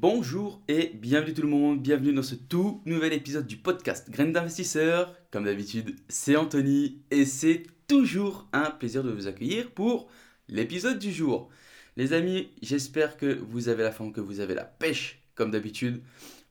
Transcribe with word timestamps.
Bonjour 0.00 0.62
et 0.66 0.92
bienvenue 0.94 1.34
tout 1.34 1.42
le 1.42 1.48
monde, 1.48 1.82
bienvenue 1.82 2.14
dans 2.14 2.22
ce 2.22 2.34
tout 2.34 2.80
nouvel 2.86 3.12
épisode 3.12 3.46
du 3.46 3.58
podcast 3.58 4.08
Graines 4.08 4.32
d'investisseurs. 4.32 5.14
Comme 5.30 5.44
d'habitude, 5.44 5.94
c'est 6.08 6.36
Anthony 6.36 7.02
et 7.10 7.26
c'est 7.26 7.64
toujours 7.86 8.48
un 8.54 8.70
plaisir 8.70 9.04
de 9.04 9.10
vous 9.10 9.26
accueillir 9.26 9.70
pour 9.72 10.08
l'épisode 10.48 10.98
du 10.98 11.12
jour. 11.12 11.50
Les 11.98 12.14
amis, 12.14 12.48
j'espère 12.62 13.18
que 13.18 13.40
vous 13.40 13.68
avez 13.68 13.82
la 13.82 13.92
forme, 13.92 14.14
que 14.14 14.22
vous 14.22 14.40
avez 14.40 14.54
la 14.54 14.64
pêche 14.64 15.22
comme 15.34 15.50
d'habitude. 15.50 16.00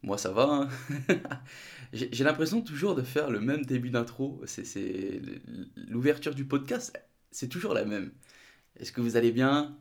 Moi 0.04 0.20
ça 0.20 0.32
va. 0.32 0.44
Hein. 0.44 0.70
J'ai 1.92 2.24
l'impression 2.24 2.62
toujours 2.62 2.94
de 2.94 3.02
faire 3.02 3.32
le 3.32 3.40
même 3.40 3.66
début 3.66 3.90
d'intro. 3.90 4.44
C'est 4.46 5.24
l'ouverture 5.76 6.36
du 6.36 6.46
podcast, 6.46 6.96
c'est 7.32 7.50
toujours 7.50 7.74
la 7.74 7.84
même. 7.84 8.12
Est-ce 8.80 8.92
que 8.92 9.02
vous 9.02 9.18
allez 9.18 9.32
bien? 9.32 9.76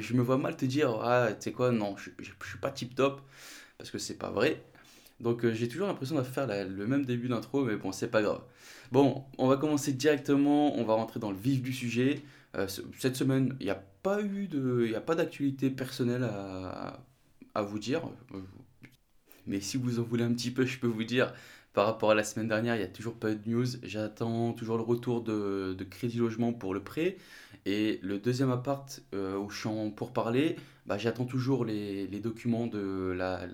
Je 0.00 0.14
me 0.14 0.22
vois 0.22 0.38
mal 0.38 0.56
te 0.56 0.64
dire, 0.64 0.90
ah, 1.02 1.28
tu 1.32 1.44
sais 1.44 1.52
quoi, 1.52 1.72
non, 1.72 1.96
je, 1.96 2.10
je, 2.18 2.30
suis 2.46 2.58
pas 2.58 2.70
tip 2.70 2.94
top, 2.94 3.20
parce 3.78 3.90
que 3.90 3.98
c'est 3.98 4.18
pas 4.18 4.30
vrai. 4.30 4.62
Donc 5.20 5.44
euh, 5.44 5.54
j'ai 5.54 5.68
toujours 5.68 5.86
l'impression 5.86 6.16
de 6.16 6.22
faire 6.22 6.46
le 6.46 6.86
même 6.86 7.04
début 7.04 7.28
d'intro, 7.28 7.64
mais 7.64 7.76
bon, 7.76 7.92
c'est 7.92 8.08
pas 8.10 8.22
grave. 8.22 8.42
Bon, 8.90 9.24
on 9.38 9.48
va 9.48 9.56
commencer 9.56 9.92
directement, 9.92 10.76
on 10.76 10.84
va 10.84 10.94
rentrer 10.94 11.20
dans 11.20 11.30
le 11.30 11.36
vif 11.38 11.62
du 11.62 11.72
sujet. 11.72 12.22
Euh, 12.56 12.66
cette 12.98 13.16
semaine, 13.16 13.56
il 13.60 13.64
n'y 13.64 13.70
a 13.70 13.82
pas 14.02 14.20
eu 14.22 14.48
de, 14.48 14.84
il 14.86 14.94
a 14.94 15.00
pas 15.00 15.14
d'actualité 15.14 15.70
personnelle 15.70 16.24
à, 16.24 17.00
à 17.54 17.62
vous 17.62 17.78
dire. 17.78 18.02
Mais 19.46 19.60
si 19.60 19.76
vous 19.76 19.98
en 19.98 20.02
voulez 20.02 20.24
un 20.24 20.32
petit 20.32 20.50
peu, 20.50 20.66
je 20.66 20.78
peux 20.78 20.86
vous 20.86 21.04
dire, 21.04 21.32
par 21.72 21.86
rapport 21.86 22.10
à 22.10 22.14
la 22.14 22.24
semaine 22.24 22.48
dernière, 22.48 22.74
il 22.74 22.78
n'y 22.78 22.84
a 22.84 22.88
toujours 22.88 23.14
pas 23.14 23.34
de 23.34 23.48
news. 23.48 23.66
J'attends 23.82 24.52
toujours 24.52 24.76
le 24.76 24.82
retour 24.82 25.22
de, 25.22 25.74
de 25.76 25.84
Crédit 25.84 26.18
Logement 26.18 26.52
pour 26.52 26.74
le 26.74 26.82
prêt. 26.82 27.16
Et 27.64 27.98
le 28.02 28.18
deuxième 28.18 28.50
appart 28.50 29.00
euh, 29.14 29.48
je 29.48 29.58
suis 29.58 29.68
en 29.68 29.90
pour 29.90 30.12
parler, 30.12 30.56
bah, 30.86 30.98
j'attends 30.98 31.24
toujours 31.24 31.64
les, 31.64 32.06
les, 32.08 32.20
documents 32.20 32.66
de 32.66 33.14
la, 33.16 33.46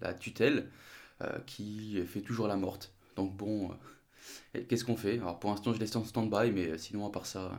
la, 0.00 0.14
tutelle 0.14 0.70
euh, 1.22 1.38
qui 1.46 2.02
fait 2.06 2.22
toujours 2.22 2.48
la 2.48 2.56
morte. 2.56 2.92
Donc 3.14 3.36
bon, 3.36 3.70
euh, 4.56 4.62
qu'est-ce 4.68 4.84
qu'on 4.84 4.96
fait? 4.96 5.18
Alors 5.18 5.38
pour 5.38 5.50
l'instant 5.50 5.72
je 5.72 5.78
laisse 5.78 5.94
en 5.96 6.04
stand-by, 6.04 6.50
mais 6.50 6.78
sinon 6.78 7.06
à 7.06 7.10
part 7.10 7.26
ça, 7.26 7.58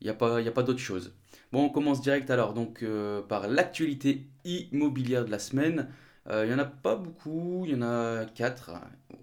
il 0.00 0.04
n'y 0.04 0.10
a 0.10 0.14
pas, 0.14 0.42
pas 0.42 0.62
d'autre 0.62 0.80
chose. 0.80 1.14
Bon, 1.50 1.64
on 1.64 1.70
commence 1.70 2.02
direct 2.02 2.30
alors 2.30 2.52
donc 2.52 2.84
par 3.28 3.48
l'actualité 3.48 4.26
immobilière 4.44 5.24
de 5.24 5.30
la 5.30 5.38
semaine. 5.38 5.88
Il 6.28 6.48
n'y 6.48 6.54
en 6.54 6.58
a 6.58 6.64
pas 6.64 6.96
beaucoup, 6.96 7.62
il 7.66 7.72
y 7.72 7.74
en 7.76 7.82
a 7.82 8.24
4. 8.24 8.72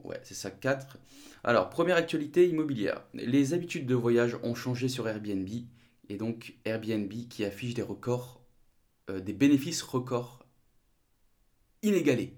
Ouais, 0.03 0.19
c'est 0.23 0.33
ça, 0.33 0.51
4. 0.51 0.97
Alors, 1.43 1.69
première 1.69 1.97
actualité 1.97 2.47
immobilière. 2.47 3.03
Les 3.13 3.53
habitudes 3.53 3.85
de 3.85 3.95
voyage 3.95 4.37
ont 4.43 4.55
changé 4.55 4.87
sur 4.87 5.07
Airbnb. 5.09 5.49
Et 6.09 6.17
donc, 6.17 6.55
Airbnb 6.65 7.11
qui 7.29 7.43
affiche 7.43 7.73
des 7.73 7.81
records, 7.81 8.41
euh, 9.09 9.19
des 9.19 9.33
bénéfices 9.33 9.81
records 9.81 10.45
inégalés. 11.81 12.33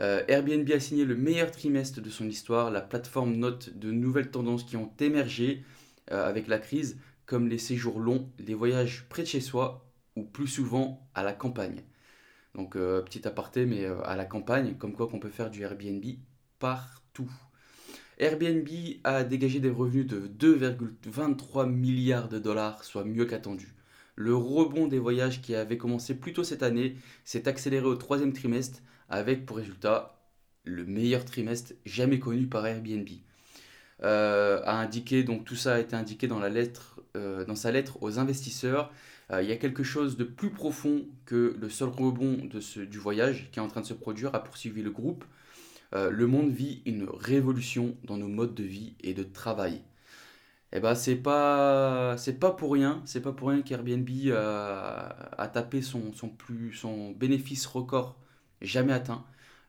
Euh, 0.00 0.24
Airbnb 0.28 0.70
a 0.70 0.80
signé 0.80 1.04
le 1.04 1.16
meilleur 1.16 1.50
trimestre 1.50 2.00
de 2.00 2.10
son 2.10 2.28
histoire. 2.28 2.70
La 2.70 2.80
plateforme 2.80 3.36
note 3.36 3.76
de 3.76 3.90
nouvelles 3.90 4.30
tendances 4.30 4.64
qui 4.64 4.76
ont 4.76 4.90
émergé 4.98 5.64
euh, 6.10 6.26
avec 6.26 6.48
la 6.48 6.58
crise, 6.58 6.98
comme 7.26 7.48
les 7.48 7.58
séjours 7.58 8.00
longs, 8.00 8.30
les 8.38 8.54
voyages 8.54 9.06
près 9.08 9.22
de 9.22 9.28
chez 9.28 9.40
soi 9.40 9.86
ou 10.16 10.24
plus 10.24 10.46
souvent 10.46 11.08
à 11.14 11.22
la 11.22 11.32
campagne. 11.32 11.82
Donc, 12.54 12.72
petit 12.74 13.26
aparté, 13.26 13.64
mais 13.64 13.86
à 14.04 14.14
la 14.14 14.24
campagne, 14.24 14.74
comme 14.78 14.92
quoi 14.92 15.08
qu'on 15.08 15.18
peut 15.18 15.30
faire 15.30 15.50
du 15.50 15.62
Airbnb 15.62 16.04
partout. 16.58 17.30
Airbnb 18.18 18.68
a 19.04 19.24
dégagé 19.24 19.58
des 19.58 19.70
revenus 19.70 20.06
de 20.06 20.28
2,23 20.28 21.68
milliards 21.68 22.28
de 22.28 22.38
dollars, 22.38 22.84
soit 22.84 23.04
mieux 23.04 23.24
qu'attendu. 23.24 23.74
Le 24.14 24.36
rebond 24.36 24.86
des 24.86 24.98
voyages 24.98 25.40
qui 25.40 25.54
avait 25.54 25.78
commencé 25.78 26.14
plus 26.14 26.32
tôt 26.32 26.44
cette 26.44 26.62
année 26.62 26.96
s'est 27.24 27.48
accéléré 27.48 27.86
au 27.86 27.96
troisième 27.96 28.32
trimestre 28.32 28.80
avec 29.08 29.46
pour 29.46 29.56
résultat 29.56 30.22
le 30.64 30.84
meilleur 30.84 31.24
trimestre 31.24 31.72
jamais 31.84 32.18
connu 32.18 32.46
par 32.46 32.66
Airbnb. 32.66 33.08
Euh, 34.02 34.60
a 34.64 34.80
indiqué, 34.80 35.24
donc 35.24 35.44
tout 35.44 35.56
ça 35.56 35.74
a 35.74 35.78
été 35.80 35.96
indiqué 35.96 36.28
euh, 37.16 37.44
dans 37.44 37.56
sa 37.56 37.72
lettre 37.72 38.02
aux 38.02 38.18
investisseurs. 38.18 38.92
Euh, 39.32 39.42
il 39.42 39.48
y 39.48 39.52
a 39.52 39.56
quelque 39.56 39.82
chose 39.82 40.16
de 40.16 40.24
plus 40.24 40.50
profond 40.50 41.06
que 41.24 41.56
le 41.60 41.68
seul 41.68 41.88
rebond 41.88 42.44
de 42.44 42.60
ce, 42.60 42.80
du 42.80 42.98
voyage 42.98 43.48
qui 43.52 43.58
est 43.58 43.62
en 43.62 43.68
train 43.68 43.80
de 43.80 43.86
se 43.86 43.94
produire, 43.94 44.34
a 44.34 44.42
poursuivi 44.42 44.82
le 44.82 44.90
groupe. 44.90 45.24
Euh, 45.94 46.10
le 46.10 46.26
monde 46.26 46.50
vit 46.50 46.82
une 46.86 47.08
révolution 47.08 47.96
dans 48.04 48.16
nos 48.16 48.28
modes 48.28 48.54
de 48.54 48.64
vie 48.64 48.94
et 49.02 49.14
de 49.14 49.22
travail. 49.22 49.82
Et 50.74 50.78
eh 50.78 50.80
ben 50.80 50.94
c'est 50.94 51.16
pas 51.16 52.16
c'est 52.16 52.38
pas 52.40 52.50
pour 52.52 52.72
rien, 52.72 53.02
c'est 53.04 53.20
pas 53.20 53.32
pour 53.32 53.50
rien 53.50 53.60
qu'Airbnb 53.60 54.08
a, 54.34 55.50
tapé 55.52 55.82
son, 55.82 56.12
plus, 56.38 56.72
son 56.72 57.10
bénéfice 57.10 57.66
record 57.66 58.18
jamais 58.62 58.92
atteint. 58.92 59.24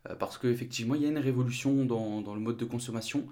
Euh, 0.09 0.15
parce 0.15 0.37
qu'effectivement, 0.37 0.95
il 0.95 1.01
y 1.03 1.05
a 1.05 1.09
une 1.09 1.17
révolution 1.17 1.85
dans, 1.85 2.33
le 2.33 2.39
mode 2.39 2.57
de 2.57 2.65
consommation. 2.65 3.27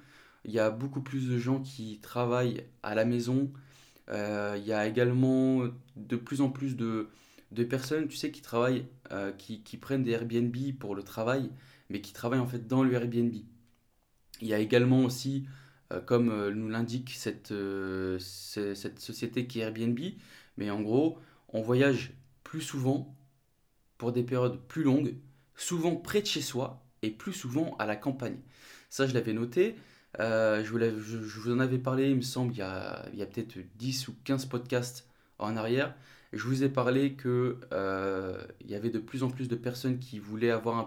Il 0.45 0.51
y 0.51 0.59
a 0.59 0.69
beaucoup 0.69 1.01
plus 1.01 1.29
de 1.29 1.37
gens 1.37 1.61
qui 1.61 1.99
travaillent 2.01 2.65
à 2.83 2.95
la 2.95 3.05
maison. 3.05 3.51
Euh, 4.09 4.56
il 4.57 4.66
y 4.66 4.73
a 4.73 4.88
également 4.88 5.67
de 5.95 6.16
plus 6.16 6.41
en 6.41 6.50
plus 6.50 6.75
de, 6.75 7.09
de 7.51 7.63
personnes, 7.63 8.07
tu 8.07 8.17
sais, 8.17 8.31
qui 8.31 8.41
travaillent, 8.41 8.85
qui, 9.38 9.62
qui, 9.62 9.78
prennent 9.78 10.03
des 10.03 10.12
Airbnb 10.12 10.56
pour 10.79 10.95
le 10.95 11.03
travail 11.03 11.50
mais 11.91 12.01
qui 12.01 12.13
travaillent 12.13 12.40
en 12.40 12.47
fait 12.47 12.67
dans 12.67 12.84
le 12.84 12.94
Airbnb. 12.94 13.34
Il 14.41 14.47
y 14.47 14.53
a 14.53 14.59
également 14.59 15.03
aussi, 15.03 15.45
euh, 15.91 16.01
comme 16.01 16.29
euh, 16.29 16.51
nous 16.51 16.69
l'indique 16.69 17.11
cette, 17.11 17.51
euh, 17.51 18.17
cette 18.19 19.00
société 19.00 19.45
qui 19.45 19.59
est 19.59 19.63
Airbnb, 19.63 20.00
mais 20.57 20.72
en 20.72 20.81
gros, 20.81 21.19
on 21.50 21.61
voyage 21.61 22.13
plus 22.44 22.61
souvent 22.61 23.16
pour 23.97 24.11
des 24.11 24.23
périodes 24.23 24.59
plus 24.67 24.84
longues, 24.84 25.16
souvent 25.56 25.95
près 25.95 26.22
de 26.22 26.28
chez 26.28 26.41
soi 26.41 26.84
et 27.01 27.11
plus 27.11 27.34
souvent 27.34 27.75
à 27.78 27.85
la 27.85 27.95
campagne. 27.95 28.40
Ça, 28.90 29.06
je 29.06 29.13
l'avais 29.13 29.34
noté. 29.34 29.75
Je, 30.19 30.69
vous 30.69 30.79
je, 30.79 31.39
vous 31.39 31.51
en 31.51 31.59
avais 31.59 31.77
parlé, 31.77 32.09
il 32.09 32.17
me 32.17 32.22
semble, 32.22 32.53
il 32.53 32.59
y 32.59 32.61
a, 32.61 33.25
peut-être 33.25 33.57
10 33.77 34.07
ou 34.09 34.16
15 34.23 34.45
podcasts 34.45 35.07
en 35.39 35.57
arrière. 35.57 35.94
Je 36.33 36.44
vous 36.44 36.63
ai 36.63 36.69
parlé 36.69 37.13
qu'il 37.13 37.55
il 37.72 38.72
y 38.72 38.75
avait 38.75 38.89
de 38.89 38.99
plus 38.99 39.23
en 39.23 39.29
plus 39.29 39.47
de 39.47 39.55
personnes 39.55 39.99
qui 39.99 40.19
voulaient 40.19 40.51
avoir 40.51 40.77
un 40.77 40.83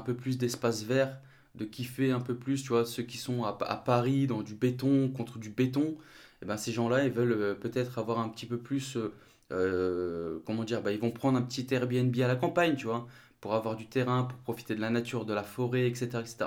peu 0.00 0.14
plus 0.14 0.38
d'espace 0.38 0.84
vert, 0.84 1.18
de 1.54 1.64
kiffer 1.64 2.10
un 2.10 2.20
peu 2.20 2.34
plus, 2.34 2.62
tu 2.62 2.68
vois, 2.68 2.84
ceux 2.84 3.02
qui 3.02 3.18
sont 3.18 3.44
à, 3.44 3.52
Paris 3.76 4.26
dans 4.26 4.42
du 4.42 4.54
béton 4.54 5.08
contre 5.08 5.38
du 5.38 5.50
béton, 5.50 5.82
et 5.82 6.44
eh 6.44 6.46
ben 6.46 6.56
ces 6.56 6.72
gens-là, 6.72 7.04
ils 7.04 7.12
veulent 7.12 7.32
euh, 7.32 7.54
peut-être 7.54 7.98
avoir 7.98 8.18
un 8.18 8.28
petit 8.28 8.46
peu 8.46 8.58
plus, 8.58 8.96
euh, 8.96 9.12
euh, 9.52 10.38
comment 10.44 10.64
dire, 10.64 10.82
bah, 10.82 10.92
ils 10.92 10.98
vont 10.98 11.10
prendre 11.12 11.38
un 11.38 11.42
petit 11.42 11.66
Airbnb 11.72 12.16
à 12.20 12.26
la 12.26 12.36
campagne, 12.36 12.74
tu 12.74 12.86
vois, 12.86 13.06
pour 13.40 13.54
avoir 13.54 13.76
du 13.76 13.86
terrain, 13.86 14.24
pour 14.24 14.38
profiter 14.38 14.74
de 14.74 14.80
la 14.80 14.90
nature, 14.90 15.24
de 15.24 15.34
la 15.34 15.44
forêt, 15.44 15.86
etc. 15.86 16.08
etc. 16.20 16.46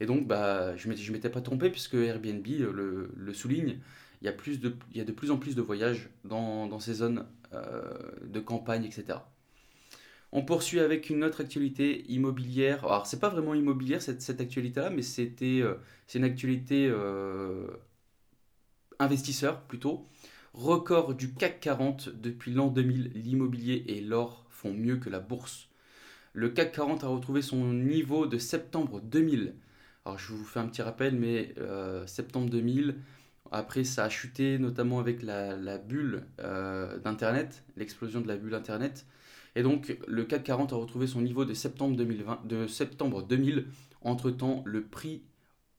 Et 0.00 0.06
donc, 0.06 0.26
bah, 0.26 0.76
je 0.76 0.88
ne 0.88 1.12
m'étais 1.12 1.30
pas 1.30 1.40
trompé, 1.40 1.70
puisque 1.70 1.94
Airbnb 1.94 2.46
le, 2.46 3.10
le, 3.16 3.32
souligne, 3.32 3.78
il 4.22 4.26
y, 4.26 4.28
a 4.28 4.32
plus 4.32 4.60
de, 4.60 4.76
il 4.92 4.98
y 4.98 5.00
a 5.00 5.04
de 5.04 5.12
plus 5.12 5.30
en 5.30 5.38
plus 5.38 5.54
de 5.54 5.62
voyages 5.62 6.08
dans, 6.24 6.78
ces 6.80 6.94
zones 6.94 7.26
de 8.22 8.40
campagne, 8.40 8.84
etc. 8.84 9.18
On 10.30 10.42
poursuit 10.42 10.80
avec 10.80 11.08
une 11.08 11.24
autre 11.24 11.40
actualité 11.40 12.04
immobilière. 12.10 12.84
Alors, 12.84 13.06
c'est 13.06 13.20
pas 13.20 13.30
vraiment 13.30 13.54
immobilière 13.54 14.02
cette, 14.02 14.40
actualité-là, 14.40 14.90
mais 14.90 15.02
euh, 15.02 15.74
c'est 16.06 16.18
une 16.18 16.24
actualité 16.24 16.86
euh, 16.86 17.66
investisseur 18.98 19.62
plutôt. 19.62 20.06
Record 20.52 21.14
du 21.14 21.32
CAC 21.32 21.60
40 21.60 22.10
depuis 22.10 22.52
l'an 22.52 22.68
2000, 22.68 23.12
l'immobilier 23.14 23.84
et 23.88 24.00
l'or 24.00 24.44
font 24.50 24.74
mieux 24.74 24.96
que 24.96 25.08
la 25.08 25.20
bourse. 25.20 25.68
Le 26.34 26.50
CAC 26.50 26.72
40 26.72 27.04
a 27.04 27.08
retrouvé 27.08 27.40
son 27.40 27.72
niveau 27.72 28.26
de 28.26 28.36
septembre 28.36 29.00
2000. 29.00 29.54
Alors, 30.08 30.18
je 30.18 30.32
vous 30.32 30.42
fais 30.42 30.58
un 30.58 30.66
petit 30.66 30.80
rappel, 30.80 31.16
mais 31.16 31.52
euh, 31.58 32.06
septembre 32.06 32.48
2000, 32.48 32.96
après, 33.52 33.84
ça 33.84 34.04
a 34.04 34.08
chuté, 34.08 34.58
notamment 34.58 35.00
avec 35.00 35.22
la, 35.22 35.76
bulle 35.76 36.24
d'Internet, 37.04 37.62
l'explosion 37.76 38.22
de 38.22 38.26
la 38.26 38.38
bulle 38.38 38.54
Internet. 38.54 39.04
Et 39.54 39.62
donc, 39.62 39.98
le 40.06 40.24
CAC 40.24 40.44
40 40.44 40.72
a 40.72 40.76
retrouvé 40.76 41.06
son 41.06 41.20
niveau 41.20 41.44
de 41.44 41.52
septembre, 41.52 41.94
2020, 41.94 42.46
de 42.46 42.66
septembre 42.66 43.22
2000. 43.22 43.66
Entre-temps, 44.00 44.62
le 44.64 44.82
prix 44.82 45.24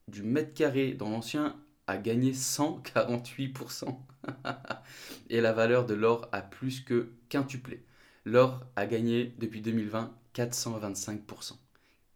du 0.07 0.21
mètre 0.21 0.53
carré 0.53 0.93
dans 0.93 1.09
l'ancien 1.09 1.55
a 1.87 1.97
gagné 1.97 2.31
148%. 2.31 3.97
et 5.31 5.41
la 5.41 5.53
valeur 5.53 5.87
de 5.87 5.95
l'or 5.95 6.29
a 6.31 6.43
plus 6.43 6.81
que 6.81 7.13
quintuplé. 7.29 7.83
L'or 8.25 8.63
a 8.75 8.85
gagné 8.85 9.33
depuis 9.39 9.61
2020 9.61 10.13
425%. 10.35 11.53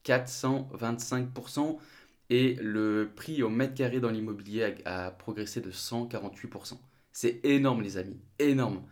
425% 0.06 1.80
et 2.30 2.56
le 2.62 3.12
prix 3.16 3.44
au 3.44 3.50
mètre 3.50 3.74
carré 3.74 4.00
dans 4.00 4.10
l'immobilier 4.10 4.76
a, 4.86 5.12
progressé 5.12 5.62
de 5.62 5.72
148%. 5.72 6.78
C'est 7.12 7.40
énorme 7.44 7.82
les 7.82 7.98
amis, 7.98 8.20
énorme. 8.40 8.84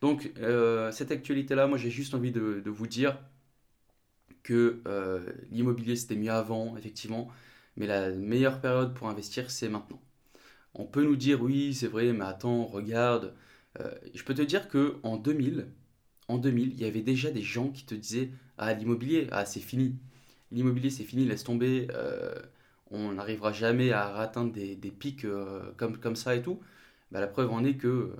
Donc 0.00 0.32
euh, 0.38 0.90
cette 0.92 1.10
actualité-là, 1.12 1.66
moi 1.66 1.78
j'ai 1.78 1.90
juste 1.90 2.14
envie 2.14 2.32
de, 2.32 2.62
vous 2.66 2.86
dire 2.86 3.18
que 4.42 4.82
euh, 4.88 5.20
l'immobilier 5.50 5.96
c'était 5.96 6.16
mieux 6.16 6.32
avant, 6.32 6.76
effectivement, 6.76 7.28
mais 7.76 7.86
la 7.86 8.10
meilleure 8.10 8.60
période 8.60 8.94
pour 8.94 9.08
investir 9.08 9.50
c'est 9.50 9.68
maintenant. 9.68 10.02
On 10.74 10.84
peut 10.86 11.04
nous 11.04 11.16
dire 11.16 11.42
oui 11.42 11.74
c'est 11.74 11.86
vrai, 11.86 12.12
mais 12.12 12.24
attends, 12.24 12.66
regarde. 12.66 13.34
Euh, 13.80 13.94
je 14.14 14.22
peux 14.24 14.34
te 14.34 14.42
dire 14.42 14.68
que 14.68 14.96
en 15.02 15.16
2000, 15.16 15.68
en 16.28 16.38
2000, 16.38 16.72
il 16.72 16.80
y 16.80 16.84
avait 16.84 17.02
déjà 17.02 17.30
des 17.30 17.42
gens 17.42 17.70
qui 17.70 17.86
te 17.86 17.94
disaient 17.94 18.30
ah 18.58 18.74
l'immobilier, 18.74 19.28
ah 19.30 19.46
c'est 19.46 19.60
fini, 19.60 19.96
l'immobilier 20.50 20.90
c'est 20.90 21.04
fini, 21.04 21.24
laisse 21.24 21.44
tomber, 21.44 21.88
on 22.92 23.12
n'arrivera 23.12 23.52
jamais 23.52 23.92
à 23.92 24.16
atteindre 24.18 24.52
des, 24.52 24.76
pics 24.90 25.26
comme, 25.76 25.98
comme 25.98 26.16
ça 26.16 26.34
et 26.36 26.42
tout. 26.42 26.60
Bah, 27.10 27.20
la 27.20 27.26
preuve 27.26 27.50
en 27.50 27.64
est 27.64 27.76
que 27.76 28.14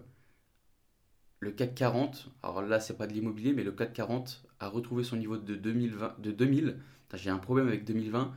le 1.40 1.50
CAC 1.50 1.74
40, 1.74 2.30
alors 2.42 2.62
là 2.62 2.78
c'est 2.80 2.96
pas 2.96 3.06
de 3.06 3.12
l'immobilier, 3.12 3.52
mais 3.52 3.64
le 3.64 3.72
CAC 3.72 3.92
40 3.94 4.44
a 4.60 4.68
retrouvé 4.68 5.02
son 5.04 5.16
niveau 5.16 5.36
de 5.36 5.54
2020, 5.56 6.20
de 6.20 6.30
2000. 6.30 6.78
J'ai 7.14 7.30
un 7.30 7.38
problème 7.38 7.68
avec 7.68 7.84
2020. 7.84 8.32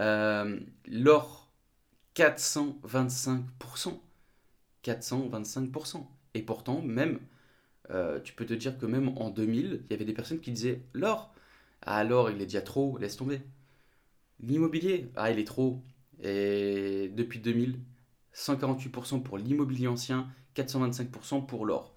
Euh, 0.00 0.60
l'or 0.86 1.50
425%. 2.16 4.00
425%. 4.84 6.06
Et 6.34 6.42
pourtant, 6.42 6.82
même, 6.82 7.20
euh, 7.90 8.20
tu 8.20 8.34
peux 8.34 8.44
te 8.46 8.54
dire 8.54 8.78
que 8.78 8.86
même 8.86 9.08
en 9.18 9.30
2000, 9.30 9.84
il 9.84 9.90
y 9.90 9.94
avait 9.94 10.04
des 10.04 10.12
personnes 10.12 10.40
qui 10.40 10.52
disaient 10.52 10.82
l'or, 10.92 11.32
ah 11.82 12.04
l'or 12.04 12.30
il 12.30 12.40
est 12.42 12.46
déjà 12.46 12.60
trop, 12.62 12.98
laisse 12.98 13.16
tomber. 13.16 13.40
L'immobilier, 14.40 15.10
ah 15.16 15.30
il 15.30 15.38
est 15.38 15.44
trop. 15.44 15.82
Et 16.22 17.10
depuis 17.14 17.38
2000, 17.38 17.78
148% 18.34 19.22
pour 19.22 19.38
l'immobilier 19.38 19.88
ancien, 19.88 20.28
425% 20.56 21.46
pour 21.46 21.66
l'or. 21.66 21.94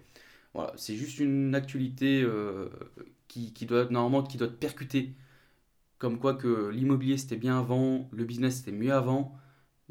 Voilà, 0.53 0.73
c'est 0.75 0.95
juste 0.95 1.19
une 1.19 1.55
actualité 1.55 2.21
euh, 2.23 2.69
qui, 3.27 3.53
qui, 3.53 3.65
doit 3.65 3.85
normalement 3.89 4.23
qui 4.23 4.37
doit 4.37 4.47
te 4.47 4.53
percuter. 4.53 5.15
Comme 5.97 6.19
quoi 6.19 6.33
que 6.35 6.69
l'immobilier 6.69 7.17
c'était 7.17 7.37
bien 7.37 7.59
avant, 7.59 8.09
le 8.11 8.25
business 8.25 8.57
c'était 8.57 8.71
mieux 8.71 8.93
avant, 8.93 9.37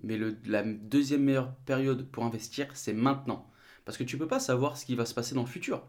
mais 0.02 0.16
le, 0.16 0.36
la 0.44 0.64
deuxième 0.64 1.22
meilleure 1.24 1.54
période 1.66 2.08
pour 2.10 2.24
investir 2.24 2.68
c'est 2.74 2.92
maintenant. 2.92 3.50
Parce 3.84 3.96
que 3.96 4.04
tu 4.04 4.18
peux 4.18 4.26
pas 4.28 4.40
savoir 4.40 4.76
ce 4.76 4.84
qui 4.86 4.94
va 4.96 5.06
se 5.06 5.14
passer 5.14 5.34
dans 5.34 5.42
le 5.42 5.48
futur. 5.48 5.86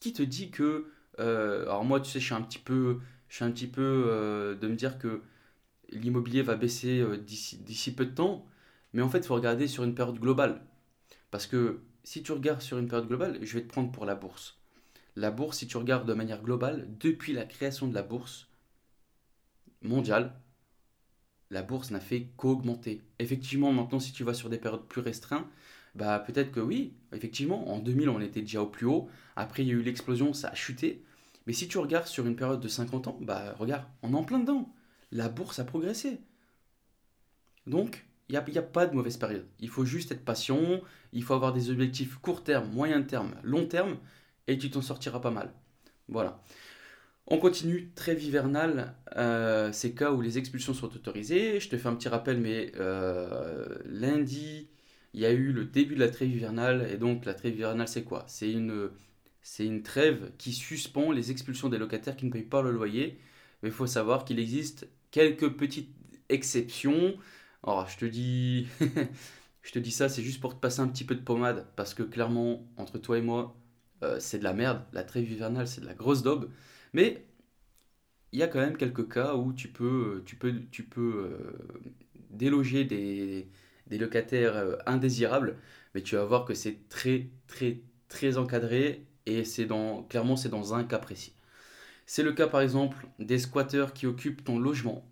Qui 0.00 0.12
te 0.12 0.22
dit 0.22 0.50
que... 0.50 0.90
Euh, 1.18 1.62
alors 1.62 1.84
moi 1.84 2.00
tu 2.00 2.10
sais 2.10 2.20
je 2.20 2.24
suis 2.26 2.34
un 2.34 2.42
petit 2.42 2.58
peu, 2.58 3.00
je 3.28 3.36
suis 3.36 3.44
un 3.44 3.50
petit 3.50 3.66
peu 3.66 3.82
euh, 3.82 4.54
de 4.54 4.68
me 4.68 4.74
dire 4.74 4.98
que 4.98 5.22
l'immobilier 5.90 6.42
va 6.42 6.56
baisser 6.56 7.04
d'ici 7.18 7.94
peu 7.94 8.06
de 8.06 8.14
temps, 8.14 8.46
mais 8.92 9.02
en 9.02 9.08
fait 9.08 9.18
il 9.18 9.26
faut 9.26 9.34
regarder 9.34 9.68
sur 9.68 9.84
une 9.84 9.94
période 9.94 10.18
globale. 10.18 10.62
Parce 11.30 11.46
que 11.46 11.80
si 12.04 12.22
tu 12.22 12.32
regardes 12.32 12.60
sur 12.60 12.78
une 12.78 12.88
période 12.88 13.08
globale, 13.08 13.38
je 13.42 13.54
vais 13.54 13.62
te 13.62 13.68
prendre 13.68 13.92
pour 13.92 14.04
la 14.04 14.14
bourse. 14.14 14.58
La 15.16 15.30
bourse, 15.30 15.58
si 15.58 15.66
tu 15.66 15.76
regardes 15.76 16.08
de 16.08 16.14
manière 16.14 16.42
globale, 16.42 16.88
depuis 16.98 17.32
la 17.32 17.44
création 17.44 17.88
de 17.88 17.94
la 17.94 18.02
bourse 18.02 18.48
mondiale, 19.82 20.34
la 21.50 21.62
bourse 21.62 21.90
n'a 21.90 22.00
fait 22.00 22.28
qu'augmenter. 22.36 23.02
Effectivement, 23.18 23.72
maintenant, 23.72 24.00
si 24.00 24.12
tu 24.12 24.24
vas 24.24 24.34
sur 24.34 24.48
des 24.50 24.58
périodes 24.58 24.86
plus 24.86 25.00
restreintes, 25.00 25.46
bah 25.96 26.20
peut-être 26.20 26.52
que 26.52 26.60
oui, 26.60 26.94
effectivement, 27.12 27.72
en 27.72 27.80
2000, 27.80 28.08
on 28.08 28.20
était 28.20 28.42
déjà 28.42 28.62
au 28.62 28.66
plus 28.66 28.86
haut. 28.86 29.08
Après, 29.36 29.64
il 29.64 29.68
y 29.68 29.72
a 29.72 29.74
eu 29.74 29.82
l'explosion, 29.82 30.32
ça 30.32 30.48
a 30.48 30.54
chuté. 30.54 31.04
Mais 31.46 31.52
si 31.52 31.66
tu 31.66 31.78
regardes 31.78 32.06
sur 32.06 32.26
une 32.26 32.36
période 32.36 32.60
de 32.60 32.68
50 32.68 33.08
ans, 33.08 33.18
bah 33.20 33.54
regarde, 33.58 33.84
on 34.02 34.12
est 34.12 34.16
en 34.16 34.24
plein 34.24 34.38
dedans. 34.38 34.72
La 35.12 35.28
bourse 35.28 35.58
a 35.58 35.64
progressé. 35.64 36.20
Donc, 37.66 38.04
il 38.28 38.32
n'y 38.32 38.58
a, 38.58 38.62
pas 38.62 38.86
de 38.86 38.94
mauvaise 38.94 39.16
période. 39.16 39.46
Il 39.58 39.68
faut 39.68 39.84
juste 39.84 40.12
être 40.12 40.24
patient, 40.24 40.80
il 41.12 41.24
faut 41.24 41.34
avoir 41.34 41.52
des 41.52 41.70
objectifs 41.70 42.16
court 42.16 42.44
terme, 42.44 42.70
moyen 42.70 43.02
terme, 43.02 43.34
long 43.42 43.66
terme, 43.66 43.98
et 44.46 44.56
tu 44.56 44.70
t'en 44.70 44.82
sortiras 44.82 45.18
pas 45.18 45.32
mal. 45.32 45.52
Voilà. 46.08 46.40
On 47.26 47.38
continue, 47.38 47.90
trêve 47.94 48.22
hivernale, 48.22 48.94
euh, 49.16 49.72
ces 49.72 49.94
cas 49.94 50.12
où 50.12 50.20
les 50.20 50.38
expulsions 50.38 50.74
sont 50.74 50.94
autorisées. 50.94 51.60
Je 51.60 51.68
te 51.68 51.76
fais 51.76 51.88
un 51.88 51.94
petit 51.96 52.08
rappel, 52.08 52.40
mais 52.40 52.72
euh, 52.76 53.78
lundi, 53.84 54.68
il 55.12 55.20
y 55.20 55.26
a 55.26 55.32
eu 55.32 55.52
le 55.52 55.64
début 55.64 55.94
de 55.96 56.00
la 56.00 56.08
trêve 56.08 56.30
hivernale, 56.30 56.88
et 56.92 56.98
donc 56.98 57.24
la 57.24 57.34
trêve 57.34 57.54
hivernale, 57.54 57.88
c'est 57.88 58.04
quoi? 58.04 58.24
C'est 58.28 58.50
une, 58.52 58.90
c'est 59.42 59.66
une 59.66 59.82
trêve 59.82 60.30
qui 60.38 60.52
suspend 60.52 61.12
les 61.12 61.30
expulsions 61.32 61.68
des 61.68 61.78
locataires 61.78 62.16
qui 62.16 62.26
ne 62.26 62.30
payent 62.30 62.42
pas 62.42 62.62
le 62.62 62.70
loyer. 62.70 63.18
Mais 63.62 63.68
il 63.68 63.74
faut 63.74 63.86
savoir 63.86 64.24
qu'il 64.24 64.38
existe 64.38 64.88
quelques 65.10 65.48
petites 65.56 65.94
exceptions. 66.28 67.16
Alors, 67.62 67.88
je 67.88 67.98
te 67.98 68.04
dis, 68.06 68.66
je 69.62 69.72
te 69.72 69.78
dis 69.78 69.90
ça, 69.90 70.08
c'est 70.08 70.22
juste 70.22 70.40
pour 70.40 70.54
te 70.54 70.60
passer 70.60 70.80
un 70.80 70.88
petit 70.88 71.04
peu 71.04 71.14
de 71.14 71.20
pommade, 71.22 71.66
parce 71.76 71.94
que 71.94 72.02
clairement, 72.02 72.66
entre 72.76 72.98
toi 72.98 73.18
et 73.18 73.22
moi, 73.22 73.56
euh, 74.02 74.18
c'est 74.20 74.38
de 74.38 74.44
la 74.44 74.52
merde. 74.54 74.84
La 74.92 75.04
trêve 75.04 75.30
hivernale, 75.30 75.68
c'est 75.68 75.80
de 75.82 75.86
la 75.86 75.94
grosse 75.94 76.22
daube. 76.22 76.50
Mais 76.92 77.26
il 78.32 78.38
y 78.38 78.42
a 78.42 78.48
quand 78.48 78.60
même 78.60 78.76
quelques 78.76 79.08
cas 79.12 79.34
où 79.34 79.52
tu 79.52 79.68
peux, 79.68 80.22
euh, 80.98 81.52
déloger 82.30 82.84
des, 82.84 83.48
des 83.86 83.98
locataires 83.98 84.56
euh, 84.56 84.76
indésirables, 84.86 85.56
mais 85.94 86.02
tu 86.02 86.16
vas 86.16 86.24
voir 86.24 86.44
que 86.44 86.54
c'est 86.54 86.88
très, 86.88 87.28
très, 87.46 87.80
très 88.08 88.38
encadré 88.38 89.06
et 89.26 89.44
c'est 89.44 89.66
dans, 89.66 90.02
clairement, 90.04 90.36
c'est 90.36 90.48
dans 90.48 90.74
un 90.74 90.84
cas 90.84 90.98
précis. 90.98 91.34
C'est 92.12 92.24
le 92.24 92.32
cas 92.32 92.48
par 92.48 92.60
exemple 92.60 93.06
des 93.20 93.38
squatteurs 93.38 93.92
qui 93.92 94.04
occupent 94.04 94.42
ton 94.42 94.58
logement 94.58 95.08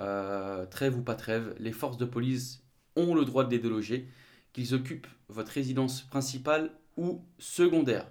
euh, 0.00 0.66
trêve 0.66 0.98
ou 0.98 1.00
pas 1.00 1.14
trêve, 1.14 1.54
les 1.60 1.70
forces 1.70 1.96
de 1.96 2.04
police 2.04 2.64
ont 2.96 3.14
le 3.14 3.24
droit 3.24 3.44
de 3.44 3.52
les 3.52 3.60
déloger, 3.60 4.08
qu'ils 4.52 4.74
occupent 4.74 5.06
votre 5.28 5.52
résidence 5.52 6.02
principale 6.02 6.72
ou 6.96 7.22
secondaire. 7.38 8.04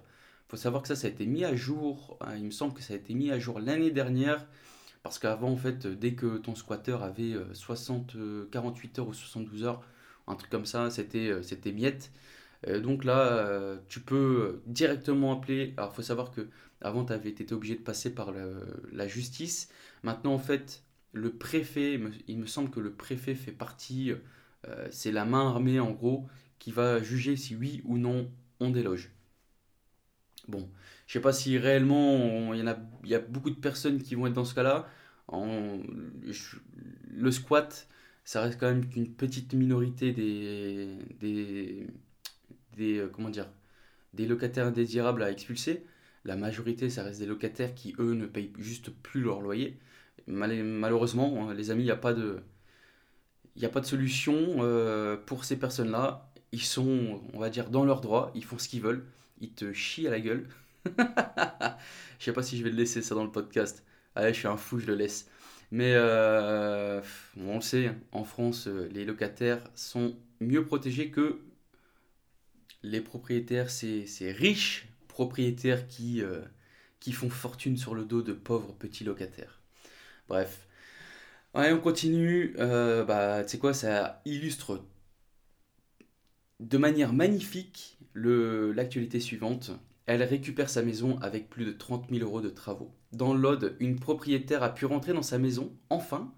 Il 0.46 0.52
faut 0.52 0.56
savoir 0.56 0.80
que 0.80 0.88
ça, 0.88 0.96
ça 0.96 1.06
a 1.06 1.10
été 1.10 1.26
mis 1.26 1.44
à 1.44 1.54
jour, 1.54 2.16
hein, 2.22 2.34
il 2.34 2.46
me 2.46 2.50
semble 2.50 2.72
que 2.72 2.80
ça 2.80 2.94
a 2.94 2.96
été 2.96 3.12
mis 3.12 3.30
à 3.30 3.38
jour 3.38 3.60
l'année 3.60 3.90
dernière, 3.90 4.46
parce 5.02 5.18
qu'avant, 5.18 5.50
en 5.50 5.58
fait, 5.58 5.86
dès 5.86 6.14
que 6.14 6.38
ton 6.38 6.54
squatter 6.54 6.96
avait 7.02 7.34
60, 7.52 8.16
euh, 8.16 8.48
48 8.52 8.98
euh, 8.98 9.02
heures 9.02 9.08
ou 9.08 9.12
72 9.12 9.64
heures, 9.64 9.82
un 10.26 10.34
truc 10.34 10.48
comme 10.48 10.64
ça, 10.64 10.88
c'était 10.88 11.42
c'était 11.42 11.72
miette. 11.72 12.10
donc 12.66 13.04
là, 13.04 13.78
tu 13.88 14.00
peux 14.00 14.62
directement 14.66 15.32
appeler. 15.32 15.74
Alors, 15.76 15.90
il 15.92 15.96
faut 15.96 16.02
savoir 16.02 16.30
que 16.30 16.48
avant, 16.80 17.04
tu 17.04 17.12
avais 17.12 17.30
été 17.30 17.52
obligé 17.52 17.76
de 17.76 17.82
passer 17.82 18.14
par 18.14 18.32
la 18.92 19.08
justice. 19.08 19.68
Maintenant, 20.02 20.34
en 20.34 20.38
fait, 20.38 20.82
le 21.12 21.30
préfet, 21.32 22.00
il 22.28 22.38
me 22.38 22.46
semble 22.46 22.70
que 22.70 22.80
le 22.80 22.92
préfet 22.92 23.34
fait 23.34 23.52
partie, 23.52 24.12
euh, 24.66 24.88
c'est 24.90 25.12
la 25.12 25.24
main 25.24 25.48
armée 25.48 25.80
en 25.80 25.90
gros, 25.90 26.26
qui 26.58 26.72
va 26.72 27.02
juger 27.02 27.36
si 27.36 27.56
oui 27.56 27.82
ou 27.84 27.98
non 27.98 28.30
on 28.60 28.70
déloge. 28.70 29.10
Bon, 30.48 30.68
je 31.06 31.14
sais 31.14 31.20
pas 31.20 31.32
si 31.32 31.58
réellement 31.58 32.54
il 32.54 32.64
y, 32.64 32.68
a, 32.68 32.78
y 33.04 33.14
a 33.14 33.18
beaucoup 33.20 33.50
de 33.50 33.56
personnes 33.60 34.02
qui 34.02 34.14
vont 34.14 34.26
être 34.26 34.32
dans 34.34 34.44
ce 34.44 34.54
cas-là. 34.54 34.88
le 35.32 37.30
squat, 37.30 37.88
ça 38.24 38.42
reste 38.42 38.58
quand 38.60 38.68
même 38.68 38.88
qu'une 38.88 39.12
petite 39.12 39.54
minorité 39.54 40.12
des, 40.12 40.98
des, 41.20 41.86
des, 42.76 42.98
euh, 42.98 43.08
comment 43.08 43.30
dire, 43.30 43.48
des 44.14 44.26
locataires 44.26 44.66
indésirables 44.66 45.22
à 45.22 45.30
expulser. 45.30 45.84
La 46.24 46.36
majorité, 46.36 46.90
ça 46.90 47.02
reste 47.02 47.20
des 47.20 47.26
locataires 47.26 47.74
qui, 47.74 47.94
eux, 47.98 48.14
ne 48.14 48.26
payent 48.26 48.52
juste 48.58 48.90
plus 48.90 49.22
leur 49.22 49.40
loyer 49.40 49.78
malheureusement, 50.30 51.48
hein, 51.48 51.54
les 51.54 51.70
amis, 51.70 51.82
il 51.82 51.86
n'y 51.86 51.90
a 51.90 51.96
pas 51.96 52.14
de... 52.14 52.40
A 53.62 53.68
pas 53.68 53.80
de 53.80 53.86
solution 53.86 54.34
euh, 54.60 55.18
pour 55.18 55.44
ces 55.44 55.58
personnes-là. 55.58 56.30
Ils 56.50 56.62
sont, 56.62 57.20
on 57.34 57.38
va 57.38 57.50
dire, 57.50 57.68
dans 57.68 57.84
leurs 57.84 58.00
droits. 58.00 58.32
Ils 58.34 58.42
font 58.42 58.56
ce 58.56 58.70
qu'ils 58.70 58.80
veulent. 58.80 59.04
Ils 59.42 59.52
te 59.52 59.74
chient 59.74 60.06
à 60.06 60.10
la 60.10 60.20
gueule. 60.20 60.46
je 60.86 62.24
sais 62.24 62.32
pas 62.32 62.42
si 62.42 62.56
je 62.56 62.64
vais 62.64 62.70
le 62.70 62.76
laisser 62.76 63.02
ça 63.02 63.14
dans 63.14 63.24
le 63.24 63.30
podcast. 63.30 63.84
Allez, 64.14 64.32
je 64.32 64.38
suis 64.38 64.48
un 64.48 64.56
fou, 64.56 64.78
je 64.78 64.86
le 64.86 64.94
laisse. 64.94 65.28
Mais 65.72 65.92
euh, 65.94 67.02
on 67.36 67.56
le 67.56 67.60
sait, 67.60 67.92
en 68.12 68.24
France, 68.24 68.66
euh, 68.66 68.88
les 68.92 69.04
locataires 69.04 69.62
sont 69.74 70.16
mieux 70.40 70.64
protégés 70.64 71.10
que 71.10 71.40
les 72.82 73.02
propriétaires, 73.02 73.68
ces, 73.68 74.06
riches 74.32 74.88
propriétaires 75.10 75.86
qui, 75.88 76.22
qui 77.00 77.12
font 77.12 77.30
fortune 77.30 77.76
sur 77.76 77.94
le 77.94 78.04
dos 78.04 78.22
de 78.22 78.32
pauvres 78.32 78.74
petits 78.74 79.04
locataires. 79.04 79.60
Bref. 80.28 80.68
Ouais, 81.54 81.72
on 81.72 81.80
continue. 81.80 82.54
Euh, 82.58 83.04
bah, 83.04 83.42
tu 83.44 83.50
sais 83.50 83.58
quoi, 83.58 83.74
ça 83.74 84.22
illustre 84.24 84.82
de 86.60 86.78
manière 86.78 87.12
magnifique 87.12 87.98
l'actualité 88.14 89.20
suivante. 89.20 89.70
Elle 90.06 90.22
récupère 90.22 90.68
sa 90.68 90.82
maison 90.82 91.18
avec 91.20 91.48
plus 91.48 91.64
de 91.64 91.72
30 91.72 92.10
000 92.10 92.22
euros 92.22 92.40
de 92.40 92.48
travaux. 92.50 92.90
Dans 93.12 93.34
l'Aude, 93.34 93.76
une 93.80 93.98
propriétaire 93.98 94.62
a 94.62 94.74
pu 94.74 94.84
rentrer 94.86 95.12
dans 95.12 95.22
sa 95.22 95.38
maison, 95.38 95.72
enfin, 95.90 96.32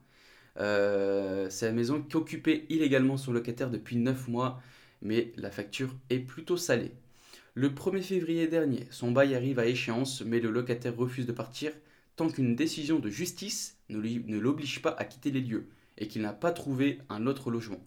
Euh, 0.59 1.51
la 1.63 1.73
maison 1.73 2.03
qui 2.03 2.17
occupait 2.17 2.67
illégalement 2.71 3.17
son 3.19 3.33
locataire 3.33 3.71
depuis 3.71 3.97
9 3.97 4.29
mois, 4.29 4.61
mais 5.03 5.33
la 5.37 5.51
facture 5.51 5.95
est 6.11 6.21
plutôt 6.21 6.57
salée. 6.59 6.93
Le 7.55 7.69
1er 7.69 8.01
février 8.01 8.49
dernier, 8.49 8.87
son 8.91 9.13
bail 9.13 9.35
arrive 9.35 9.59
à 9.59 9.67
échéance, 9.67 10.23
mais 10.23 10.41
le 10.41 10.51
locataire 10.51 10.97
refuse 10.97 11.27
de 11.27 11.33
partir 11.33 11.71
tant 12.17 12.31
qu'une 12.31 12.57
décision 12.57 12.99
de 12.99 13.11
justice 13.11 13.77
ne 13.91 14.39
l'oblige 14.39 14.81
pas 14.81 14.97
à 14.99 15.05
quitter 15.05 15.31
les 15.31 15.43
lieux 15.43 15.69
et 15.99 16.09
qu'il 16.09 16.23
n'a 16.23 16.33
pas 16.33 16.53
trouvé 16.53 16.99
un 17.11 17.27
autre 17.27 17.51
logement. 17.51 17.85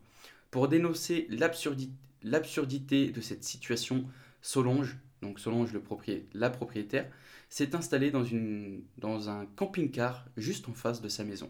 Pour 0.52 0.68
dénoncer 0.68 1.28
l'absurdité 2.22 3.10
de 3.10 3.22
cette 3.22 3.44
situation, 3.44 4.06
Solange, 4.44 4.98
donc 5.24 5.40
Solange 5.40 5.74
la 6.36 6.50
propriétaire, 6.52 7.10
s'est 7.50 7.76
installée 7.76 8.12
dans 8.12 9.30
un 9.30 9.48
camping-car 9.56 10.28
juste 10.38 10.70
en 10.70 10.74
face 10.74 11.02
de 11.02 11.10
sa 11.10 11.24
maison. 11.24 11.50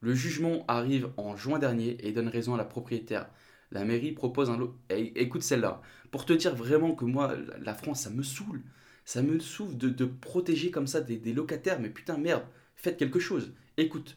Le 0.00 0.14
jugement 0.14 0.64
arrive 0.68 1.10
en 1.16 1.36
juin 1.36 1.58
dernier 1.58 1.96
et 2.06 2.12
donne 2.12 2.28
raison 2.28 2.54
à 2.54 2.58
la 2.58 2.64
propriétaire. 2.64 3.28
La 3.72 3.84
mairie 3.84 4.12
propose 4.12 4.50
un 4.50 4.56
lot. 4.56 4.76
écoute 4.90 5.42
celle-là. 5.42 5.80
Pour 6.10 6.24
te 6.24 6.32
dire 6.32 6.54
vraiment 6.54 6.94
que 6.94 7.04
moi, 7.04 7.34
la 7.60 7.74
France, 7.74 8.02
ça 8.02 8.10
me 8.10 8.22
saoule. 8.22 8.62
Ça 9.04 9.22
me 9.22 9.38
saoule 9.38 9.76
de, 9.76 10.04
protéger 10.04 10.70
comme 10.70 10.86
ça 10.86 11.00
des, 11.00 11.16
des, 11.16 11.32
locataires. 11.32 11.80
Mais 11.80 11.90
putain, 11.90 12.18
merde, 12.18 12.44
faites 12.74 12.96
quelque 12.96 13.20
chose. 13.20 13.52
Écoute, 13.76 14.16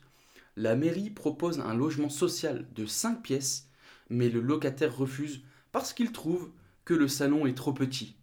la 0.56 0.76
mairie 0.76 1.10
propose 1.10 1.60
un 1.60 1.74
logement 1.74 2.10
social 2.10 2.68
de 2.74 2.86
5 2.86 3.22
pièces, 3.22 3.70
mais 4.10 4.30
le 4.30 4.42
locataire 4.42 4.96
refuse 4.96 5.44
parce 5.72 5.94
qu'il 5.94 6.12
trouve 6.12 6.52
que 6.86 6.94
le 6.94 7.08
salon 7.08 7.46
est 7.46 7.58
trop 7.58 7.74
petit. 7.74 8.16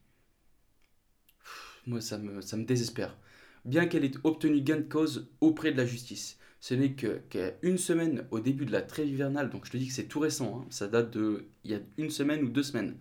Moi, 1.86 2.00
ça 2.00 2.18
me, 2.18 2.40
ça 2.40 2.56
me 2.56 2.64
désespère. 2.64 3.16
Bien 3.64 3.86
qu'elle 3.86 4.04
ait 4.04 4.12
obtenu 4.24 4.60
gain 4.62 4.76
de 4.76 4.82
cause 4.82 5.28
auprès 5.40 5.72
de 5.72 5.76
la 5.76 5.86
justice. 5.86 6.38
Ce 6.60 6.74
n'est 6.74 6.92
qu'à 6.92 7.52
une 7.62 7.78
semaine 7.78 8.26
au 8.30 8.40
début 8.40 8.66
de 8.66 8.72
la 8.72 8.82
trêve 8.82 9.08
hivernale, 9.08 9.48
donc 9.48 9.64
je 9.64 9.70
te 9.72 9.76
dis 9.78 9.88
que 9.88 9.94
c'est 9.94 10.04
tout 10.04 10.20
récent, 10.20 10.60
hein. 10.60 10.66
ça 10.70 10.88
date 10.88 11.10
de 11.10 11.46
il 11.64 11.70
y 11.70 11.74
a 11.74 11.80
une 11.96 12.10
semaine 12.10 12.44
ou 12.44 12.50
deux 12.50 12.62
semaines. 12.62 12.96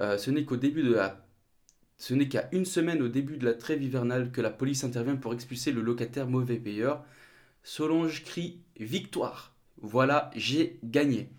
Euh, 0.00 0.18
ce 0.18 0.30
n'est 0.30 0.44
qu'à 2.28 2.48
une 2.52 2.64
semaine 2.66 3.00
au 3.00 3.08
début 3.08 3.38
de 3.38 3.46
la 3.46 3.54
trêve 3.54 3.82
hivernale 3.82 4.30
que 4.30 4.42
la 4.42 4.50
police 4.50 4.84
intervient 4.84 5.16
pour 5.16 5.32
expulser 5.32 5.72
le 5.72 5.80
locataire 5.80 6.28
mauvais 6.28 6.58
payeur. 6.58 7.04
Solange 7.62 8.24
crie 8.24 8.60
victoire. 8.78 9.54
Voilà, 9.80 10.30
j'ai 10.34 10.78
gagné. 10.84 11.30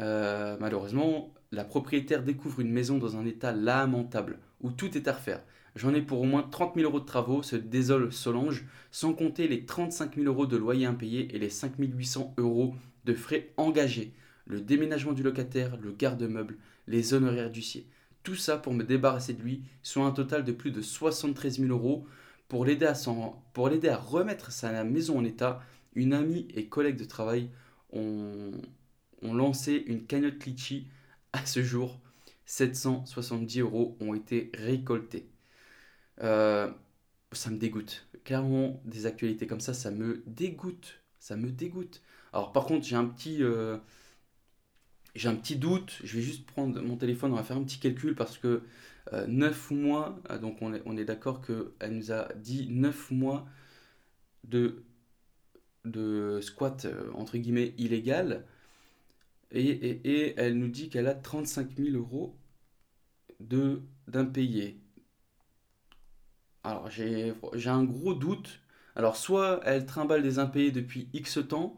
Euh, 0.00 0.56
malheureusement, 0.58 1.32
la 1.52 1.64
propriétaire 1.64 2.24
découvre 2.24 2.60
une 2.60 2.72
maison 2.72 2.98
dans 2.98 3.16
un 3.16 3.26
état 3.26 3.52
lamentable, 3.52 4.38
où 4.60 4.72
tout 4.72 4.96
est 4.96 5.06
à 5.06 5.12
refaire. 5.12 5.42
J'en 5.74 5.94
ai 5.94 6.02
pour 6.02 6.20
au 6.20 6.24
moins 6.24 6.42
30 6.42 6.74
000 6.74 6.86
euros 6.86 7.00
de 7.00 7.06
travaux, 7.06 7.42
se 7.42 7.56
désole 7.56 8.12
Solange, 8.12 8.64
sans 8.90 9.14
compter 9.14 9.48
les 9.48 9.64
35 9.64 10.16
000 10.16 10.26
euros 10.26 10.46
de 10.46 10.58
loyer 10.58 10.84
impayé 10.84 11.34
et 11.34 11.38
les 11.38 11.48
5 11.48 11.72
800 11.78 12.34
euros 12.36 12.74
de 13.04 13.14
frais 13.14 13.52
engagés, 13.56 14.12
le 14.46 14.60
déménagement 14.60 15.12
du 15.12 15.22
locataire, 15.22 15.78
le 15.78 15.92
garde-meuble, 15.92 16.58
les 16.86 17.14
honoraires 17.14 17.50
d'huissier. 17.50 17.86
Tout 18.22 18.34
ça 18.34 18.58
pour 18.58 18.74
me 18.74 18.84
débarrasser 18.84 19.32
de 19.32 19.42
lui, 19.42 19.62
soit 19.82 20.04
un 20.04 20.12
total 20.12 20.44
de 20.44 20.52
plus 20.52 20.70
de 20.70 20.82
73 20.82 21.58
000 21.58 21.70
euros. 21.70 22.06
Pour 22.48 22.66
l'aider 22.66 22.86
à, 22.86 23.96
remettre 23.96 24.52
sa 24.52 24.84
maison 24.84 25.18
en 25.18 25.24
état, 25.24 25.62
une 25.94 26.12
amie 26.12 26.46
et 26.54 26.66
collègue 26.66 26.98
de 26.98 27.04
travail 27.04 27.48
ont, 27.92 28.52
ont 29.22 29.34
lancé 29.34 29.82
une 29.86 30.04
cagnotte 30.04 30.44
Litchi. 30.44 30.86
À 31.32 31.46
ce 31.46 31.62
jour, 31.62 31.98
770 32.44 33.60
euros 33.60 33.96
ont 34.00 34.12
été 34.12 34.50
récoltés. 34.54 35.31
Euh, 36.22 36.70
ça 37.32 37.50
me 37.50 37.58
dégoûte. 37.58 38.06
Clairement, 38.24 38.80
des 38.84 39.06
actualités 39.06 39.46
comme 39.46 39.60
ça, 39.60 39.74
ça 39.74 39.90
me 39.90 40.22
dégoûte. 40.26 41.00
Ça 41.18 41.36
me 41.36 41.50
dégoûte. 41.50 42.02
Alors 42.32 42.52
par 42.52 42.64
contre, 42.66 42.86
j'ai 42.86 42.96
un 42.96 43.06
petit... 43.06 43.42
Euh, 43.42 43.78
j'ai 45.14 45.28
un 45.28 45.34
petit 45.34 45.56
doute, 45.56 45.98
je 46.04 46.16
vais 46.16 46.22
juste 46.22 46.46
prendre 46.46 46.80
mon 46.80 46.96
téléphone, 46.96 47.32
on 47.32 47.36
va 47.36 47.42
faire 47.42 47.58
un 47.58 47.64
petit 47.64 47.78
calcul 47.78 48.14
parce 48.14 48.38
que 48.38 48.62
9 49.28 49.72
euh, 49.72 49.74
mois, 49.74 50.18
donc 50.40 50.62
on 50.62 50.72
est, 50.72 50.82
on 50.86 50.96
est 50.96 51.04
d'accord 51.04 51.42
qu'elle 51.42 51.92
nous 51.92 52.12
a 52.12 52.32
dit 52.34 52.68
9 52.70 53.10
mois 53.10 53.46
de, 54.44 54.82
squat 56.40 56.86
entre 57.14 57.36
guillemets 57.36 57.74
illégal 57.76 58.46
et, 59.50 59.68
et, 59.68 60.00
et 60.04 60.34
elle 60.38 60.58
nous 60.58 60.68
dit 60.68 60.88
qu'elle 60.88 61.06
a 61.08 61.14
35 61.14 61.76
000 61.76 61.90
euros 61.96 62.34
d'impayés. 64.08 64.81
Alors 66.64 66.88
j'ai 66.90 67.34
un 67.66 67.84
gros 67.84 68.14
doute. 68.14 68.60
Alors 68.94 69.16
soit 69.16 69.60
elle 69.64 69.86
trimballe 69.86 70.22
des 70.22 70.38
impayés 70.38 70.70
depuis 70.70 71.08
X 71.12 71.38
temps, 71.48 71.76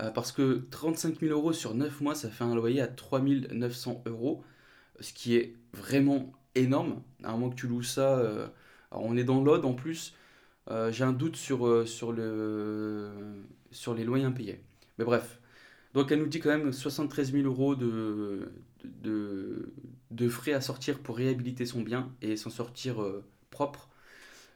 euh, 0.00 0.10
parce 0.10 0.32
que 0.32 0.66
35 0.70 1.20
000 1.20 1.32
euros 1.32 1.52
sur 1.52 1.74
9 1.74 2.00
mois, 2.00 2.14
ça 2.14 2.30
fait 2.30 2.44
un 2.44 2.54
loyer 2.54 2.80
à 2.80 2.88
3 2.88 3.20
900 3.20 4.02
euros, 4.06 4.44
ce 5.00 5.12
qui 5.12 5.36
est 5.36 5.56
vraiment 5.72 6.32
énorme. 6.54 7.02
À 7.24 7.30
un 7.30 7.32
moment 7.32 7.50
que 7.50 7.56
tu 7.56 7.66
loues 7.68 7.82
ça, 7.82 8.18
euh, 8.18 8.48
on 8.92 9.16
est 9.16 9.24
dans 9.24 9.42
l'Aude 9.42 9.64
en 9.64 9.74
plus, 9.74 10.14
euh, 10.70 10.92
j'ai 10.92 11.04
un 11.04 11.12
doute 11.12 11.36
sur, 11.36 11.88
sur, 11.88 12.12
le, 12.12 13.10
sur 13.70 13.94
les 13.94 14.04
loyers 14.04 14.24
impayés. 14.24 14.62
Mais 14.98 15.04
bref, 15.04 15.40
donc 15.94 16.12
elle 16.12 16.20
nous 16.20 16.26
dit 16.28 16.40
quand 16.40 16.50
même 16.50 16.72
73 16.72 17.32
000 17.32 17.44
euros 17.46 17.74
de 17.76 18.50
frais 20.28 20.52
à 20.52 20.60
sortir 20.60 21.00
pour 21.00 21.16
réhabiliter 21.16 21.66
son 21.66 21.82
bien 21.82 22.12
et 22.22 22.36
s'en 22.36 22.50
sortir 22.50 22.96
propre. 23.50 23.87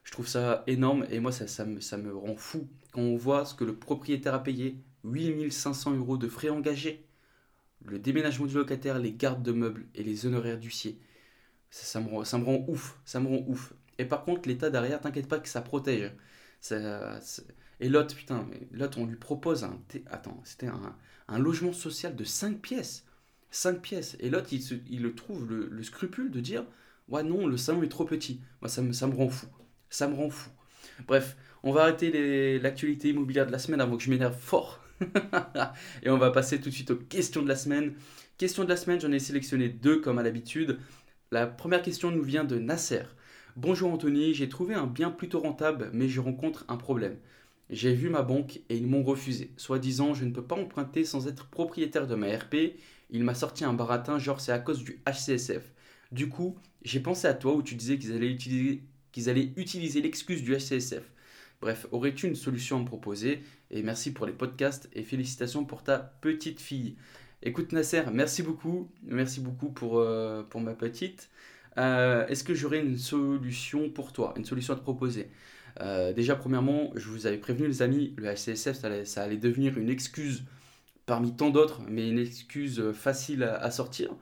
Je 0.03 0.11
trouve 0.11 0.27
ça 0.27 0.65
énorme 0.67 1.07
et 1.11 1.21
moi 1.21 1.33
ça, 1.33 1.65
me, 1.65 2.15
rend 2.15 2.37
fou 2.37 2.69
quand 2.93 3.01
on 3.01 3.17
voit 3.17 3.45
ce 3.45 3.55
que 3.55 3.65
le 3.65 3.75
propriétaire 3.75 4.35
a 4.35 4.43
payé 4.43 4.77
8500 5.05 5.97
euros 5.97 6.17
de 6.17 6.29
frais 6.29 6.49
engagés, 6.49 7.07
le 7.85 7.99
déménagement 7.99 8.47
du 8.47 8.55
locataire, 8.55 8.99
les 8.99 9.13
gardes 9.13 9.43
de 9.43 9.53
meubles 9.53 9.87
et 9.95 10.03
les 10.03 10.27
honoraires 10.27 10.59
d'huissier. 10.59 11.01
Ça, 11.71 12.01
me 12.01 12.09
rend, 12.09 12.65
ouf, 12.69 13.01
ça 13.05 13.19
me 13.19 13.29
rend 13.29 13.45
ouf. 13.49 13.73
Et 13.99 14.05
par 14.05 14.25
contre, 14.25 14.49
l'état 14.49 14.71
derrière, 14.71 15.01
t'inquiète 15.01 15.29
pas 15.29 15.39
que 15.39 15.49
ça 15.49 15.63
protège. 15.63 16.13
Et 17.81 17.89
l'autre, 17.89 18.15
putain, 18.15 18.47
on 18.97 19.07
lui 19.07 19.17
propose 19.17 19.65
un. 19.65 19.81
Attends, 20.11 20.41
c'était 20.45 20.69
un, 20.69 21.39
logement 21.39 21.73
social 21.73 22.15
de 22.15 22.25
5 22.25 22.61
pièces. 22.61 23.07
5 23.51 23.81
pièces. 23.81 24.17
Et 24.21 24.31
l'autre, 24.31 24.51
il, 24.53 25.15
trouve 25.15 25.49
le, 25.49 25.69
le, 25.69 25.83
scrupule 25.83 26.31
de 26.31 26.41
dire 26.41 26.65
Ouais, 27.09 27.23
non, 27.23 27.47
le 27.47 27.57
salon 27.57 27.83
est 27.83 27.89
trop 27.89 28.05
petit. 28.05 28.41
Moi, 28.61 28.69
ça 28.69 28.83
me, 28.83 28.93
ça 28.93 29.07
me 29.07 29.15
rend 29.15 29.29
fou. 29.29 29.47
Ça 29.93 30.09
me 30.09 30.15
rend 30.15 30.31
fou. 30.31 30.49
Bref, 31.07 31.37
on 31.63 31.71
va 31.71 31.83
arrêter 31.83 32.59
l'actualité 32.59 33.11
immobilière 33.11 33.47
de 33.47 33.53
la 33.53 33.59
semaine 33.59 33.83
avant 33.83 33.99
que 33.99 34.03
je 34.03 34.09
m'énerve 34.09 34.35
fort. 34.35 34.81
et 36.03 36.09
on 36.09 36.17
va 36.17 36.31
passer 36.31 36.63
tout 36.63 36.71
de 36.71 36.75
suite 36.75 36.93
aux 36.93 36.97
questions 36.97 37.43
de 37.43 37.49
la 37.49 37.57
semaine. 37.57 37.93
Questions 38.39 38.65
de 38.65 38.71
la 38.71 38.79
semaine, 38.79 39.03
j'en 39.03 39.13
ai 39.13 39.19
sélectionné 39.19 39.69
deux 39.69 40.01
comme 40.01 40.19
à 40.19 40.23
l'habitude. 40.23 40.79
La 41.31 41.47
première 41.47 41.83
question 41.83 42.11
nous 42.11 42.23
vient 42.23 42.45
de 42.45 42.59
Nasser. 42.59 43.03
Bonjour 43.57 43.93
Anthony, 43.93 44.33
j'ai 44.33 44.49
trouvé 44.49 44.75
un 44.75 44.87
bien 44.87 45.11
plutôt 45.11 45.41
rentable, 45.41 45.91
mais 45.93 46.09
je 46.09 46.21
rencontre 46.21 46.65
un 46.69 46.79
problème. 46.79 47.19
J'ai 47.69 47.93
vu 47.93 48.09
ma 48.09 48.23
banque 48.23 48.61
et 48.71 48.79
ils 48.79 48.87
m'ont 48.87 49.03
refusé. 49.03 49.51
Soit 49.59 49.79
disant, 49.79 50.15
je 50.15 50.25
ne 50.25 50.33
peux 50.33 50.43
pas 50.43 50.57
emprunter 50.57 51.05
sans 51.05 51.29
être 51.29 51.49
propriétaire 51.49 52.07
de 52.07 52.15
ma 52.15 52.35
RP. 52.35 52.79
Il 53.11 53.25
m'a 53.25 53.35
sorti 53.35 53.67
un 53.67 53.75
baratin, 53.75 54.19
genre 54.19 54.41
c'est 54.41 54.53
à 54.53 54.59
cause 54.59 54.83
du 54.83 55.03
HCSF. 55.07 55.71
Du 56.13 56.31
coup, 56.31 56.57
j'ai 56.83 57.01
pensé 57.01 57.27
à 57.27 57.35
toi 57.35 57.53
où 57.53 57.63
tu 57.63 57.75
disais 57.75 57.99
qu'ils 57.99 58.13
allaient 58.13 58.33
utiliser 58.33 58.83
qu'ils 59.13 59.29
allaient 59.29 59.53
utiliser 59.57 60.01
l'excuse 60.01 60.43
du 60.43 60.57
HCSF. 60.57 61.05
Bref, 61.61 61.87
aurais-tu 61.93 62.27
une 62.27 62.35
solution 62.35 62.79
à 62.79 62.81
me 62.81 62.87
proposer? 62.87 63.41
Et 63.71 63.83
merci 63.83 64.13
pour 64.13 64.27
les 64.27 64.33
podcasts 64.33 64.91
et 64.95 65.05
félicitations 65.05 65.65
pour 65.65 65.85
ta 65.85 65.99
petite 65.99 66.61
fille. 66.61 66.97
Écoute 67.45 67.73
Nasser, 67.73 68.03
merci 68.13 68.43
beaucoup, 68.43 68.91
merci 69.05 69.41
beaucoup 69.41 69.71
pour, 69.71 69.99
euh, 69.99 70.43
ma 70.57 70.75
petite. 70.75 71.31
Euh, 71.79 72.27
est-ce 72.27 72.45
que 72.45 72.55
j'aurais 72.55 72.81
une 72.81 72.99
solution 72.99 73.91
pour 73.91 74.13
toi, 74.13 74.35
une 74.37 74.45
solution 74.45 74.75
à 74.75 74.77
te 74.77 74.83
proposer? 74.83 75.31
Euh, 75.81 76.13
Déjà, 76.13 76.37
premièrement, 76.37 76.91
je 76.95 77.09
vous 77.09 77.27
avais 77.27 77.39
prévenu 77.39 77.67
les 77.69 77.83
amis, 77.83 78.13
le 78.17 78.33
HCSF, 78.33 78.79
ça 79.05 79.23
allait, 79.23 79.37
devenir 79.37 79.79
une 79.79 79.89
excuse 79.89 80.45
parmi 81.07 81.35
tant 81.35 81.51
d'autres, 81.51 81.81
mais 81.89 82.09
une 82.09 82.19
excuse 82.19 82.93
facile 82.93 83.45
à 83.45 83.71
sortir. 83.71 84.15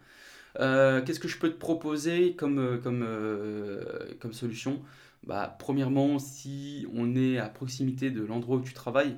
Euh, 0.59 1.03
qu'est-ce 1.03 1.21
que 1.21 1.29
je 1.29 1.39
peux 1.39 1.51
te 1.51 1.59
proposer 1.59 2.35
comme, 2.37 2.59
euh, 2.59 2.79
comme, 2.79 3.03
euh, 3.07 4.15
comme 4.21 4.33
solution? 4.33 4.83
Bah, 5.25 5.57
Premièrement, 5.59 6.19
si 6.19 6.87
on 6.95 7.15
est 7.17 7.39
à 7.39 7.49
proximité 7.49 8.11
de 8.11 8.23
l'endroit 8.23 8.57
où 8.57 8.63
tu 8.63 8.75
travailles, 8.75 9.17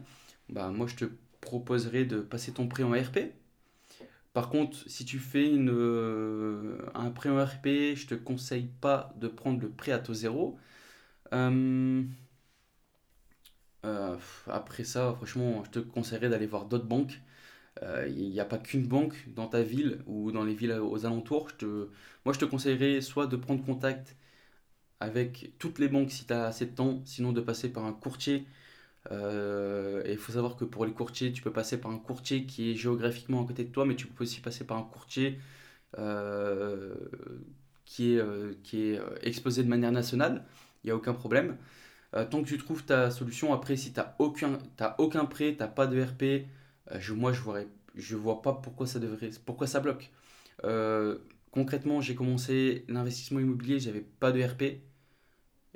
bah, 0.48 0.68
moi 0.70 0.86
je 0.86 0.96
te 0.96 1.04
proposerais 1.40 2.04
de 2.04 2.20
passer 2.20 2.52
ton 2.52 2.68
prêt 2.68 2.82
en 2.82 2.92
RP. 2.92 3.32
Par 4.34 4.50
contre, 4.50 4.78
si 4.88 5.04
tu 5.04 5.18
fais 5.18 5.46
une, 5.48 5.70
un 6.94 7.10
prêt 7.10 7.30
en 7.30 7.42
RP, 7.44 7.94
je 7.96 8.06
te 8.06 8.14
conseille 8.14 8.70
pas 8.80 9.14
de 9.18 9.28
prendre 9.28 9.60
le 9.60 9.70
prêt 9.70 9.92
à 9.92 9.98
taux 9.98 10.14
zéro. 10.14 10.58
après 14.46 14.84
ça, 14.84 15.12
franchement, 15.16 15.62
je 15.64 15.70
te 15.70 15.78
conseillerais 15.80 16.28
d'aller 16.28 16.46
voir 16.46 16.66
d'autres 16.66 16.86
banques 16.86 17.20
il 17.80 17.88
euh, 17.88 18.08
n'y 18.08 18.40
a 18.40 18.44
pas 18.44 18.58
qu'une 18.58 18.86
banque 18.86 19.14
dans 19.28 19.48
ta 19.48 19.62
ville 19.62 20.02
ou 20.06 20.30
dans 20.32 20.44
les 20.44 20.54
villes 20.54 20.72
aux 20.72 21.06
alentours. 21.06 21.48
Moi, 22.24 22.34
je 22.34 22.38
te 22.38 22.44
conseillerais 22.44 23.00
soit 23.00 23.26
de 23.26 23.36
prendre 23.36 23.64
contact 23.64 24.16
avec 25.00 25.52
toutes 25.58 25.78
les 25.78 25.88
banques 25.88 26.10
si 26.10 26.26
tu 26.26 26.32
as 26.32 26.46
assez 26.46 26.66
de 26.66 26.74
temps, 26.74 27.02
sinon 27.04 27.32
de 27.32 27.40
passer 27.40 27.72
par 27.72 27.84
un 27.84 27.92
courtier 27.92 28.46
et 29.10 30.12
il 30.12 30.18
faut 30.18 30.32
savoir 30.32 30.56
que 30.56 30.64
pour 30.64 30.86
les 30.86 30.92
courtiers, 30.92 31.32
tu 31.32 31.42
peux 31.42 31.52
passer 31.52 31.80
par 31.80 31.90
un 31.90 31.98
courtier 31.98 32.46
qui 32.46 32.70
est 32.70 32.74
géographiquement 32.76 33.42
à 33.42 33.46
côté 33.46 33.64
de 33.64 33.70
toi, 33.72 33.84
mais 33.84 33.96
tu 33.96 34.06
peux 34.06 34.24
aussi 34.24 34.40
passer 34.40 34.64
par 34.64 34.78
un 34.78 34.84
courtier 34.84 35.40
qui 37.84 38.14
est, 38.14 38.62
qui 38.62 38.82
est 38.82 39.00
exposé 39.22 39.64
de 39.64 39.68
manière 39.68 39.92
nationale. 39.92 40.44
Il 40.84 40.88
n'y 40.88 40.90
a 40.92 40.96
aucun 40.96 41.14
problème. 41.14 41.56
tant 42.12 42.42
que 42.42 42.48
tu 42.48 42.58
trouves 42.58 42.84
ta 42.84 43.10
solution, 43.10 43.52
après, 43.52 43.76
si 43.76 43.92
tu 43.92 44.00
n'as 44.00 44.14
aucun, 44.18 44.58
aucun 44.98 45.24
prêt, 45.26 45.52
tu 45.52 45.58
n'as 45.58 45.68
pas 45.68 45.86
de 45.86 46.00
RP, 46.00 46.46
je, 46.98 47.12
moi, 47.12 47.32
je 47.32 47.40
ne 47.40 47.44
vois, 47.44 47.60
je 47.94 48.16
vois 48.16 48.42
pas 48.42 48.52
pourquoi 48.54 48.86
ça, 48.86 48.98
devrait, 48.98 49.30
pourquoi 49.44 49.66
ça 49.66 49.80
bloque. 49.80 50.10
concrètement, 51.50 52.00
j'ai 52.00 52.14
commencé 52.14 52.84
l'investissement 52.88 53.40
immobilier, 53.40 53.78
j'avais 53.80 54.00
pas 54.00 54.32
de 54.32 54.42
RP. 54.42 54.82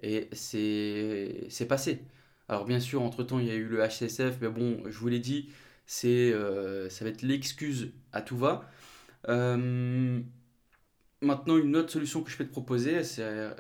Et 0.02 0.28
c'est 0.32 1.66
passé. 1.68 2.04
Alors 2.48 2.64
bien 2.64 2.80
sûr, 2.80 3.02
entre-temps, 3.02 3.38
il 3.38 3.46
y 3.46 3.50
a 3.50 3.54
eu 3.54 3.64
le 3.66 3.82
HCSF, 3.86 4.38
mais 4.40 4.48
bon, 4.48 4.82
je 4.86 4.98
vous 4.98 5.08
l'ai 5.08 5.18
dit, 5.20 5.50
c'est 5.86 6.32
euh, 6.32 6.88
ça 6.90 7.04
va 7.04 7.10
être 7.10 7.22
l'excuse 7.22 7.92
à 8.12 8.22
tout 8.22 8.36
va. 8.36 8.70
Euh, 9.28 10.20
maintenant, 11.20 11.56
une 11.58 11.76
autre 11.76 11.90
solution 11.90 12.22
que 12.22 12.30
je 12.30 12.36
peux 12.36 12.44
te 12.46 12.52
proposer, 12.52 13.04
c'est 13.04 13.50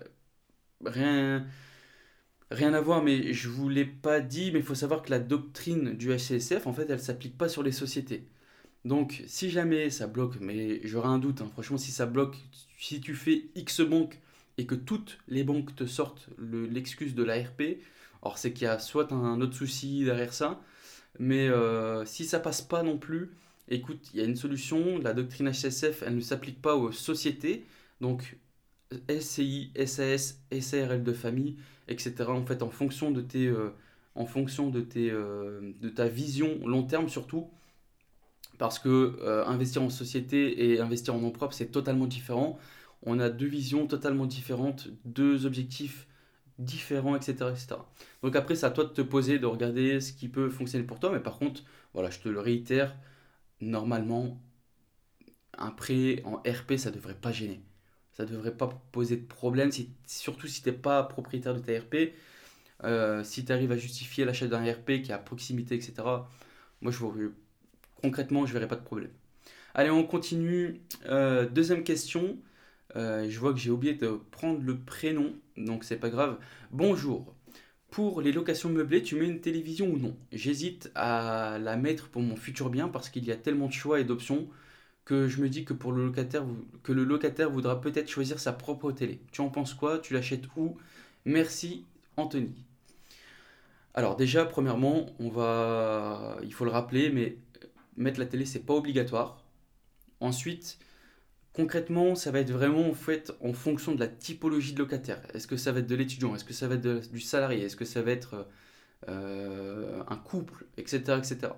rien, 0.84 1.46
rien 2.50 2.74
à 2.74 2.80
voir, 2.80 3.02
mais 3.02 3.32
je 3.32 3.48
vous 3.48 3.68
l'ai 3.68 3.84
pas 3.84 4.20
dit, 4.20 4.50
mais 4.52 4.60
il 4.60 4.64
faut 4.64 4.74
savoir 4.74 5.02
que 5.02 5.10
la 5.10 5.18
doctrine 5.18 5.94
du 5.96 6.08
HCSF, 6.08 6.66
en 6.66 6.72
fait, 6.72 6.88
elle 6.90 7.00
s'applique 7.00 7.36
pas 7.36 7.48
sur 7.48 7.62
les 7.62 7.72
sociétés. 7.72 8.26
Donc, 8.84 9.24
si 9.26 9.50
jamais 9.50 9.90
ça 9.90 10.06
bloque, 10.06 10.38
mais 10.40 10.80
j'aurais 10.84 11.08
un 11.08 11.18
doute, 11.18 11.40
hein, 11.40 11.48
franchement, 11.52 11.78
si 11.78 11.90
ça 11.90 12.06
bloque, 12.06 12.36
si 12.78 13.00
tu 13.00 13.14
fais 13.14 13.46
X 13.56 13.80
banque 13.80 14.20
et 14.58 14.66
que 14.66 14.76
toutes 14.76 15.18
les 15.28 15.44
banques 15.44 15.74
te 15.74 15.86
sortent 15.86 16.28
l'excuse 16.38 17.14
de 17.14 17.24
l'ARP, 17.24 17.62
alors 18.22 18.38
c'est 18.38 18.52
qu'il 18.52 18.64
y 18.64 18.68
a 18.68 18.78
soit 18.78 19.12
un 19.12 19.40
autre 19.40 19.54
souci 19.56 20.04
derrière 20.04 20.32
ça, 20.32 20.60
mais 21.18 21.48
euh, 21.48 22.04
si 22.04 22.24
ça 22.24 22.40
passe 22.40 22.62
pas 22.62 22.82
non 22.82 22.98
plus, 22.98 23.32
écoute, 23.68 24.10
il 24.14 24.20
y 24.20 24.22
a 24.22 24.26
une 24.26 24.36
solution, 24.36 24.98
la 24.98 25.14
doctrine 25.14 25.50
HSF, 25.50 26.02
elle 26.06 26.16
ne 26.16 26.20
s'applique 26.20 26.62
pas 26.62 26.76
aux 26.76 26.92
sociétés, 26.92 27.66
donc 28.00 28.36
SCI, 29.08 29.72
SAS, 29.84 30.40
SARL 30.60 31.02
de 31.02 31.12
famille, 31.12 31.56
etc. 31.88 32.14
En 32.28 32.44
fait, 32.46 32.62
en 32.62 32.70
fonction 32.70 33.10
de 33.10 33.20
tes... 33.20 33.46
Euh, 33.46 33.70
en 34.18 34.24
fonction 34.24 34.70
de, 34.70 34.80
tes, 34.80 35.10
euh, 35.10 35.74
de 35.82 35.90
ta 35.90 36.08
vision 36.08 36.66
long 36.66 36.84
terme 36.84 37.10
surtout, 37.10 37.50
parce 38.56 38.78
que 38.78 39.44
investir 39.46 39.82
en 39.82 39.90
société 39.90 40.70
et 40.70 40.80
investir 40.80 41.14
en 41.14 41.18
nom 41.18 41.30
propre, 41.30 41.52
c'est 41.52 41.66
totalement 41.66 42.06
différent 42.06 42.58
on 43.02 43.18
a 43.20 43.30
deux 43.30 43.46
visions 43.46 43.86
totalement 43.86 44.26
différentes, 44.26 44.88
deux 45.04 45.46
objectifs 45.46 46.06
différents, 46.58 47.16
etc., 47.16 47.32
etc. 47.50 47.76
Donc 48.22 48.36
après, 48.36 48.56
c'est 48.56 48.66
à 48.66 48.70
toi 48.70 48.84
de 48.84 48.90
te 48.90 49.02
poser, 49.02 49.38
de 49.38 49.46
regarder 49.46 50.00
ce 50.00 50.12
qui 50.12 50.28
peut 50.28 50.50
fonctionner 50.50 50.84
pour 50.84 51.00
toi. 51.00 51.10
Mais 51.12 51.20
par 51.20 51.38
contre, 51.38 51.62
voilà, 51.94 52.10
je 52.10 52.20
te 52.20 52.28
le 52.28 52.40
réitère, 52.40 52.96
normalement, 53.60 54.40
un 55.58 55.70
prêt 55.70 56.22
en 56.24 56.36
RP, 56.38 56.76
ça 56.76 56.90
devrait 56.90 57.14
pas 57.14 57.32
gêner. 57.32 57.62
Ça 58.16 58.24
ne 58.24 58.30
devrait 58.30 58.56
pas 58.56 58.68
poser 58.92 59.18
de 59.18 59.26
problème, 59.26 59.70
surtout 60.06 60.46
si 60.46 60.62
tu 60.62 60.70
n'es 60.70 60.74
pas 60.74 61.02
propriétaire 61.02 61.54
de 61.54 61.60
ta 61.60 61.78
RP. 61.78 62.14
Euh, 62.82 63.22
si 63.22 63.44
tu 63.44 63.52
arrives 63.52 63.72
à 63.72 63.76
justifier 63.76 64.24
l'achat 64.24 64.46
d'un 64.46 64.64
RP 64.64 65.02
qui 65.02 65.10
est 65.10 65.12
à 65.12 65.18
proximité, 65.18 65.74
etc., 65.74 65.94
moi, 66.80 66.92
je 66.92 66.98
concrètement, 68.00 68.46
je 68.46 68.54
verrai 68.54 68.68
pas 68.68 68.76
de 68.76 68.84
problème. 68.84 69.10
Allez, 69.74 69.90
on 69.90 70.02
continue. 70.02 70.80
Euh, 71.04 71.46
deuxième 71.46 71.84
question. 71.84 72.38
Euh, 72.96 73.28
je 73.28 73.38
vois 73.38 73.52
que 73.52 73.58
j'ai 73.58 73.70
oublié 73.70 73.92
de 73.92 74.18
prendre 74.30 74.62
le 74.62 74.78
prénom, 74.78 75.34
donc 75.58 75.84
c'est 75.84 75.98
pas 75.98 76.08
grave. 76.08 76.38
Bonjour. 76.70 77.34
Pour 77.90 78.22
les 78.22 78.32
locations 78.32 78.70
meublées, 78.70 79.02
tu 79.02 79.16
mets 79.16 79.26
une 79.26 79.42
télévision 79.42 79.90
ou 79.90 79.98
non? 79.98 80.16
J'hésite 80.32 80.90
à 80.94 81.58
la 81.60 81.76
mettre 81.76 82.08
pour 82.08 82.22
mon 82.22 82.36
futur 82.36 82.70
bien 82.70 82.88
parce 82.88 83.10
qu'il 83.10 83.26
y 83.26 83.30
a 83.30 83.36
tellement 83.36 83.66
de 83.66 83.72
choix 83.74 84.00
et 84.00 84.04
d'options 84.04 84.48
que 85.06 85.28
je 85.28 85.40
me 85.40 85.48
dis 85.48 85.64
que 85.64 85.72
pour 85.72 85.92
le 85.92 86.04
locataire, 86.04 86.44
que 86.82 86.92
le 86.92 87.04
locataire 87.04 87.50
voudra 87.50 87.80
peut-être 87.80 88.10
choisir 88.10 88.38
sa 88.38 88.52
propre 88.52 88.92
télé. 88.92 89.20
Tu 89.32 89.40
en 89.40 89.48
penses 89.48 89.72
quoi? 89.72 89.98
Tu 89.98 90.12
l'achètes 90.12 90.44
où? 90.56 90.76
Merci 91.24 91.86
Anthony. 92.18 92.54
Alors 93.94 94.16
déjà, 94.16 94.44
premièrement, 94.44 95.06
on 95.18 95.30
va, 95.30 96.36
il 96.42 96.52
faut 96.52 96.66
le 96.66 96.70
rappeler, 96.70 97.10
mais 97.10 97.38
mettre 97.96 98.20
la 98.20 98.26
télé 98.26 98.44
c'est 98.44 98.66
pas 98.66 98.74
obligatoire. 98.74 99.42
Ensuite, 100.20 100.78
Concrètement, 101.56 102.14
ça 102.16 102.30
va 102.32 102.40
être 102.40 102.50
vraiment 102.50 102.86
en 102.86 102.92
fait 102.92 103.32
en 103.40 103.54
fonction 103.54 103.94
de 103.94 104.00
la 104.00 104.08
typologie 104.08 104.74
de 104.74 104.78
locataire. 104.78 105.22
Est-ce 105.32 105.46
que 105.46 105.56
ça 105.56 105.72
va 105.72 105.78
être 105.78 105.86
de 105.86 105.94
l'étudiant? 105.94 106.34
Est-ce 106.34 106.44
que 106.44 106.52
ça 106.52 106.68
va 106.68 106.74
être 106.74 107.10
du 107.10 107.18
salarié? 107.18 107.64
Est-ce 107.64 107.76
que 107.76 107.86
ça 107.86 108.02
va 108.02 108.10
être 108.10 108.46
euh, 109.08 110.02
un 110.06 110.16
couple? 110.16 110.66
Etc. 110.76 110.98
etc. 111.16 111.54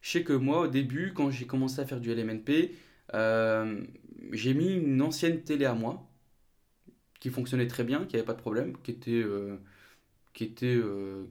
Je 0.00 0.10
sais 0.10 0.24
que 0.24 0.32
moi, 0.32 0.60
au 0.62 0.68
début, 0.68 1.12
quand 1.14 1.30
j'ai 1.30 1.46
commencé 1.46 1.80
à 1.80 1.86
faire 1.86 2.00
du 2.00 2.10
LMNP, 2.12 2.74
euh, 3.14 3.82
j'ai 4.32 4.54
mis 4.54 4.74
une 4.74 5.02
ancienne 5.02 5.42
télé 5.42 5.64
à 5.64 5.74
moi 5.74 6.08
qui 7.20 7.30
fonctionnait 7.30 7.66
très 7.66 7.84
bien, 7.84 8.04
qui 8.06 8.16
n'avait 8.16 8.26
pas 8.26 8.34
de 8.34 8.40
problème, 8.40 8.76
qui 8.82 8.92
était, 8.92 9.10
euh, 9.12 9.56
qui 10.34 10.44
était, 10.44 10.80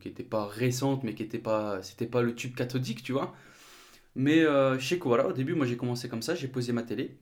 qui 0.01 0.09
était 0.09 0.23
pas 0.23 0.45
récente, 0.47 1.03
mais 1.03 1.15
qui 1.15 1.23
était 1.23 1.39
pas, 1.39 1.81
pas 2.11 2.21
le 2.21 2.35
tube 2.35 2.55
cathodique, 2.55 3.03
tu 3.03 3.13
vois. 3.13 3.35
Mais 4.15 4.41
je 4.43 4.79
sais 4.81 4.99
que 4.99 5.05
voilà, 5.05 5.27
au 5.27 5.33
début, 5.33 5.55
moi 5.55 5.65
j'ai 5.67 5.77
commencé 5.77 6.09
comme 6.09 6.21
ça, 6.23 6.35
j'ai 6.35 6.47
posé 6.49 6.73
ma 6.73 6.83
télé. 6.83 7.17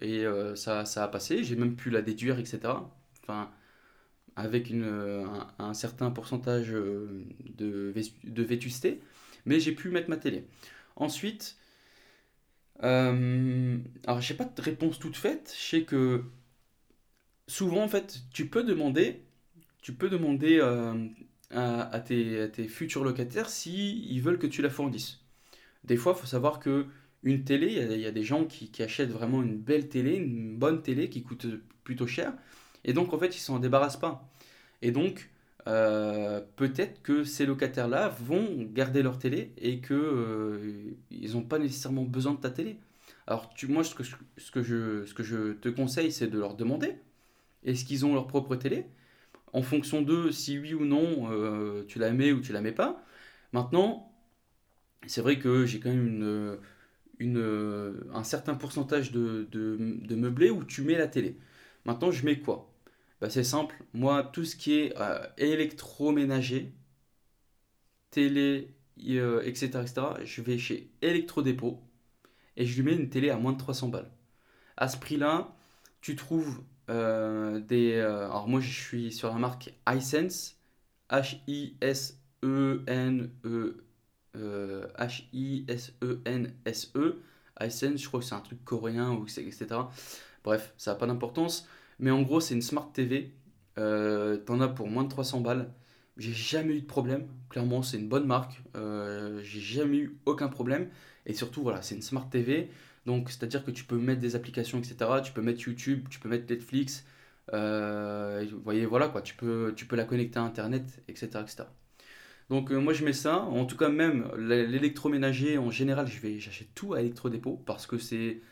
Et 0.00 0.24
euh, 0.26 0.54
ça, 0.56 0.84
ça 0.84 1.04
a 1.04 1.08
passé, 1.08 1.44
j'ai 1.44 1.56
même 1.56 1.76
pu 1.76 1.90
la 1.90 2.02
déduire, 2.02 2.38
etc. 2.38 2.60
Enfin, 3.22 3.50
avec 4.36 4.70
une, 4.70 4.84
un, 5.58 5.74
certain 5.74 6.10
pourcentage 6.10 6.72
euh, 6.72 7.24
de, 7.56 7.94
de 8.24 8.42
vétusté, 8.42 9.00
mais 9.46 9.60
j'ai 9.60 9.72
pu 9.72 9.90
mettre 9.90 10.10
ma 10.10 10.16
télé. 10.16 10.46
Ensuite, 10.96 11.56
euh, 12.82 13.78
alors 14.06 14.20
j'ai 14.20 14.34
pas 14.34 14.44
de 14.44 14.62
réponse 14.62 14.98
toute 14.98 15.16
faite, 15.16 15.54
je 15.56 15.68
sais 15.68 15.82
que 15.82 16.24
souvent 17.46 17.82
en 17.84 17.88
fait 17.88 18.20
tu 18.32 18.46
peux 18.46 18.62
demander, 18.62 19.22
tu 19.82 19.92
peux 19.92 20.08
demander 20.08 20.60
à, 21.50 21.82
à, 21.90 22.00
tes, 22.00 22.68
futurs 22.68 23.04
locataires 23.04 23.48
si 23.48 24.06
ils 24.08 24.20
veulent 24.20 24.38
que 24.38 24.46
tu 24.46 24.62
la 24.62 24.70
fournisses. 24.70 25.20
Des 25.84 25.96
fois, 25.96 26.14
il 26.16 26.20
faut 26.20 26.26
savoir 26.26 26.60
que 26.60 26.86
une 27.22 27.44
télé, 27.44 27.72
il 27.90 28.00
y, 28.00 28.06
a 28.06 28.10
des 28.10 28.22
gens 28.22 28.44
qui, 28.44 28.70
achètent 28.82 29.10
vraiment 29.10 29.42
une 29.42 29.56
belle 29.56 29.88
télé, 29.88 30.16
une 30.16 30.56
bonne 30.56 30.82
télé 30.82 31.08
qui 31.08 31.22
coûte 31.22 31.46
plutôt 31.82 32.06
cher, 32.06 32.34
et 32.84 32.92
donc 32.92 33.14
en 33.14 33.18
fait 33.18 33.34
ils 33.36 33.40
s'en 33.40 33.58
débarrassent 33.58 33.98
pas. 33.98 34.30
Et 34.82 34.90
donc 34.90 35.30
euh, 35.66 36.42
peut-être 36.56 37.02
que 37.02 37.24
ces 37.24 37.46
locataires-là 37.46 38.08
vont 38.20 38.64
garder 38.72 39.02
leur 39.02 39.18
télé 39.18 39.52
et 39.58 39.80
que 39.80 39.94
euh, 39.94 40.94
ils 41.10 41.32
n'ont 41.32 41.42
pas 41.42 41.58
nécessairement 41.58 42.04
besoin 42.04 42.34
de 42.34 42.40
ta 42.40 42.50
télé. 42.50 42.78
Alors 43.26 43.54
tu, 43.54 43.66
moi 43.68 43.84
ce 43.84 43.94
que, 43.94 44.02
je, 44.62 45.52
te 45.54 45.68
conseille 45.70 46.12
c'est 46.12 46.26
de 46.28 46.38
leur 46.38 46.54
demander 46.56 46.96
est-ce 47.64 47.84
qu'ils 47.84 48.04
ont 48.06 48.14
leur 48.14 48.26
propre 48.26 48.56
télé? 48.56 48.86
En 49.52 49.62
fonction 49.62 50.02
d'eux 50.02 50.32
si 50.32 50.58
oui 50.58 50.74
ou 50.74 50.84
non 50.84 51.30
euh, 51.32 51.84
tu 51.88 51.98
la 51.98 52.12
mets 52.12 52.32
ou 52.32 52.40
tu 52.40 52.52
la 52.52 52.60
mets 52.60 52.72
pas. 52.72 53.04
Maintenant 53.52 54.12
c'est 55.06 55.20
vrai 55.22 55.38
que 55.38 55.66
j'ai 55.66 55.80
quand 55.80 55.90
même 55.90 56.58
un 58.12 58.24
certain 58.24 58.54
pourcentage 58.54 59.12
de, 59.12 59.48
de, 59.52 60.14
meublé 60.14 60.50
où 60.50 60.64
tu 60.64 60.82
mets 60.82 60.98
la 60.98 61.08
télé. 61.08 61.38
Maintenant, 61.84 62.10
je 62.10 62.24
mets 62.24 62.40
quoi? 62.40 62.73
Bah, 63.20 63.30
C'est 63.30 63.44
simple. 63.44 63.76
Moi, 63.92 64.24
tout 64.24 64.44
ce 64.44 64.56
qui 64.56 64.74
est 64.74 64.94
euh, 64.98 65.24
électroménager, 65.38 66.72
télé, 68.10 68.74
euh, 69.08 69.42
etc., 69.42 69.66
etc., 69.82 70.06
je 70.24 70.42
vais 70.42 70.58
chez 70.58 70.90
Electrodépôt 71.02 71.80
et 72.56 72.66
je 72.66 72.74
lui 72.76 72.82
mets 72.82 72.96
une 72.96 73.10
télé 73.10 73.30
à 73.30 73.36
moins 73.36 73.52
de 73.52 73.58
300 73.58 73.88
balles. 73.88 74.10
À 74.76 74.88
ce 74.88 74.96
prix-là, 74.96 75.54
tu 76.00 76.16
trouves 76.16 76.62
des. 76.88 78.00
alors, 78.00 78.48
moi, 78.48 78.60
je 78.60 78.70
suis 78.70 79.12
sur 79.12 79.28
la 79.28 79.36
marque 79.36 79.72
Hisense, 79.88 80.56
H-I-S-E-N-E. 81.10 82.20
e 84.36 84.88
H-I-S-E-N-S-E. 84.98 86.98
E. 86.98 87.22
Hisense, 87.60 88.00
je 88.00 88.08
crois 88.08 88.20
que 88.20 88.26
c'est 88.26 88.34
un 88.34 88.40
truc 88.40 88.64
coréen, 88.64 89.12
ou 89.12 89.26
etc. 89.26 89.66
Bref, 90.42 90.74
ça 90.76 90.92
n'a 90.92 90.98
pas 90.98 91.06
d'importance. 91.06 91.68
Mais 91.98 92.10
en 92.10 92.22
gros, 92.22 92.40
c'est 92.40 92.54
une 92.54 92.62
Smart 92.62 92.90
TV. 92.92 93.32
Euh, 93.78 94.36
T'en 94.38 94.60
as 94.60 94.68
pour 94.68 94.88
moins 94.88 95.04
de 95.04 95.08
300 95.08 95.40
balles. 95.40 95.72
J'ai 96.16 96.32
jamais 96.32 96.74
eu 96.76 96.80
de 96.82 96.86
problème. 96.86 97.28
Clairement, 97.50 97.82
c'est 97.82 97.98
une 97.98 98.08
bonne 98.08 98.26
marque. 98.26 98.62
Euh, 98.76 99.40
J'ai 99.42 99.60
jamais 99.60 99.98
eu 99.98 100.18
aucun 100.26 100.48
problème. 100.48 100.88
Et 101.26 101.34
surtout, 101.34 101.62
voilà, 101.62 101.82
c'est 101.82 101.94
une 101.94 102.02
Smart 102.02 102.28
TV. 102.28 102.70
Donc, 103.06 103.30
c'est-à-dire 103.30 103.64
que 103.64 103.70
tu 103.70 103.84
peux 103.84 103.98
mettre 103.98 104.20
des 104.20 104.36
applications, 104.36 104.78
etc. 104.78 104.96
Tu 105.24 105.32
peux 105.32 105.42
mettre 105.42 105.60
YouTube, 105.68 106.06
tu 106.10 106.20
peux 106.20 106.28
mettre 106.28 106.50
Netflix. 106.50 107.04
Euh, 107.52 108.46
vous 108.50 108.60
voyez, 108.60 108.86
voilà 108.86 109.08
quoi. 109.08 109.22
Tu 109.22 109.34
peux, 109.34 109.74
tu 109.76 109.86
peux 109.86 109.96
la 109.96 110.04
connecter 110.04 110.38
à 110.38 110.42
Internet, 110.42 111.02
etc. 111.08 111.42
etc. 111.42 111.64
Donc 112.50 112.70
euh, 112.70 112.78
moi 112.78 112.92
je 112.92 113.04
mets 113.04 113.12
ça, 113.12 113.38
en 113.42 113.64
tout 113.66 113.76
cas 113.76 113.88
même 113.88 114.30
l'électroménager 114.36 115.56
en 115.58 115.70
général, 115.70 116.06
je 116.06 116.20
vais 116.20 116.38
j'achète 116.38 116.74
tout 116.74 116.92
à 116.94 117.00
électrodépôt 117.00 117.56
parce 117.66 117.86
que 117.86 117.98
c'est 117.98 118.42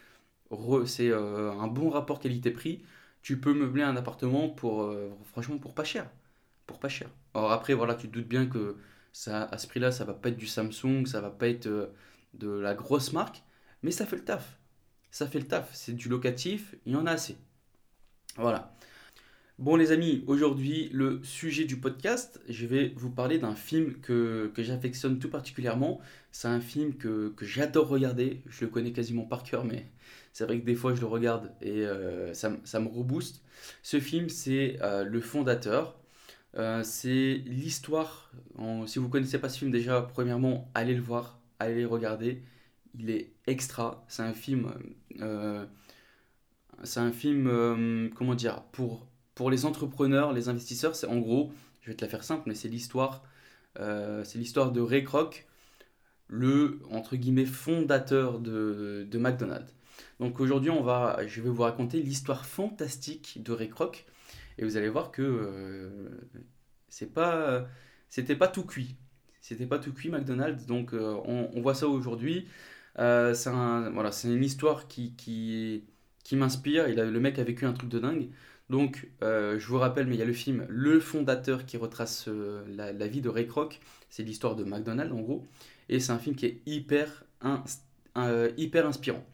euh, 0.53 1.53
un 1.53 1.67
bon 1.69 1.91
rapport 1.91 2.21
qualité-prix. 2.21 2.83
Tu 3.23 3.39
peux 3.41 3.55
meubler 3.55 3.83
un 3.83 3.97
appartement 3.97 4.49
pour 4.49 4.83
euh, 4.83 5.11
franchement 5.25 5.59
pour 5.59 5.75
pas 5.75 5.85
cher, 5.85 6.11
pour 6.67 6.79
pas 6.81 6.89
cher. 6.89 7.09
Alors 7.35 7.53
après 7.53 7.75
voilà, 7.75 7.95
tu 7.95 8.09
te 8.09 8.13
doutes 8.15 8.29
bien 8.29 8.47
que 8.47 8.77
Ça, 9.13 9.45
à 9.45 9.59
ce 9.59 9.67
prix-là, 9.69 9.93
ça 9.93 10.05
va 10.05 10.15
pas 10.15 10.31
être 10.31 10.39
du 10.39 10.47
Samsung, 10.47 11.07
ça 11.07 11.21
va 11.21 11.31
pas 11.31 11.49
être 11.49 11.67
euh, 11.67 11.87
de 12.35 12.49
la 12.49 12.75
grosse 12.75 13.13
marque, 13.13 13.43
mais 13.83 13.91
ça 13.91 14.07
fait 14.07 14.17
le 14.17 14.25
taf. 14.25 14.59
Ça 15.11 15.27
fait 15.29 15.41
le 15.41 15.47
taf. 15.47 15.71
C'est 15.75 15.93
du 15.95 16.09
locatif, 16.09 16.75
il 16.87 16.95
y 16.95 16.97
en 16.97 17.07
a 17.07 17.13
assez. 17.13 17.37
Voilà. 18.37 18.75
Bon 19.59 19.77
les 19.77 19.93
amis, 19.93 20.25
aujourd'hui 20.27 20.89
le 20.93 21.23
sujet 21.23 21.65
du 21.67 21.77
podcast, 21.77 22.41
je 22.49 22.67
vais 22.67 22.95
vous 22.97 23.11
parler 23.11 23.39
d'un 23.39 23.55
film 23.55 23.95
que, 24.01 24.51
j'affectionne 24.59 25.19
tout 25.19 25.29
particulièrement. 25.31 26.01
C'est 26.33 26.49
un 26.49 26.61
film 26.61 26.95
que, 26.97 27.33
j'adore 27.43 27.89
regarder, 27.89 28.43
je 28.47 28.65
le 28.65 28.71
connais 28.71 28.93
quasiment 28.93 29.25
par 29.25 29.45
cœur, 29.45 29.65
mais 29.65 29.87
c'est 30.33 30.45
vrai 30.45 30.61
que 30.61 30.65
des 30.65 30.75
fois 30.75 30.95
je 30.95 31.01
le 31.01 31.07
regarde 31.07 31.53
et 31.61 31.87
euh, 31.87 32.33
ça, 32.35 32.51
me 32.51 32.89
rebooste. 32.89 33.43
Ce 33.83 34.01
film 34.01 34.29
c'est 34.29 34.79
euh, 34.83 35.05
Le 35.05 35.21
Fondateur. 35.21 35.99
Euh, 36.59 36.83
c'est 36.85 37.43
l'histoire, 37.47 38.31
si 38.87 38.99
vous 38.99 39.09
connaissez 39.09 39.39
pas 39.39 39.49
ce 39.49 39.59
film 39.59 39.71
déjà, 39.71 40.03
premièrement, 40.03 40.71
allez 40.75 40.95
le 40.95 41.01
voir, 41.01 41.41
allez 41.59 41.81
le 41.83 41.87
regarder. 41.87 42.43
Il 42.95 43.11
est 43.11 43.33
extra, 43.47 44.05
c'est 44.09 44.23
un 44.23 44.35
film... 44.35 44.71
c'est 46.85 47.01
un 47.01 47.13
film, 47.13 48.11
comment 48.15 48.35
dire, 48.35 48.63
pour 48.73 49.07
pour 49.35 49.51
les 49.51 49.65
entrepreneurs, 49.65 50.33
les 50.33 50.49
investisseurs, 50.51 50.95
c'est 50.95 51.07
en 51.07 51.19
gros, 51.19 51.53
je 51.81 51.91
vais 51.91 51.97
te 51.97 52.05
la 52.05 52.11
faire 52.11 52.23
simple, 52.25 52.43
mais 52.47 52.55
c'est 52.55 52.69
l'histoire, 52.69 53.25
c'est 53.77 54.37
l'histoire 54.37 54.73
de 54.73 54.81
Ray 54.81 55.05
Kroc, 55.05 55.47
le 56.29 56.81
entre 56.91 57.17
guillemets 57.17 57.47
fondateur 57.47 58.41
de, 58.41 59.07
de 59.11 59.19
McDonald's. 59.19 59.73
Donc 60.21 60.41
aujourd'hui, 60.41 60.71
on 60.71 60.83
va, 60.83 61.19
je 61.27 61.41
vais 61.41 61.51
vous 61.51 61.63
raconter 61.63 62.03
l'histoire 62.03 62.47
fantastique 62.47 63.43
de 63.43 63.53
Ray 63.53 63.69
Kroc, 63.69 64.07
et 64.59 64.65
vous 64.65 64.77
allez 64.77 64.89
voir 64.89 65.11
que 65.11 65.23
euh, 65.23 66.09
c'est 66.89 67.13
pas, 67.13 67.67
c'était 68.09 68.37
pas 68.37 68.49
tout 68.49 68.65
cuit, 68.65 68.97
c'était 69.41 69.67
pas 69.67 69.79
tout 69.79 69.93
cuit 69.93 70.11
McDonald's. 70.11 70.67
Donc 70.67 70.95
euh, 70.95 71.17
on, 71.25 71.61
voit 71.61 71.75
ça 71.75 71.89
aujourd'hui. 71.89 72.47
c'est 72.97 73.49
un, 73.49 73.91
voilà, 73.91 74.13
c'est 74.13 74.29
une 74.29 74.45
histoire 74.45 74.89
qui, 74.89 75.15
qui, 75.17 75.85
qui 76.25 76.37
m'inspire. 76.37 76.89
Le 76.89 77.21
mec 77.21 77.39
a 77.39 77.45
vécu 77.45 77.67
un 77.67 77.73
truc 77.73 77.89
de 77.91 77.99
dingue. 77.99 78.29
Donc, 78.73 79.09
euh, 79.23 79.59
je 79.59 79.67
vous 79.69 79.77
rappelle, 79.79 80.07
mais 80.07 80.15
il 80.15 80.19
y 80.19 80.23
a 80.23 80.25
le 80.25 80.33
film 80.33 80.65
Le 80.67 80.99
Fondateur 80.99 81.67
qui 81.67 81.77
retrace 81.77 82.25
euh, 82.29 82.65
la, 82.69 83.07
vie 83.07 83.21
de 83.21 83.29
Ray 83.29 83.47
Kroc. 83.47 83.81
C'est 84.09 84.23
l'histoire 84.23 84.57
de 84.57 84.65
McDonald's 84.65 85.13
en 85.13 85.21
gros. 85.21 85.47
Et 85.91 86.01
c'est 86.01 86.13
un 86.13 86.19
film 86.19 86.35
qui 86.35 86.47
est 86.47 86.63
hyper, 86.65 87.25
euh, 88.17 88.51
hyper 88.57 88.87
inspirant. 88.87 89.27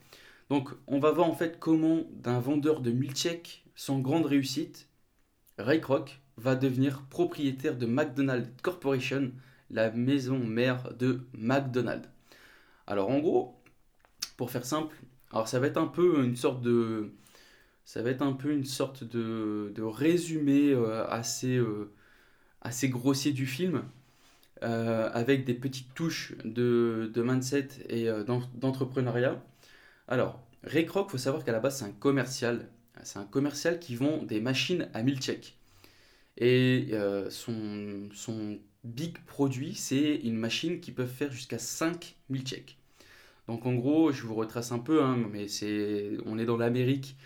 Donc, 0.50 0.70
on 0.86 0.98
va 0.98 1.12
voir 1.12 1.28
en 1.28 1.34
fait 1.34 1.58
comment 1.58 2.04
d'un 2.12 2.40
vendeur 2.40 2.80
de 2.80 2.90
milkshake 2.90 3.64
sans 3.74 4.00
grande 4.00 4.26
réussite, 4.26 4.88
Ray 5.58 5.80
Kroc 5.80 6.20
va 6.36 6.54
devenir 6.54 7.02
propriétaire 7.10 7.76
de 7.76 7.86
McDonald's 7.86 8.50
Corporation, 8.62 9.32
la 9.70 9.90
maison 9.90 10.38
mère 10.38 10.94
de 10.94 11.26
McDonald's. 11.34 12.08
Alors, 12.86 13.10
en 13.10 13.18
gros, 13.18 13.60
pour 14.36 14.50
faire 14.50 14.64
simple, 14.64 14.96
alors 15.32 15.48
ça 15.48 15.60
va 15.60 15.66
être 15.66 15.76
un 15.76 15.86
peu 15.86 16.24
une 16.24 16.36
sorte 16.36 16.62
de 16.62 17.12
de, 17.94 19.82
résumé 19.82 20.72
euh, 20.72 21.06
assez, 21.08 21.56
euh, 21.56 21.90
assez 22.60 22.88
grossier 22.88 23.32
du 23.32 23.46
film, 23.46 23.82
euh, 24.62 25.08
avec 25.12 25.44
des 25.44 25.54
petites 25.54 25.94
touches 25.94 26.34
de, 26.44 27.10
mindset 27.16 27.68
et 27.88 28.08
d'entrepreneuriat. 28.54 29.42
Alors, 30.08 30.40
Ray 30.64 30.84
il 30.84 30.88
faut 30.88 31.18
savoir 31.18 31.44
qu'à 31.44 31.52
la 31.52 31.60
base, 31.60 31.78
c'est 31.78 31.84
un 31.84 31.92
commercial. 31.92 32.68
C'est 33.04 33.18
un 33.18 33.24
commercial 33.24 33.78
qui 33.78 33.94
vend 33.94 34.22
des 34.22 34.40
machines 34.40 34.88
à 34.94 35.02
milkshake. 35.02 35.56
Et 36.36 36.90
son, 37.30 38.08
son 38.12 38.58
big 38.84 39.18
produit, 39.26 39.74
c'est 39.74 40.16
une 40.16 40.36
machine 40.36 40.80
qui 40.80 40.92
peut 40.92 41.06
faire 41.06 41.30
jusqu'à 41.32 41.58
5 41.58 42.16
milkshakes. 42.28 42.78
Donc 43.48 43.64
en 43.66 43.74
gros, 43.74 44.12
je 44.12 44.22
vous 44.24 44.34
retrace 44.34 44.72
un 44.72 44.78
peu, 44.78 45.02
hein, 45.02 45.16
mais 45.32 45.48
c'est, 45.48 46.18
on 46.26 46.38
est 46.38 46.44
dans 46.44 46.56
l'Amérique 46.56 47.16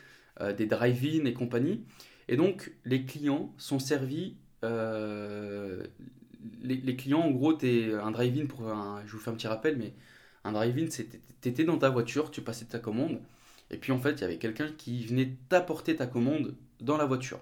euh, 0.41 0.53
des 0.53 0.67
drive-in 0.67 1.25
et 1.25 1.35
compagnie. 1.35 1.85
Et 2.29 2.37
donc, 2.37 2.73
les 2.85 3.05
clients 3.05 3.53
sont 3.59 3.81
servis. 3.81 4.37
Euh, 4.65 5.85
les, 6.63 6.97
clients, 6.97 7.21
en 7.21 7.31
gros, 7.31 7.59
es 7.61 7.93
un 7.93 8.13
drive-in 8.13 8.47
pour 8.47 8.69
un. 8.69 9.03
Je 9.05 9.13
vous 9.13 9.19
fais 9.19 9.31
un 9.31 9.35
petit 9.35 9.49
rappel, 9.49 9.77
mais 9.77 9.93
un 10.45 10.53
drive-in, 10.53 10.87
étais 11.45 11.65
dans 11.65 11.79
ta 11.79 11.91
voiture, 11.91 12.31
tu 12.31 12.43
passais 12.43 12.65
ta 12.67 12.79
commande. 12.79 13.21
Et 13.71 13.77
puis 13.77 13.93
en 13.93 13.99
fait, 13.99 14.13
il 14.13 14.21
y 14.21 14.25
avait 14.25 14.39
quelqu'un 14.39 14.71
qui 14.77 15.05
venait 15.07 15.37
t'apporter 15.49 15.97
ta 15.97 16.07
commande 16.07 16.55
dans 16.81 16.97
la 16.97 17.07
voiture. 17.07 17.41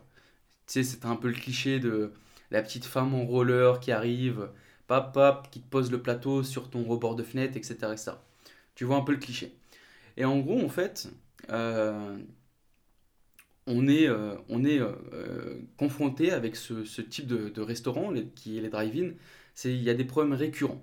Tu 0.66 0.74
sais, 0.74 0.82
c'était 0.84 1.06
un 1.06 1.16
peu 1.16 1.28
le 1.28 1.34
cliché 1.34 1.80
de 1.80 2.12
la 2.50 2.62
petite 2.62 2.84
femme 2.84 3.14
en 3.14 3.24
roller 3.26 3.80
qui 3.80 3.92
arrive, 3.92 4.48
pap, 4.86 5.50
qui 5.50 5.60
te 5.60 5.68
pose 5.68 5.90
le 5.90 6.00
plateau 6.00 6.42
sur 6.42 6.70
ton 6.70 6.84
rebord 6.84 7.16
de 7.16 7.22
fenêtre, 7.22 7.56
etc.. 7.56 7.76
Tu 8.74 8.84
vois 8.84 8.96
un 8.96 9.02
peu 9.02 9.12
le 9.12 9.18
cliché. 9.18 9.54
Et 10.16 10.24
en 10.24 10.38
gros, 10.40 10.60
en 10.62 10.68
fait, 10.68 11.08
on 13.70 13.88
est, 13.88 14.08
euh, 14.08 14.34
on 14.48 14.64
est 14.64 14.80
euh, 14.80 14.92
euh, 15.12 15.60
confronté 15.76 16.32
avec 16.32 16.56
ce, 16.56 17.00
type 17.00 17.26
de, 17.26 17.60
restaurant 17.60 18.12
qui 18.34 18.58
est 18.58 18.60
les 18.60 18.68
drive-in. 18.68 19.12
Il 19.64 19.82
y 19.82 19.90
a 19.90 19.94
des 19.94 20.04
problèmes 20.04 20.34
récurrents. 20.34 20.82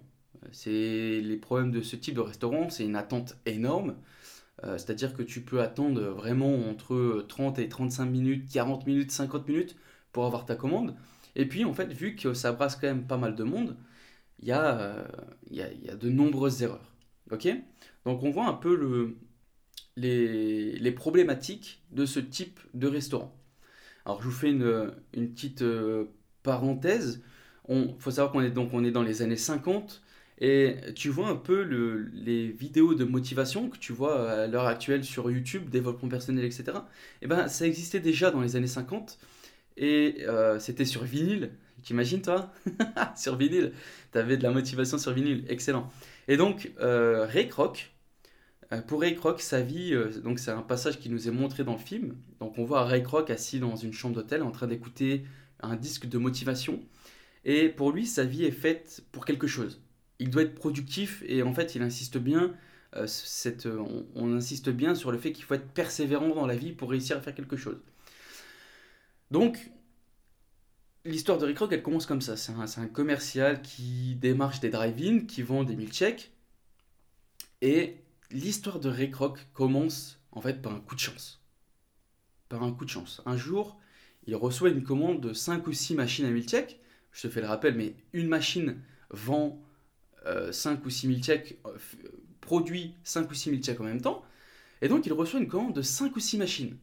C'est 0.51 1.21
les 1.21 1.37
problèmes 1.37 1.71
de 1.71 1.81
ce 1.81 1.95
type 1.95 2.15
de 2.15 2.21
restaurant, 2.21 2.69
c'est 2.69 2.85
une 2.85 2.95
attente 2.95 3.37
énorme. 3.45 3.95
C'est-à-dire 4.63 5.13
que 5.13 5.21
tu 5.21 5.41
peux 5.41 5.61
attendre 5.61 6.01
vraiment 6.01 6.67
entre 6.67 7.23
30 7.27 7.59
et 7.59 7.69
35 7.69 8.05
minutes, 8.05 8.51
40 8.51 8.87
minutes, 8.87 9.11
50 9.11 9.47
minutes 9.47 9.75
pour 10.11 10.25
avoir 10.25 10.45
ta 10.45 10.55
commande. 10.55 10.95
Et 11.35 11.45
puis, 11.47 11.63
en 11.63 11.73
fait, 11.73 11.93
vu 11.93 12.15
que 12.15 12.33
ça 12.33 12.53
brasse 12.53 12.75
quand 12.75 12.87
même 12.87 13.05
pas 13.05 13.17
mal 13.17 13.35
de 13.35 13.43
monde, 13.43 13.77
il 14.39 14.47
y, 14.47 14.51
a, 14.51 15.05
y, 15.51 15.61
a, 15.61 15.71
y 15.71 15.89
a 15.89 15.95
de 15.95 16.09
nombreuses 16.09 16.63
erreurs. 16.63 16.91
Ok? 17.31 17.47
Donc, 18.05 18.23
on 18.23 18.31
voit 18.31 18.47
un 18.47 18.53
peu 18.53 18.75
le, 18.75 19.17
les, 19.97 20.91
problématiques 20.91 21.83
de 21.91 22.05
ce 22.05 22.19
type 22.19 22.59
de 22.73 22.87
restaurant. 22.87 23.35
Alors 24.05 24.21
je 24.21 24.27
vous 24.27 24.33
fais 24.33 24.51
une, 24.51 24.93
petite 25.11 25.61
euh, 25.61 26.05
parenthèse. 26.43 27.21
Il 27.69 27.95
faut 27.99 28.11
savoir 28.11 28.31
qu'on 28.31 28.41
est, 28.41 28.51
donc, 28.51 28.69
on 28.73 28.83
est 28.85 28.91
dans 28.91 29.03
les 29.03 29.21
années 29.21 29.35
50 29.35 30.01
et 30.39 30.75
tu 30.95 31.09
vois 31.09 31.29
un 31.29 31.35
peu 31.35 31.61
les 32.13 32.49
vidéos 32.49 32.93
de 32.93 33.03
motivation 33.03 33.69
que 33.69 33.77
tu 33.77 33.91
vois 33.91 34.29
à 34.31 34.47
l'heure 34.47 34.67
actuelle 34.67 35.03
sur 35.03 35.31
YouTube, 35.31 35.69
développement 35.69 36.09
personnel, 36.09 36.45
etc. 36.45 36.63
Et 36.67 36.71
eh 37.23 37.27
ben 37.27 37.47
ça 37.47 37.65
existait 37.65 37.99
déjà 37.99 38.29
dans 38.29 38.41
les 38.41 38.55
années 38.55 38.67
50 38.67 39.17
et 39.77 40.25
euh, 40.27 40.59
c'était 40.59 40.85
sur 40.85 41.03
vinyle. 41.03 41.51
T'imagines 41.83 42.21
toi? 42.21 42.51
Sur 43.15 43.37
vinyle, 43.37 43.71
tu 44.11 44.17
avais 44.17 44.35
de 44.35 44.43
la 44.43 44.51
motivation 44.51 44.97
sur 44.97 45.13
vinyle, 45.13 45.45
excellent. 45.47 45.89
Et 46.27 46.35
donc 46.35 46.71
euh, 46.81 47.25
Ray 47.25 47.47
Kroc, 47.47 47.91
euh, 48.73 48.81
pour 48.81 49.01
Ray 49.01 49.15
Kroc, 49.15 49.39
sa 49.39 49.61
vie, 49.61 49.95
donc 50.23 50.39
c'est 50.39 50.51
un 50.51 50.63
passage 50.63 50.99
qui 50.99 51.09
nous 51.09 51.27
est 51.27 51.31
montré 51.31 51.63
dans 51.63 51.73
le 51.73 51.79
film. 51.79 52.15
Donc 52.39 52.57
on 52.57 52.65
voit 52.65 52.83
Ray 52.83 53.03
Kroc 53.03 53.29
assis 53.29 53.59
dans 53.59 53.75
une 53.75 53.93
chambre 53.93 54.15
d'hôtel 54.15 54.43
en 54.43 54.51
train 54.51 54.67
d'écouter 54.67 55.23
un 55.61 55.75
disque 55.75 56.07
de 56.07 56.17
motivation. 56.17 56.81
Et 57.45 57.69
pour 57.69 57.91
lui, 57.91 58.05
sa 58.05 58.25
vie 58.25 58.43
est 58.43 58.51
faite 58.51 59.03
pour 59.11 59.23
quelque 59.23 59.47
chose. 59.47 59.79
Il 60.19 60.29
doit 60.29 60.43
être 60.43 60.55
productif 60.55 61.23
et 61.27 61.43
en 61.43 61.53
fait, 61.53 61.75
il 61.75 61.81
insiste 61.81 62.17
bien, 62.17 62.55
euh, 62.95 63.05
cette, 63.07 63.67
on, 64.15 64.33
insiste 64.33 64.69
bien 64.69 64.95
sur 64.95 65.11
le 65.11 65.17
fait 65.17 65.31
qu'il 65.31 65.43
faut 65.43 65.53
être 65.53 65.69
persévérant 65.69 66.33
dans 66.33 66.47
la 66.47 66.55
vie 66.55 66.71
pour 66.71 66.89
réussir 66.89 67.17
à 67.17 67.21
faire 67.21 67.35
quelque 67.35 67.57
chose. 67.57 67.79
Donc, 69.29 69.71
l'histoire 71.05 71.37
de 71.37 71.45
Ray 71.45 71.53
Kroc, 71.53 71.71
elle 71.71 71.83
commence 71.83 72.05
comme 72.05 72.21
ça. 72.21 72.37
C'est 72.37 72.51
un, 72.51 72.65
un, 72.77 72.87
commercial 72.87 73.61
qui 73.61 74.15
démarche 74.15 74.59
des 74.59 74.69
drive-in, 74.69 75.25
qui 75.25 75.41
vend 75.41 75.63
des 75.63 75.75
milkshakes. 75.75 76.31
Et 77.61 77.97
l'histoire 78.31 78.79
de 78.79 78.89
Ray 78.89 79.11
Kroc 79.11 79.39
commence 79.53 80.19
en 80.31 80.41
fait 80.41 80.61
par 80.61 80.73
un 80.73 80.79
coup 80.79 80.95
de 80.95 80.99
chance. 80.99 81.41
Par 82.49 82.63
un 82.63 82.71
coup 82.71 82.85
de 82.85 82.89
chance. 82.89 83.21
Un 83.25 83.37
jour, 83.37 83.79
il 84.25 84.35
reçoit 84.35 84.69
une 84.69 84.83
commande 84.83 85.21
de 85.21 85.33
5 85.33 85.67
ou 85.67 85.73
6 85.73 85.95
machines 85.95 86.25
à 86.25 86.29
milkshake. 86.29 86.79
Je 87.11 87.23
te 87.23 87.29
fais 87.29 87.41
le 87.41 87.47
rappel, 87.47 87.75
mais 87.75 87.95
une 88.13 88.27
machine 88.27 88.81
vend 89.09 89.61
5 90.51 90.79
euh, 90.79 90.85
ou 90.85 90.89
6 90.89 91.07
milkshakes, 91.07 91.57
euh, 91.65 91.77
produit 92.41 92.95
5 93.03 93.29
ou 93.29 93.33
6 93.33 93.51
milkshakes 93.51 93.79
en 93.79 93.85
même 93.85 94.01
temps. 94.01 94.23
Et 94.81 94.87
donc, 94.87 95.05
il 95.05 95.13
reçoit 95.13 95.39
une 95.39 95.47
commande 95.47 95.73
de 95.73 95.81
5 95.81 96.15
ou 96.15 96.19
6 96.19 96.37
machines 96.37 96.77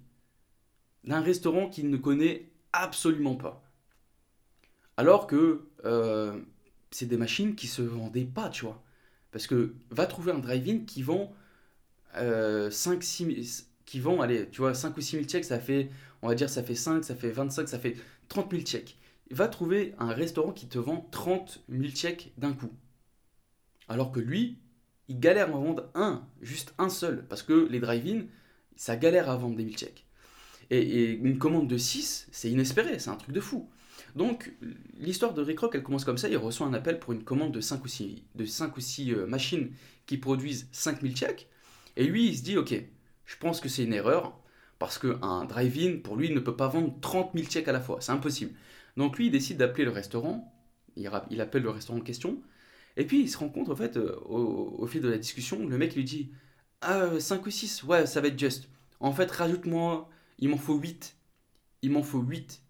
d'un 1.05 1.21
restaurant 1.21 1.69
qu'il 1.69 1.91
ne 1.91 1.97
connaît 1.97 2.49
absolument 2.73 3.37
pas. 3.37 3.63
Alors 4.97 5.27
que 5.27 5.67
euh, 5.85 6.41
c'est 6.91 7.07
des 7.07 7.17
machines 7.17 7.55
qui 7.55 7.67
se 7.67 7.83
vendaient 7.83 8.25
pas, 8.25 8.49
tu 8.49 8.65
vois. 8.65 8.83
Parce 9.33 9.47
que 9.47 9.75
va 9.91 10.07
trouver 10.07 10.33
un 10.33 10.39
drive-in 10.39 10.85
qui 10.87 11.03
vend 11.03 11.35
5, 12.15 12.21
euh, 12.23 12.71
6 12.71 13.71
qui 13.85 14.01
vend, 14.01 14.21
allez, 14.21 14.49
tu 14.49 14.61
vois, 14.61 14.75
5 14.75 14.97
ou 14.97 15.01
6 15.01 15.17
000 15.17 15.25
checks, 15.25 15.45
ça 15.45 15.59
fait, 15.59 15.91
on 16.23 16.29
va 16.29 16.35
dire, 16.35 16.49
ça 16.49 16.63
fait 16.63 16.75
5, 16.75 17.05
ça 17.05 17.15
fait 17.15 17.31
25, 17.31 17.69
ça 17.69 17.79
fait 17.79 17.97
30 18.29 18.51
000 18.51 18.63
checks. 18.63 18.97
Va 19.31 19.49
trouver 19.49 19.95
un 19.99 20.13
restaurant 20.13 20.53
qui 20.53 20.67
te 20.69 20.79
vend 20.79 21.09
30 21.11 21.65
000 21.69 21.93
checks 21.93 22.33
d'un 22.39 22.53
coup. 22.53 22.71
Alors 23.89 24.13
que 24.13 24.21
lui, 24.21 24.59
il 25.09 25.21
galère 25.21 25.49
à 25.49 25.59
vendre 25.59 25.91
un, 25.95 26.27
juste 26.41 26.75
un 26.79 26.89
seul, 26.89 27.27
parce 27.29 27.43
que 27.43 27.69
les 27.71 27.81
drive-in, 27.81 28.25
ça 28.77 28.97
galère 28.97 29.29
à 29.29 29.37
vendre 29.37 29.57
des 29.57 29.65
1000 29.65 29.77
checks. 29.77 30.07
Et, 30.71 30.79
et, 30.79 31.11
une 31.13 31.39
commande 31.39 31.69
de 31.69 31.77
6, 31.77 32.29
c'est 32.33 32.51
inespéré, 32.51 32.99
c'est 32.99 33.11
un 33.11 33.17
truc 33.17 33.35
de 33.35 33.41
fou. 33.41 33.69
Donc, 34.17 34.53
l'histoire 34.99 35.35
de 35.35 35.43
Ray 35.43 35.55
Kroc, 35.55 35.75
elle 35.75 35.83
commence 35.83 36.05
comme 36.05 36.19
ça. 36.19 36.29
Il 36.29 36.37
reçoit 36.37 36.67
un 36.67 36.75
appel 36.75 36.99
pour 36.99 37.13
une 37.13 37.25
commande 37.25 37.53
de 37.53 37.61
5 37.61 37.85
ou 37.85 37.89
6, 37.89 38.23
de 38.35 38.45
5 38.45 38.77
ou 38.77 38.81
6 38.81 39.13
euh, 39.13 39.27
machines 39.27 39.71
qui 40.07 40.19
produisent 40.19 40.69
5000 40.73 41.17
chèques. 41.17 41.49
Et 41.97 42.05
lui, 42.05 42.29
il 42.29 42.37
se 42.37 42.43
dit, 42.43 42.57
ok, 42.57 42.75
je 43.25 43.37
pense 43.37 43.61
que 43.61 43.69
c'est 43.69 43.85
une 43.85 43.93
erreur, 43.93 44.39
parce 44.79 44.99
qu'un 44.99 45.45
drive-in, 45.45 45.99
pour 45.99 46.17
lui, 46.17 46.31
ne 46.31 46.41
peut 46.41 46.57
pas 46.57 46.69
vendre 46.69 46.95
30 47.01 47.33
000 47.35 47.49
chèques 47.49 47.69
à 47.69 47.73
la 47.73 47.81
fois. 47.81 47.99
C'est 48.01 48.13
impossible. 48.13 48.53
Donc 48.97 49.19
lui, 49.19 49.27
il 49.27 49.31
décide 49.31 49.57
d'appeler 49.57 49.85
le 49.85 49.91
restaurant. 49.91 50.53
Il, 50.97 51.09
appelle 51.41 51.63
le 51.63 51.71
restaurant 51.71 51.99
en 51.99 52.03
question. 52.03 52.41
Et 52.97 53.05
puis, 53.07 53.21
il 53.21 53.29
se 53.29 53.39
rend 53.39 53.49
compte, 53.49 53.69
en 53.69 53.77
fait, 53.77 53.97
euh, 53.97 54.17
au, 54.27 54.87
fil 54.87 55.01
de 55.01 55.09
la 55.09 55.19
discussion, 55.19 55.67
le 55.67 55.79
mec 55.79 55.95
lui 55.95 56.05
dit, 56.05 56.31
ah, 56.81 57.19
5 57.19 57.45
ou 57.47 57.51
6, 57.51 57.83
ouais, 57.85 58.07
ça 58.07 58.21
va 58.21 58.29
être 58.29 58.39
juste. 58.39 58.69
En 59.01 59.13
fait, 59.13 59.31
rajoute-moi, 59.31 60.09
il 60.39 60.49
m'en 60.49 60.57
faut 60.57 60.77
8. 60.77 61.17
Il 61.83 61.91
m'en 61.91 62.03
faut 62.03 62.21
8. 62.21 62.63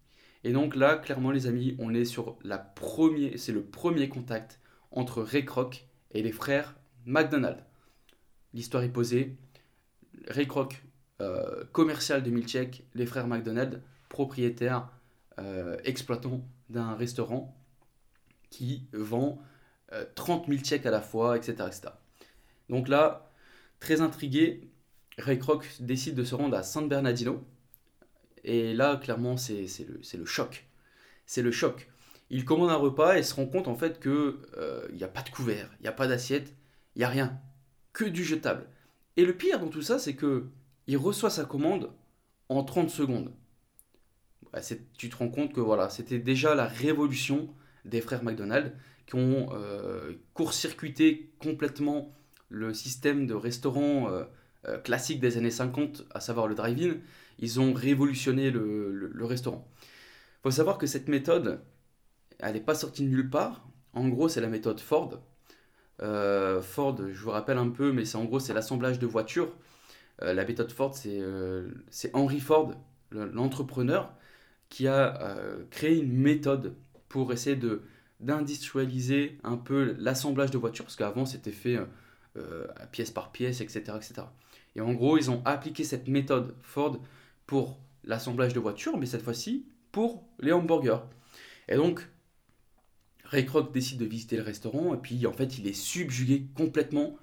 Et 0.43 0.51
donc 0.51 0.75
là, 0.75 0.97
clairement, 0.97 1.31
les 1.31 1.47
amis, 1.47 1.75
on 1.79 1.93
est 1.93 2.05
sur 2.05 2.37
la 2.43 2.57
première, 2.57 3.31
c'est 3.37 3.51
le 3.51 3.63
premier 3.63 4.09
contact 4.09 4.59
entre 4.91 5.21
Ray 5.23 5.43
Kroc 5.43 5.87
et 6.11 6.21
les 6.21 6.31
frères 6.31 6.75
McDonald. 7.05 7.63
L'histoire 8.53 8.83
est 8.83 8.89
posée. 8.89 9.37
Ray 10.27 10.47
Kroc, 10.47 10.83
euh, 11.21 11.63
commercial 11.71 12.23
de 12.23 12.29
Milchek, 12.29 12.85
les 12.93 13.05
frères 13.05 13.27
McDonald, 13.27 13.81
propriétaires, 14.09 14.89
euh, 15.39 15.77
exploitants 15.83 16.47
d'un 16.69 16.93
restaurant 16.95 17.57
qui 18.49 18.87
vend 18.93 19.41
30 20.15 20.47
000 20.47 20.63
chèques 20.63 20.85
à 20.85 20.91
la 20.91 21.01
fois, 21.01 21.37
etc., 21.37 21.53
etc. 21.67 21.81
Donc 22.69 22.87
là, 22.87 23.31
très 23.79 24.01
intrigué, 24.01 24.69
Ray 25.17 25.39
Kroc 25.39 25.65
décide 25.79 26.15
de 26.15 26.23
se 26.23 26.35
rendre 26.35 26.57
à 26.57 26.63
San 26.63 26.89
Bernardino, 26.89 27.45
et 28.45 28.75
là, 28.75 28.95
clairement, 28.97 29.37
c'est 29.37 29.65
le, 30.13 30.25
choc. 30.25 30.67
C'est 31.25 31.41
le 31.41 31.51
choc. 31.51 31.89
Il 32.29 32.45
commande 32.45 32.69
un 32.69 32.75
repas 32.75 33.17
et 33.17 33.23
se 33.23 33.33
rend 33.33 33.47
compte 33.47 33.67
en 33.67 33.75
fait 33.75 33.99
qu'il 33.99 34.11
euh, 34.11 34.87
n'y 34.93 35.03
a 35.03 35.07
pas 35.07 35.23
de 35.23 35.29
couvert, 35.29 35.69
il 35.79 35.83
n'y 35.83 35.87
a 35.87 35.91
pas 35.91 36.07
d'assiette, 36.07 36.53
il 36.95 36.99
n'y 36.99 37.05
a 37.05 37.09
rien. 37.09 37.39
Que 37.91 38.05
du 38.05 38.23
jetable. 38.23 38.67
Et 39.17 39.25
le 39.25 39.33
pire 39.33 39.59
dans 39.59 39.69
tout 39.69 39.81
ça, 39.81 39.97
c'est 39.97 40.15
que 40.15 40.45
il 40.85 40.97
reçoit 40.97 41.31
sa 41.31 41.45
commande 41.45 41.91
en 42.49 42.63
30 42.63 42.91
secondes. 42.91 43.33
Bah, 44.53 44.59
tu 44.95 45.09
te 45.09 45.15
rends 45.15 45.29
compte 45.29 45.51
que 45.51 45.59
voilà, 45.59 45.89
c'était 45.89 46.19
déjà 46.19 46.53
la 46.53 46.65
révolution 46.67 47.49
des 47.83 48.01
frères 48.01 48.23
McDonald's 48.23 48.71
qui 49.05 49.15
ont 49.15 49.49
euh, 49.53 50.13
court-circuité 50.33 51.31
complètement 51.39 52.13
le 52.49 52.73
système 52.73 53.27
de 53.27 53.33
restaurant 53.33 54.09
euh, 54.09 54.77
classique 54.79 55.19
des 55.19 55.37
années 55.37 55.51
50, 55.51 56.05
à 56.11 56.19
savoir 56.19 56.47
le 56.47 56.55
drive-in 56.55 56.95
ils 57.39 57.59
ont 57.59 57.73
révolutionné 57.73 58.51
le, 58.51 59.25
restaurant. 59.25 59.67
Il 59.81 60.43
faut 60.43 60.51
savoir 60.51 60.77
que 60.77 60.87
cette 60.87 61.07
méthode, 61.07 61.61
elle 62.39 62.53
n'est 62.53 62.61
pas 62.61 62.75
sortie 62.75 63.03
de 63.03 63.09
nulle 63.09 63.29
part. 63.29 63.67
En 63.93 64.07
gros, 64.07 64.29
c'est 64.29 64.41
la 64.41 64.47
méthode 64.47 64.79
Ford. 64.79 65.21
Euh, 66.01 66.61
Ford, 66.61 66.97
je 66.97 67.21
vous 67.21 67.31
rappelle 67.31 67.57
un 67.57 67.69
peu, 67.69 67.91
mais 67.91 68.05
c'est 68.05 68.17
en 68.17 68.25
gros, 68.25 68.39
c'est 68.39 68.53
l'assemblage 68.53 68.99
de 68.99 69.07
voitures. 69.07 69.55
Euh, 70.21 70.33
la 70.33 70.45
méthode 70.45 70.71
Ford, 70.71 70.95
c'est 70.95 71.19
euh, 71.19 71.69
Henry 72.13 72.39
Ford, 72.39 72.73
l'entrepreneur, 73.11 74.13
qui 74.69 74.87
a 74.87 75.37
créé 75.69 75.97
une 75.99 76.17
méthode 76.17 76.75
pour 77.07 77.31
essayer 77.31 77.55
de 77.55 77.83
d'industrialiser 78.19 79.37
un 79.43 79.57
peu 79.57 79.95
l'assemblage 79.99 80.51
de 80.51 80.57
voitures, 80.57 80.85
parce 80.85 80.95
qu'avant 80.95 81.25
c'était 81.25 81.51
fait 81.51 81.77
pièce 82.91 83.11
par 83.11 83.31
pièce, 83.31 83.61
etc., 83.61 83.79
etc. 83.95 84.23
Et 84.75 84.81
en 84.81 84.93
gros, 84.93 85.17
ils 85.17 85.31
ont 85.31 85.41
appliqué 85.45 85.83
cette 85.83 86.07
méthode 86.07 86.53
Ford 86.61 86.99
pour 87.45 87.79
l'assemblage 88.03 88.53
de 88.53 88.59
voitures, 88.59 88.97
mais 88.97 89.05
cette 89.05 89.21
fois-ci 89.21 89.65
pour 89.91 90.27
les 90.39 90.51
hamburgers. 90.51 91.03
Et 91.69 91.75
donc, 91.75 92.07
Ray 93.23 93.45
Kroc 93.45 93.73
décide 93.73 93.99
de 93.99 94.05
visiter 94.05 94.37
le 94.37 94.43
restaurant, 94.43 94.93
et 94.93 94.97
puis 94.97 95.25
en 95.25 95.33
fait, 95.33 95.57
il 95.57 95.67
est 95.67 95.73
subjugué 95.73 96.47
complètement 96.55 97.17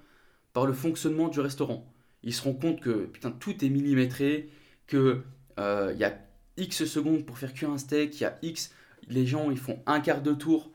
par 0.51 0.65
le 0.65 0.73
fonctionnement 0.73 1.29
du 1.29 1.39
restaurant. 1.39 1.87
Il 2.23 2.33
se 2.33 2.41
rend 2.41 2.53
compte 2.53 2.81
que 2.81 3.05
putain, 3.05 3.31
tout 3.31 3.63
est 3.63 3.69
millimétré, 3.69 4.49
que 4.87 5.23
euh, 5.59 5.91
il 5.93 5.99
y 5.99 6.03
a 6.03 6.17
X 6.57 6.85
secondes 6.85 7.25
pour 7.25 7.37
faire 7.37 7.53
cuire 7.53 7.69
un 7.69 7.77
steak, 7.77 8.19
il 8.19 8.23
y 8.23 8.25
a 8.25 8.37
X, 8.41 8.71
les 9.07 9.25
gens 9.25 9.51
ils 9.51 9.57
font 9.57 9.81
un 9.85 9.99
quart 9.99 10.21
de 10.21 10.33
tour. 10.33 10.71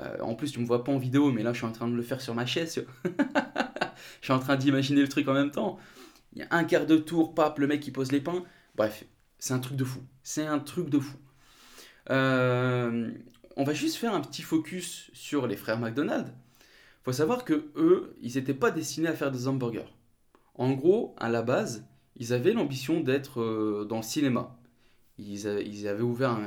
Euh, 0.00 0.16
en 0.20 0.34
plus, 0.34 0.52
tu 0.52 0.60
me 0.60 0.66
vois 0.66 0.84
pas 0.84 0.92
en 0.92 0.98
vidéo, 0.98 1.30
mais 1.32 1.42
là 1.42 1.52
je 1.52 1.58
suis 1.58 1.66
en 1.66 1.72
train 1.72 1.88
de 1.88 1.94
le 1.94 2.02
faire 2.02 2.20
sur 2.20 2.34
ma 2.34 2.46
chaise. 2.46 2.84
je 3.04 4.24
suis 4.24 4.32
en 4.32 4.38
train 4.38 4.56
d'imaginer 4.56 5.02
le 5.02 5.08
truc 5.08 5.28
en 5.28 5.34
même 5.34 5.50
temps. 5.50 5.78
Il 6.32 6.40
y 6.40 6.42
a 6.42 6.48
un 6.50 6.64
quart 6.64 6.86
de 6.86 6.96
tour, 6.96 7.34
pape, 7.34 7.58
le 7.58 7.66
mec 7.66 7.80
qui 7.80 7.90
pose 7.90 8.10
les 8.10 8.20
pains. 8.20 8.42
Bref, 8.74 9.04
c'est 9.38 9.52
un 9.52 9.58
truc 9.58 9.76
de 9.76 9.84
fou. 9.84 10.00
C'est 10.22 10.46
un 10.46 10.58
truc 10.58 10.88
de 10.88 10.98
fou. 10.98 11.16
Euh, 12.10 13.10
on 13.56 13.64
va 13.64 13.74
juste 13.74 13.96
faire 13.96 14.14
un 14.14 14.20
petit 14.20 14.42
focus 14.42 15.10
sur 15.12 15.46
les 15.46 15.56
frères 15.56 15.78
McDonald. 15.78 16.28
Il 16.28 17.04
faut 17.04 17.12
savoir 17.12 17.44
que 17.44 17.70
eux, 17.76 18.16
ils 18.22 18.36
n'étaient 18.36 18.54
pas 18.54 18.70
destinés 18.70 19.08
à 19.08 19.14
faire 19.14 19.30
des 19.30 19.46
hamburgers. 19.46 19.92
En 20.54 20.72
gros, 20.72 21.14
à 21.18 21.28
la 21.28 21.42
base, 21.42 21.84
ils 22.16 22.32
avaient 22.32 22.52
l'ambition 22.52 23.00
d'être 23.00 23.40
euh, 23.40 23.84
dans 23.88 23.96
le 23.96 24.02
cinéma. 24.02 24.58
Ils, 25.18 25.46
avaient 25.86 26.02
ouvert 26.02 26.38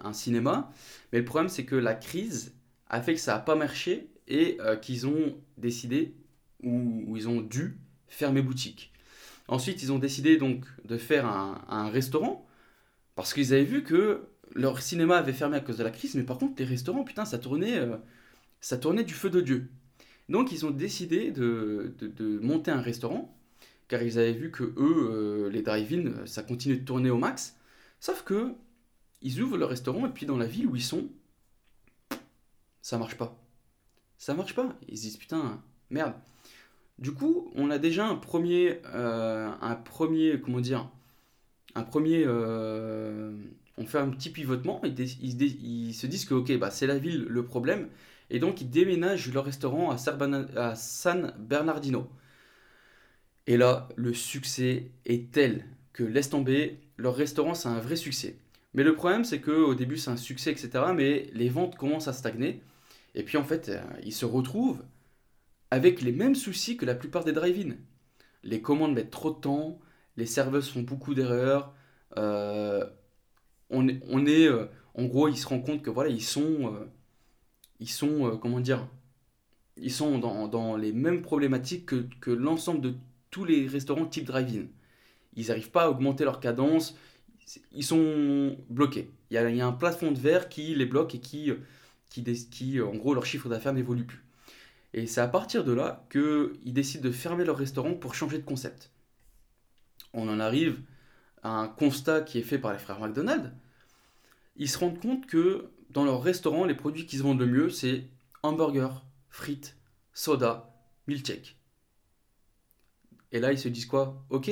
un, 0.00 0.12
cinéma, 0.12 0.70
mais 1.12 1.18
le 1.18 1.24
problème 1.24 1.48
c'est 1.48 1.64
que 1.64 1.74
la 1.74 1.94
crise 1.94 2.54
a 2.90 3.00
fait 3.00 3.14
que 3.14 3.20
ça 3.20 3.34
n'a 3.34 3.38
pas 3.38 3.54
marché 3.54 4.10
et 4.28 4.58
euh, 4.60 4.76
qu'ils 4.76 5.06
ont 5.06 5.36
décidé 5.56 6.14
ou 6.62 7.16
ils 7.16 7.28
ont 7.28 7.40
dû 7.40 7.78
fermer 8.08 8.42
boutique. 8.42 8.92
Ensuite, 9.48 9.82
ils 9.82 9.92
ont 9.92 9.98
décidé 9.98 10.36
donc 10.36 10.64
de 10.84 10.98
faire 10.98 11.26
un, 11.26 11.88
restaurant 11.88 12.46
parce 13.14 13.32
qu'ils 13.32 13.54
avaient 13.54 13.64
vu 13.64 13.82
que 13.82 14.26
leur 14.54 14.82
cinéma 14.82 15.16
avait 15.16 15.32
fermé 15.32 15.56
à 15.56 15.60
cause 15.60 15.78
de 15.78 15.84
la 15.84 15.90
crise, 15.90 16.14
mais 16.14 16.22
par 16.24 16.38
contre, 16.38 16.54
les 16.58 16.64
restaurants, 16.64 17.04
putain, 17.04 17.24
ça 17.24 17.38
tournait, 17.38 17.78
euh, 17.78 17.96
ça 18.60 18.76
tournait 18.76 19.04
du 19.04 19.14
feu 19.14 19.30
de 19.30 19.40
Dieu. 19.40 19.70
Donc, 20.28 20.52
ils 20.52 20.66
ont 20.66 20.70
décidé 20.70 21.30
de, 21.30 21.94
monter 22.42 22.70
un 22.70 22.80
restaurant 22.80 23.36
car 23.88 24.02
ils 24.02 24.18
avaient 24.18 24.32
vu 24.32 24.50
que 24.52 24.62
eux, 24.62 24.76
euh, 24.76 25.50
les 25.50 25.62
drive-in, 25.62 26.26
ça 26.26 26.42
continue 26.42 26.76
de 26.76 26.84
tourner 26.84 27.10
au 27.10 27.18
max. 27.18 27.56
Sauf 27.98 28.22
que 28.22 28.54
ils 29.22 29.40
ouvrent 29.42 29.58
le 29.58 29.64
restaurant 29.64 30.06
et 30.06 30.10
puis 30.10 30.26
dans 30.26 30.36
la 30.36 30.46
ville 30.46 30.66
où 30.66 30.76
ils 30.76 30.82
sont, 30.82 31.08
ça 32.82 32.98
marche 32.98 33.16
pas. 33.16 33.36
Ça 34.18 34.34
marche 34.34 34.54
pas. 34.54 34.76
Ils 34.88 34.98
se 34.98 35.02
disent 35.02 35.16
putain, 35.16 35.62
merde. 35.90 36.14
Du 36.98 37.12
coup, 37.12 37.50
on 37.54 37.70
a 37.70 37.78
déjà 37.78 38.06
un 38.06 38.16
premier, 38.16 38.80
euh, 38.94 39.50
un 39.62 39.74
premier, 39.74 40.40
comment 40.40 40.60
dire, 40.60 40.90
un 41.74 41.82
premier, 41.82 42.24
euh, 42.26 43.32
on 43.78 43.86
fait 43.86 43.98
un 43.98 44.10
petit 44.10 44.30
pivotement. 44.30 44.82
Ils, 44.84 45.94
se 45.94 46.06
disent 46.06 46.26
que 46.26 46.34
ok, 46.34 46.58
bah 46.58 46.70
c'est 46.70 46.86
la 46.86 46.98
ville 46.98 47.24
le 47.24 47.44
problème, 47.44 47.88
et 48.28 48.38
donc 48.38 48.60
ils 48.60 48.70
déménagent 48.70 49.32
leur 49.32 49.44
restaurant 49.46 49.90
à, 49.90 50.74
San 50.76 51.34
Bernardino. 51.38 52.08
Et 53.46 53.56
là, 53.56 53.88
le 53.96 54.12
succès 54.14 54.90
est 55.06 55.32
tel 55.32 55.64
que 55.92 56.04
laisse 56.04 56.30
tomber, 56.30 56.80
leur 56.98 57.16
restaurant 57.16 57.54
c'est 57.54 57.68
un 57.68 57.80
vrai 57.80 57.96
succès. 57.96 58.36
Mais 58.74 58.84
le 58.84 58.94
problème 58.94 59.24
c'est 59.24 59.40
que 59.40 59.50
au 59.50 59.74
début 59.74 59.96
c'est 59.98 60.10
un 60.10 60.16
succès, 60.16 60.50
etc. 60.52 60.70
Mais 60.94 61.30
les 61.32 61.48
ventes 61.48 61.76
commencent 61.76 62.08
à 62.08 62.12
stagner. 62.12 62.62
Et 63.14 63.22
puis 63.22 63.36
en 63.38 63.44
fait, 63.44 63.68
euh, 63.68 63.82
ils 64.04 64.12
se 64.12 64.24
retrouvent 64.24 64.82
avec 65.70 66.02
les 66.02 66.12
mêmes 66.12 66.34
soucis 66.34 66.76
que 66.76 66.86
la 66.86 66.94
plupart 66.94 67.24
des 67.24 67.32
drive-in. 67.32 67.74
Les 68.42 68.60
commandes 68.62 68.94
mettent 68.94 69.10
trop 69.10 69.30
de 69.30 69.40
temps, 69.40 69.78
les 70.16 70.26
serveuses 70.26 70.68
font 70.68 70.82
beaucoup 70.82 71.14
d'erreurs. 71.14 71.74
Euh, 72.16 72.86
on, 73.70 73.86
est, 73.88 74.48
euh, 74.48 74.66
en 74.94 75.04
gros, 75.04 75.28
ils 75.28 75.36
se 75.36 75.46
rendent 75.46 75.64
compte 75.64 75.82
que 75.82 75.90
voilà, 75.90 76.10
ils 76.10 76.22
sont, 76.22 76.74
ils 77.78 77.88
sont, 77.88 78.36
comment 78.42 78.58
dire, 78.58 78.88
ils 79.76 79.92
sont 79.92 80.18
dans, 80.18 80.76
les 80.76 80.92
mêmes 80.92 81.22
problématiques 81.22 81.86
que, 81.86 82.30
l'ensemble 82.30 82.80
de 82.80 82.94
tous 83.30 83.44
les 83.44 83.68
restaurants 83.68 84.06
type 84.06 84.24
drive-in. 84.24 84.66
Ils 85.36 85.48
n'arrivent 85.48 85.70
pas 85.70 85.84
à 85.84 85.90
augmenter 85.90 86.24
leur 86.24 86.40
cadence, 86.40 86.96
ils 87.72 87.84
sont 87.84 88.56
bloqués. 88.68 89.10
Il 89.30 89.34
y 89.34 89.38
a, 89.38 89.66
un 89.66 89.72
plafond 89.72 90.12
de 90.12 90.18
verre 90.18 90.48
qui 90.48 90.74
les 90.74 90.86
bloque 90.86 91.14
et 91.14 91.20
qui, 91.20 91.52
qui, 92.08 92.22
qui 92.48 92.80
en 92.80 92.94
gros, 92.94 93.14
leur 93.14 93.26
chiffre 93.26 93.48
d'affaires 93.48 93.72
n'évolue 93.72 94.04
plus. 94.04 94.24
Et 94.92 95.06
c'est 95.06 95.20
à 95.20 95.28
partir 95.28 95.64
de 95.64 95.72
là 95.72 96.04
qu'ils 96.10 96.72
décident 96.72 97.04
de 97.04 97.12
fermer 97.12 97.44
leur 97.44 97.56
restaurant 97.56 97.94
pour 97.94 98.14
changer 98.14 98.38
de 98.38 98.44
concept. 98.44 98.90
On 100.12 100.28
en 100.28 100.40
arrive 100.40 100.80
à 101.42 101.50
un 101.50 101.68
constat 101.68 102.22
qui 102.22 102.38
est 102.38 102.42
fait 102.42 102.58
par 102.58 102.72
les 102.72 102.78
frères 102.78 102.98
McDonald. 102.98 103.52
Ils 104.56 104.68
se 104.68 104.78
rendent 104.78 105.00
compte 105.00 105.26
que 105.26 105.70
dans 105.90 106.04
leur 106.04 106.22
restaurant, 106.22 106.64
les 106.64 106.74
produits 106.74 107.06
qui 107.06 107.18
se 107.18 107.22
vendent 107.22 107.40
le 107.40 107.46
mieux, 107.46 107.70
c'est 107.70 108.04
hamburger, 108.42 109.04
frites, 109.28 109.76
soda, 110.12 110.74
milkshake. 111.06 111.56
Et 113.32 113.38
là, 113.40 113.52
ils 113.52 113.58
se 113.58 113.68
disent 113.68 113.86
quoi? 113.86 114.24
Ok, 114.30 114.50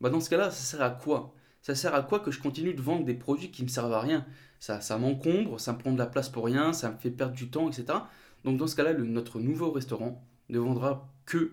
bah 0.00 0.10
dans 0.10 0.20
ce 0.20 0.28
cas-là, 0.28 0.50
ça 0.50 0.62
sert 0.62 0.82
à 0.82 0.90
quoi? 0.90 1.34
Ça 1.62 1.74
sert 1.74 1.94
à 1.94 2.02
quoi 2.02 2.20
que 2.20 2.30
je 2.30 2.40
continue 2.40 2.74
de 2.74 2.80
vendre 2.80 3.04
des 3.04 3.14
produits 3.14 3.50
qui 3.50 3.62
ne 3.62 3.66
me 3.66 3.70
servent 3.70 3.92
à 3.92 4.00
rien? 4.00 4.26
Ça, 4.58 4.80
ça 4.80 4.98
m'encombre, 4.98 5.60
ça 5.60 5.72
me 5.72 5.78
prend 5.78 5.92
de 5.92 5.98
la 5.98 6.06
place 6.06 6.28
pour 6.28 6.44
rien, 6.44 6.72
ça 6.72 6.90
me 6.90 6.98
fait 6.98 7.10
perdre 7.10 7.34
du 7.34 7.50
temps, 7.50 7.68
etc. 7.68 7.98
Donc 8.44 8.56
dans 8.58 8.66
ce 8.66 8.76
cas-là, 8.76 8.94
notre 8.94 9.40
nouveau 9.40 9.70
restaurant 9.70 10.26
ne 10.48 10.58
vendra 10.58 11.12
que 11.26 11.52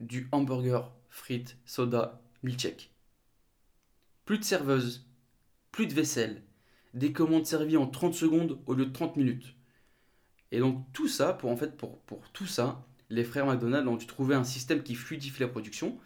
du 0.00 0.28
hamburger, 0.32 0.92
frites, 1.08 1.56
soda, 1.64 2.20
milkshake. 2.42 2.92
Plus 4.24 4.38
de 4.38 4.44
serveuse, 4.44 5.06
plus 5.72 5.86
de 5.86 5.94
vaisselle, 5.94 6.42
des 6.94 7.12
commandes 7.12 7.46
servies 7.46 7.76
en 7.76 7.86
30 7.86 8.14
secondes 8.14 8.58
au 8.66 8.74
lieu 8.74 8.86
de 8.86 8.92
30 8.92 9.16
minutes. 9.16 9.54
Et 10.52 10.60
donc 10.60 10.84
tout 10.92 11.08
ça, 11.08 11.32
pour 11.32 11.50
en 11.50 11.56
fait, 11.56 11.76
pour, 11.76 11.98
pour 12.00 12.30
tout 12.32 12.46
ça, 12.46 12.86
les 13.10 13.24
frères 13.24 13.46
McDonald 13.46 13.86
ont 13.88 13.96
dû 13.96 14.06
trouver 14.06 14.34
un 14.34 14.44
système 14.44 14.82
qui 14.82 14.94
fluidifie 14.94 15.40
la 15.40 15.48
production. 15.48 15.98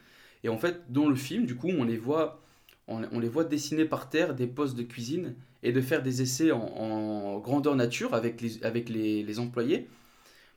Et 0.44 0.48
en 0.48 0.58
fait, 0.58 0.92
dans 0.92 1.08
le 1.08 1.14
film, 1.14 1.46
du 1.46 1.56
coup, 1.56 1.68
on 1.68 1.84
les 1.84 1.96
voit, 1.96 2.42
on, 2.88 3.20
les 3.20 3.28
voit 3.28 3.44
dessiner 3.44 3.84
par 3.84 4.08
terre 4.08 4.34
des 4.34 4.46
postes 4.46 4.76
de 4.76 4.82
cuisine 4.82 5.34
et 5.62 5.72
de 5.72 5.80
faire 5.80 6.02
des 6.02 6.22
essais 6.22 6.50
en, 6.50 7.38
grandeur 7.38 7.76
nature 7.76 8.14
avec 8.14 8.40
les, 8.40 8.62
avec 8.64 8.88
les, 8.88 9.38
employés 9.38 9.88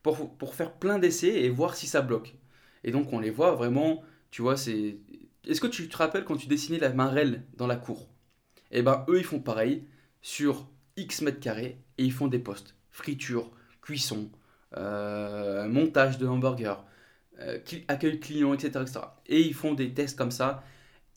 pour, 0.04 0.36
pour, 0.38 0.56
faire 0.56 0.74
plein 0.74 1.00
d'essais 1.00 1.44
et 1.44 1.50
voir 1.50 1.76
si 1.76 1.88
ça 1.88 2.02
bloque. 2.02 2.36
Et 2.84 2.92
donc 2.92 3.14
on 3.14 3.20
les 3.20 3.32
voit 3.32 3.54
vraiment, 3.54 4.04
tu 4.32 4.42
vois, 4.42 4.58
c'est... 4.58 4.98
Est-ce 5.48 5.62
que 5.62 5.68
tu 5.68 5.88
te 5.88 5.98
rappelles 5.98 6.26
quand 6.26 6.38
tu 6.38 6.48
dessinais 6.48 6.80
la 6.80 6.92
marelle 6.92 7.44
dans 7.56 7.68
la 7.68 7.76
cour? 7.76 8.08
Eh 8.72 8.82
ben 8.82 9.06
eux, 9.08 9.20
ils 9.20 9.24
font 9.24 9.40
pareil 9.40 9.84
sur 10.22 10.68
X 10.98 11.22
mètres 11.22 11.40
carrés 11.40 11.78
et 11.98 12.04
ils 12.04 12.12
font 12.12 12.28
des 12.28 12.40
postes. 12.40 12.76
Friture, 12.90 13.52
cuisson, 13.82 14.32
euh, 14.78 15.68
montage 15.68 16.18
de 16.18 16.26
hamburger, 16.26 16.84
euh, 17.40 17.60
accueil 17.88 18.20
client, 18.20 18.54
etc., 18.54 18.80
etc. 18.82 19.00
Et 19.28 19.42
ils 19.42 19.54
font 19.54 19.74
des 19.74 19.94
tests 19.94 20.18
comme 20.18 20.32
ça 20.32 20.64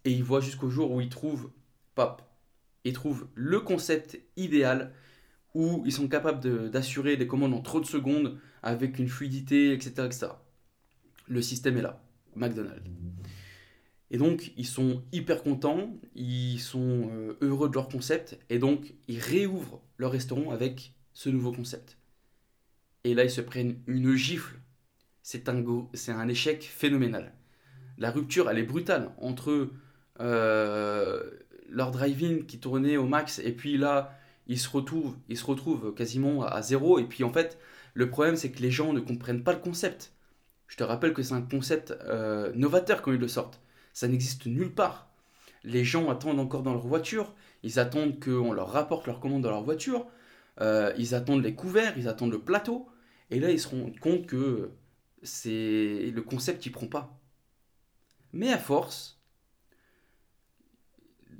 et 0.04 0.12
ils 0.12 0.24
voient 0.24 0.40
jusqu'au 0.40 0.70
jour 0.70 0.90
où 0.92 1.00
ils 1.00 1.08
trouvent, 1.08 1.50
pop, 1.94 2.22
ils 2.84 2.92
trouvent 2.92 3.28
le 3.34 3.60
concept 3.60 4.18
idéal 4.36 4.92
où 5.54 5.82
ils 5.86 5.92
sont 5.92 6.08
capables 6.08 6.70
d'assurer 6.70 7.16
des 7.16 7.26
commandes 7.26 7.54
en 7.54 7.60
trop 7.60 7.80
de 7.80 7.86
secondes 7.86 8.38
avec 8.62 8.98
une 8.98 9.08
fluidité, 9.08 9.72
etc., 9.72 9.92
etc. 10.06 10.26
Le 11.26 11.42
système 11.42 11.76
est 11.76 11.82
là, 11.82 12.02
McDonald's. 12.36 12.82
Et 14.10 14.16
donc, 14.16 14.52
ils 14.56 14.66
sont 14.66 15.02
hyper 15.12 15.42
contents, 15.42 15.98
ils 16.14 16.60
sont 16.60 17.10
euh, 17.12 17.36
heureux 17.42 17.68
de 17.68 17.74
leur 17.74 17.88
concept, 17.88 18.38
et 18.48 18.58
donc, 18.58 18.94
ils 19.06 19.20
réouvrent 19.20 19.82
leur 19.98 20.12
restaurant 20.12 20.50
avec 20.50 20.94
ce 21.12 21.28
nouveau 21.28 21.52
concept. 21.52 21.98
Et 23.04 23.14
là, 23.14 23.24
ils 23.24 23.30
se 23.30 23.42
prennent 23.42 23.80
une 23.86 24.14
gifle. 24.14 24.60
C'est 25.22 25.48
un, 25.48 25.62
un 26.08 26.28
échec 26.28 26.62
phénoménal. 26.62 27.34
La 27.98 28.10
rupture, 28.10 28.48
elle 28.48 28.58
est 28.58 28.64
brutale 28.64 29.10
entre 29.18 29.70
euh, 30.20 31.22
leur 31.68 31.90
driving 31.90 32.46
qui 32.46 32.58
tournait 32.58 32.96
au 32.96 33.06
max, 33.06 33.40
et 33.40 33.52
puis 33.52 33.76
là, 33.76 34.18
ils 34.46 34.58
se 34.58 34.68
retrouvent, 34.68 35.16
ils 35.28 35.36
se 35.36 35.44
retrouvent 35.44 35.94
quasiment 35.94 36.44
à 36.44 36.62
zéro. 36.62 36.98
Et 36.98 37.04
puis 37.04 37.24
en 37.24 37.32
fait, 37.32 37.58
le 37.94 38.08
problème, 38.08 38.36
c'est 38.36 38.50
que 38.50 38.62
les 38.62 38.70
gens 38.70 38.92
ne 38.92 39.00
comprennent 39.00 39.44
pas 39.44 39.52
le 39.52 39.60
concept. 39.60 40.12
Je 40.66 40.76
te 40.76 40.84
rappelle 40.84 41.14
que 41.14 41.22
c'est 41.22 41.34
un 41.34 41.42
concept 41.42 41.92
euh, 42.04 42.52
novateur 42.54 43.02
quand 43.02 43.12
ils 43.12 43.18
le 43.18 43.28
sortent. 43.28 43.60
Ça 43.92 44.08
n'existe 44.08 44.46
nulle 44.46 44.74
part. 44.74 45.10
Les 45.64 45.84
gens 45.84 46.08
attendent 46.10 46.40
encore 46.40 46.62
dans 46.62 46.72
leur 46.72 46.86
voiture. 46.86 47.34
Ils 47.62 47.78
attendent 47.78 48.22
qu'on 48.22 48.52
leur 48.52 48.70
rapporte 48.70 49.06
leur 49.06 49.20
commande 49.20 49.42
dans 49.42 49.50
leur 49.50 49.64
voiture. 49.64 50.06
Euh, 50.60 50.92
ils 50.98 51.14
attendent 51.14 51.42
les 51.42 51.54
couverts, 51.54 51.94
ils 51.96 52.08
attendent 52.08 52.32
le 52.32 52.40
plateau. 52.40 52.88
Et 53.30 53.40
là, 53.40 53.50
ils 53.50 53.60
se 53.60 53.68
rendent 53.68 53.98
compte 53.98 54.26
que 54.26 54.70
c'est 55.22 56.10
le 56.14 56.22
concept 56.22 56.62
qui 56.62 56.70
prend 56.70 56.86
pas. 56.86 57.18
Mais 58.32 58.52
à 58.52 58.58
force, 58.58 59.17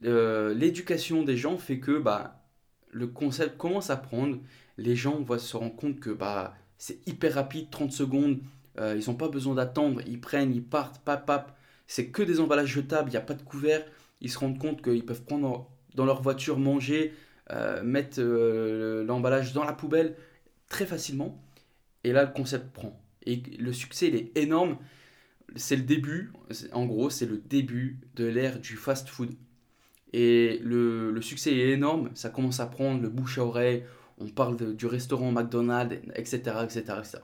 euh, 0.05 0.55
l'éducation 0.55 1.23
des 1.23 1.37
gens 1.37 1.59
fait 1.59 1.79
que 1.79 1.99
bah, 1.99 2.45
le 2.91 3.07
concept 3.07 3.57
commence 3.57 3.91
à 3.91 3.97
prendre. 3.97 4.39
Les 4.77 4.97
gens 4.97 5.21
vont 5.21 5.39
se 5.39 5.57
rendre 5.57 5.77
compte 5.77 6.01
que 6.01 6.11
bah, 6.11 6.55
c'est 6.79 7.07
hyper 7.07 7.35
rapide, 7.35 7.71
30 7.71 7.93
secondes. 7.93 8.41
Euh, 8.79 8.97
ils 8.99 9.09
n'ont 9.09 9.17
pas 9.17 9.29
besoin 9.29 9.55
d'attendre. 9.55 10.01
Ils 10.07 10.21
prennent, 10.21 10.55
ils 10.55 10.65
partent, 10.65 11.03
pap, 11.05 11.27
pap. 11.27 11.57
C'est 11.87 12.09
que 12.09 12.23
des 12.23 12.41
emballages 12.41 12.69
jetables, 12.69 13.09
il 13.09 13.13
n'y 13.13 13.19
a 13.19 13.23
pas 13.23 13.35
de 13.35 13.43
couvert. 13.43 13.85
Ils 14.21 14.31
se 14.31 14.39
rendent 14.39 14.59
compte 14.59 14.83
qu'ils 14.83 15.05
peuvent 15.05 15.23
prendre 15.23 15.71
dans 15.95 16.05
leur 16.05 16.23
voiture, 16.23 16.59
manger, 16.59 17.15
euh, 17.51 17.83
mettre 17.83 18.21
l'emballage 18.21 19.53
dans 19.53 19.65
la 19.65 19.73
poubelle 19.73 20.15
très 20.69 20.87
facilement. 20.87 21.43
Et 22.05 22.13
là, 22.13 22.25
le 22.25 22.33
concept 22.33 22.73
prend. 22.73 23.01
Et 23.27 23.43
le 23.59 23.73
succès, 23.73 24.09
il 24.09 24.17
est 24.17 24.37
énorme. 24.37 24.79
C'est 25.57 25.77
le 25.77 25.83
début, 25.83 26.33
en 26.73 26.87
gros, 26.87 27.11
c'est 27.11 27.27
le 27.27 27.39
début 27.39 28.01
de 28.15 28.27
l'ère 28.27 28.59
du 28.61 28.77
fast-food. 28.77 29.35
Et 30.13 30.59
le, 30.63 31.21
succès 31.21 31.53
est 31.55 31.71
énorme, 31.71 32.11
ça 32.15 32.31
commence 32.31 32.61
à 32.61 32.67
prendre 32.67 33.03
le 33.03 33.09
bouche 33.09 33.39
à 33.39 33.45
oreille, 33.45 33.85
on 34.19 34.27
parle 34.29 34.75
du 34.75 34.87
restaurant 34.87 35.31
McDonald's, 35.33 35.97
etc., 36.15 36.41
etc., 36.65 36.81
etc. 36.99 37.19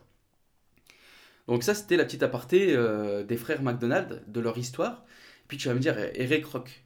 Donc 1.48 1.62
ça, 1.62 1.74
c'était 1.74 1.96
la 1.96 2.04
petite 2.04 2.22
aparté 2.22 2.74
euh, 2.74 3.24
des 3.24 3.36
frères 3.36 3.62
McDonald, 3.62 4.22
de 4.26 4.40
leur 4.40 4.56
histoire. 4.56 5.04
Puis 5.48 5.58
tu 5.58 5.68
vas 5.68 5.74
me 5.74 5.80
dire, 5.80 5.98
Eric 6.14 6.46
Rock. 6.46 6.84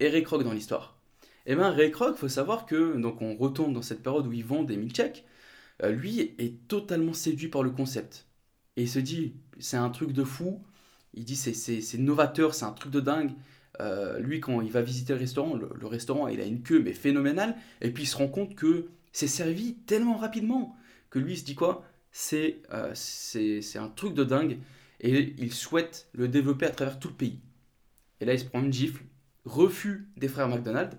Eric 0.00 0.26
Rock 0.28 0.42
dans 0.42 0.52
l'histoire. 0.52 0.98
Eh 1.46 1.54
bien, 1.54 1.72
Eric 1.72 1.94
Rock, 1.96 2.16
faut 2.16 2.28
savoir 2.28 2.66
que, 2.66 2.96
donc 2.96 3.22
on 3.22 3.36
retourne 3.36 3.72
dans 3.72 3.82
cette 3.82 4.02
période 4.02 4.26
où 4.26 4.32
ils 4.32 4.44
vendent 4.44 4.66
des 4.66 4.76
milkshakes, 4.76 5.24
euh, 5.82 5.90
lui 5.90 6.20
est 6.38 6.66
totalement 6.68 7.12
séduit 7.12 7.48
par 7.48 7.62
le 7.62 7.70
concept. 7.70 8.26
Et 8.76 8.82
il 8.82 8.88
se 8.88 8.98
dit, 8.98 9.34
c'est 9.58 9.76
un 9.76 9.90
truc 9.90 10.12
de 10.12 10.24
fou. 10.24 10.62
Il 11.14 11.24
dit, 11.24 11.36
c'est 11.36 11.98
novateur, 11.98 12.54
c'est 12.54 12.64
un 12.64 12.72
truc 12.72 12.92
de 12.92 13.00
dingue. 13.00 13.32
Euh, 13.82 14.18
lui, 14.20 14.40
quand 14.40 14.60
il 14.60 14.70
va 14.70 14.82
visiter 14.82 15.12
le 15.12 15.18
restaurant, 15.18 15.56
le, 15.56 15.86
restaurant, 15.86 16.28
il 16.28 16.40
a 16.40 16.44
une 16.44 16.62
queue, 16.62 16.80
mais 16.82 16.92
phénoménale. 16.92 17.56
Et 17.80 17.90
puis 17.90 18.04
il 18.04 18.06
se 18.06 18.16
rend 18.16 18.28
compte 18.28 18.54
que 18.54 18.88
c'est 19.12 19.26
servi 19.26 19.74
tellement 19.86 20.16
rapidement 20.16 20.76
que 21.10 21.18
lui, 21.18 21.34
il 21.34 21.38
se 21.38 21.44
dit 21.44 21.54
quoi? 21.54 21.84
Euh, 22.32 22.92
C'est 22.94 23.78
un 23.78 23.88
truc 23.88 24.14
de 24.14 24.24
dingue. 24.24 24.58
Et 25.00 25.34
il 25.38 25.52
souhaite 25.52 26.08
le 26.12 26.28
développer 26.28 26.66
à 26.66 26.70
travers 26.70 26.98
tout 27.00 27.08
le 27.08 27.14
pays. 27.14 27.40
Et 28.20 28.24
là, 28.24 28.34
il 28.34 28.40
se 28.40 28.44
prend 28.44 28.62
une 28.62 28.72
gifle. 28.72 29.02
Refus 29.44 30.08
des 30.16 30.28
frères 30.28 30.48
McDonald, 30.48 30.92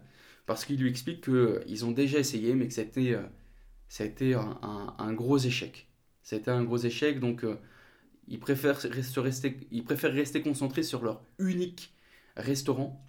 parce 0.45 0.65
qu'il 0.65 0.77
lui 0.77 0.89
explique 0.89 1.23
qu'ils 1.23 1.85
ont 1.85 1.91
déjà 1.91 2.19
essayé, 2.19 2.53
mais 2.55 2.67
que 2.67 2.73
c'était 2.73 3.17
ça 3.87 4.03
a 4.03 4.07
été 4.07 4.33
un, 4.33 5.13
gros 5.13 5.37
échec. 5.37 5.87
Été 6.31 6.51
un 6.51 6.63
gros 6.63 6.79
échec, 6.79 7.19
donc 7.19 7.45
euh, 7.45 7.57
ils, 8.27 8.39
préfèrent 8.39 8.79
rester, 9.15 9.59
ils 9.71 9.83
préfèrent 9.85 10.13
rester 10.13 10.41
concentrés 10.41 10.83
sur 10.83 11.03
leur 11.03 11.21
unique 11.37 11.92
restaurant 12.35 13.05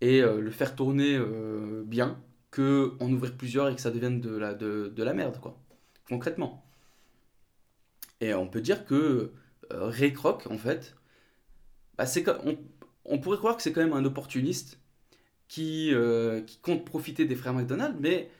et 0.00 0.22
euh, 0.22 0.40
le 0.40 0.50
faire 0.50 0.76
tourner 0.76 1.16
euh, 1.16 1.82
bien 1.84 2.20
que 2.50 2.94
ouvrir 3.00 3.36
plusieurs 3.36 3.68
et 3.68 3.74
que 3.74 3.80
ça 3.80 3.90
devienne 3.90 4.20
de 4.20 4.36
la, 4.36 4.54
de, 4.54 5.02
la 5.02 5.12
merde, 5.12 5.38
quoi, 5.40 5.58
concrètement. 6.08 6.64
Et 8.20 8.34
on 8.34 8.48
peut 8.48 8.60
dire 8.60 8.84
que 8.84 9.32
Ray 9.70 10.12
Kroc, 10.12 10.46
en 10.50 10.58
fait, 10.58 10.96
bah, 11.96 12.06
on, 12.44 12.58
on, 13.04 13.18
pourrait 13.18 13.36
croire 13.36 13.56
que 13.56 13.62
c'est 13.62 13.72
quand 13.72 13.82
même 13.82 13.92
un 13.92 14.04
opportuniste 14.04 14.80
qui, 15.46 15.92
qui 16.46 16.58
compte 16.60 16.84
profiter 16.84 17.26
des 17.26 17.36
frères 17.36 17.54
McDonald's, 17.54 17.98
mais 18.00 18.30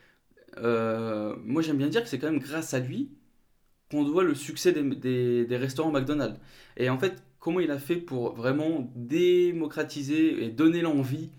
euh, 0.57 1.35
moi 1.43 1.61
j'aime 1.61 1.77
bien 1.77 1.87
dire 1.87 2.03
que 2.03 2.09
c'est 2.09 2.19
quand 2.19 2.31
même 2.31 2.39
grâce 2.39 2.73
à 2.73 2.79
lui 2.79 3.09
qu'on 3.91 4.03
doit 4.03 4.23
le 4.23 4.35
succès 4.35 4.71
des, 4.71 5.45
des, 5.45 5.57
restaurants 5.57 5.91
McDonald's. 5.91 6.39
Et 6.77 6.89
en 6.89 6.99
fait, 6.99 7.23
comment 7.39 7.59
il 7.59 7.71
a 7.71 7.79
fait 7.79 7.95
pour 7.95 8.33
vraiment 8.33 8.91
démocratiser 8.95 10.43
et 10.43 10.49
donner 10.49 10.81
l'envie 10.81 11.29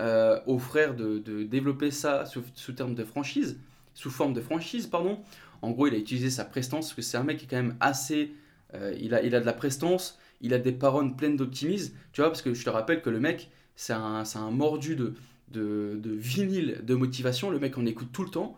euh, 0.00 0.40
aux 0.46 0.58
frères 0.58 0.94
de, 0.94 1.18
développer 1.42 1.90
ça 1.90 2.24
sous, 2.24 2.42
sous 2.54 2.72
terme 2.72 2.94
de 2.94 3.04
franchise, 3.04 3.58
sous 3.94 4.10
forme 4.10 4.32
de 4.32 4.40
franchise, 4.40 4.86
pardon. 4.86 5.18
En 5.60 5.72
gros, 5.72 5.88
il 5.88 5.94
a 5.94 5.98
utilisé 5.98 6.30
sa 6.30 6.44
prestance, 6.44 6.86
parce 6.86 6.94
que 6.94 7.02
c'est 7.02 7.16
un 7.16 7.24
mec 7.24 7.38
qui 7.38 7.44
est 7.46 7.48
quand 7.48 7.56
même 7.56 7.76
assez... 7.80 8.32
Euh, 8.74 8.94
il, 9.00 9.14
a, 9.14 9.22
il 9.22 9.34
a 9.34 9.40
de 9.40 9.46
la 9.46 9.54
prestance, 9.54 10.18
il 10.40 10.54
a 10.54 10.58
des 10.58 10.72
paroles 10.72 11.16
pleines 11.16 11.36
d'optimisme, 11.36 11.94
tu 12.12 12.20
vois, 12.20 12.30
parce 12.30 12.42
que 12.42 12.54
je 12.54 12.64
te 12.64 12.70
rappelle 12.70 13.02
que 13.02 13.10
le 13.10 13.18
mec, 13.18 13.50
c'est 13.74 13.92
un, 13.92 14.22
un 14.34 14.50
mordu 14.50 14.94
de, 14.94 15.14
de, 15.50 15.98
de, 16.00 16.10
vinyle 16.10 16.80
de 16.84 16.94
motivation. 16.94 17.50
Le 17.50 17.58
mec 17.58 17.78
en 17.78 17.86
écoute 17.86 18.10
tout 18.12 18.24
le 18.24 18.30
temps. 18.30 18.56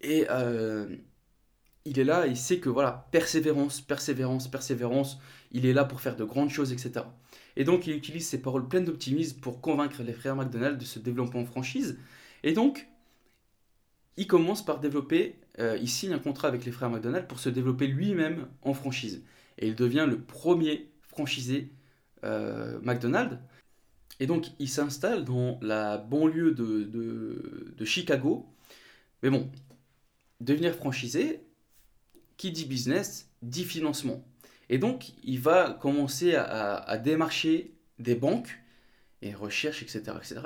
Et 0.00 0.26
euh, 0.30 0.86
il 1.84 1.98
est 1.98 2.04
là, 2.04 2.26
il 2.26 2.36
sait 2.36 2.58
que 2.58 2.68
voilà, 2.68 3.06
persévérance, 3.10 3.80
persévérance, 3.80 4.48
persévérance, 4.48 5.18
il 5.52 5.66
est 5.66 5.72
là 5.72 5.84
pour 5.84 6.00
faire 6.00 6.16
de 6.16 6.24
grandes 6.24 6.50
choses, 6.50 6.72
etc. 6.72 7.04
Et 7.56 7.64
donc 7.64 7.86
il 7.86 7.94
utilise 7.94 8.26
ces 8.26 8.40
paroles 8.40 8.66
pleines 8.68 8.84
d'optimisme 8.84 9.40
pour 9.40 9.60
convaincre 9.60 10.02
les 10.02 10.12
frères 10.12 10.36
McDonald 10.36 10.78
de 10.78 10.84
se 10.84 10.98
développer 10.98 11.38
en 11.38 11.44
franchise. 11.44 11.98
Et 12.42 12.52
donc, 12.52 12.88
il 14.16 14.26
commence 14.26 14.64
par 14.64 14.80
développer, 14.80 15.36
euh, 15.58 15.78
il 15.80 15.88
signe 15.88 16.12
un 16.12 16.18
contrat 16.18 16.48
avec 16.48 16.64
les 16.64 16.72
frères 16.72 16.90
McDonald 16.90 17.26
pour 17.26 17.38
se 17.38 17.48
développer 17.48 17.86
lui-même 17.86 18.48
en 18.62 18.74
franchise. 18.74 19.24
Et 19.58 19.68
il 19.68 19.74
devient 19.74 20.06
le 20.08 20.20
premier 20.20 20.90
franchisé 21.02 21.70
euh, 22.24 22.78
McDonald's. 22.82 23.38
Et 24.20 24.26
donc, 24.26 24.48
il 24.58 24.68
s'installe 24.68 25.24
dans 25.24 25.58
la 25.62 25.98
banlieue 25.98 26.52
de, 26.52 27.84
Chicago. 27.84 28.46
Mais 29.22 29.30
bon, 29.30 29.50
devenir 30.40 30.74
franchisé, 30.74 31.40
qui 32.36 32.52
dit 32.52 32.64
business, 32.64 33.30
dit 33.42 33.64
financement. 33.64 34.24
Et 34.72 34.78
donc, 34.78 35.12
il 35.22 35.38
va 35.38 35.76
commencer 35.82 36.34
à, 36.34 36.96
démarcher 36.96 37.74
des 37.98 38.14
banques 38.14 38.58
et 39.20 39.34
recherche, 39.34 39.82
etc., 39.82 40.02
etc. 40.16 40.40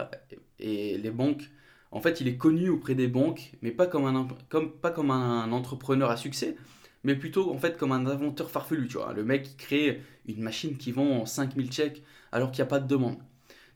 Et 0.58 0.98
les 0.98 1.12
banques, 1.12 1.48
en 1.92 2.00
fait, 2.00 2.20
il 2.20 2.26
est 2.26 2.36
connu 2.36 2.68
auprès 2.68 2.96
des 2.96 3.06
banques, 3.06 3.52
mais 3.62 3.70
pas 3.70 3.86
comme 3.86 4.04
un, 4.04 4.26
comme, 4.48 4.72
pas 4.72 4.90
comme 4.90 5.12
un 5.12 5.52
entrepreneur 5.52 6.10
à 6.10 6.16
succès, 6.16 6.56
mais 7.04 7.14
plutôt 7.14 7.52
en 7.52 7.58
fait 7.58 7.76
comme 7.76 7.92
un 7.92 8.04
inventeur 8.04 8.50
farfelu, 8.50 8.88
tu 8.88 8.94
vois. 8.94 9.12
Le 9.12 9.24
mec 9.24 9.44
qui 9.44 9.54
crée 9.54 10.02
une 10.26 10.42
machine 10.42 10.76
qui 10.76 10.90
vend 10.90 11.24
5000 11.24 11.72
chèques 11.72 12.02
alors 12.32 12.50
qu'il 12.50 12.62
n'y 12.64 12.66
a 12.66 12.70
pas 12.70 12.80
de 12.80 12.88
demande. 12.88 13.18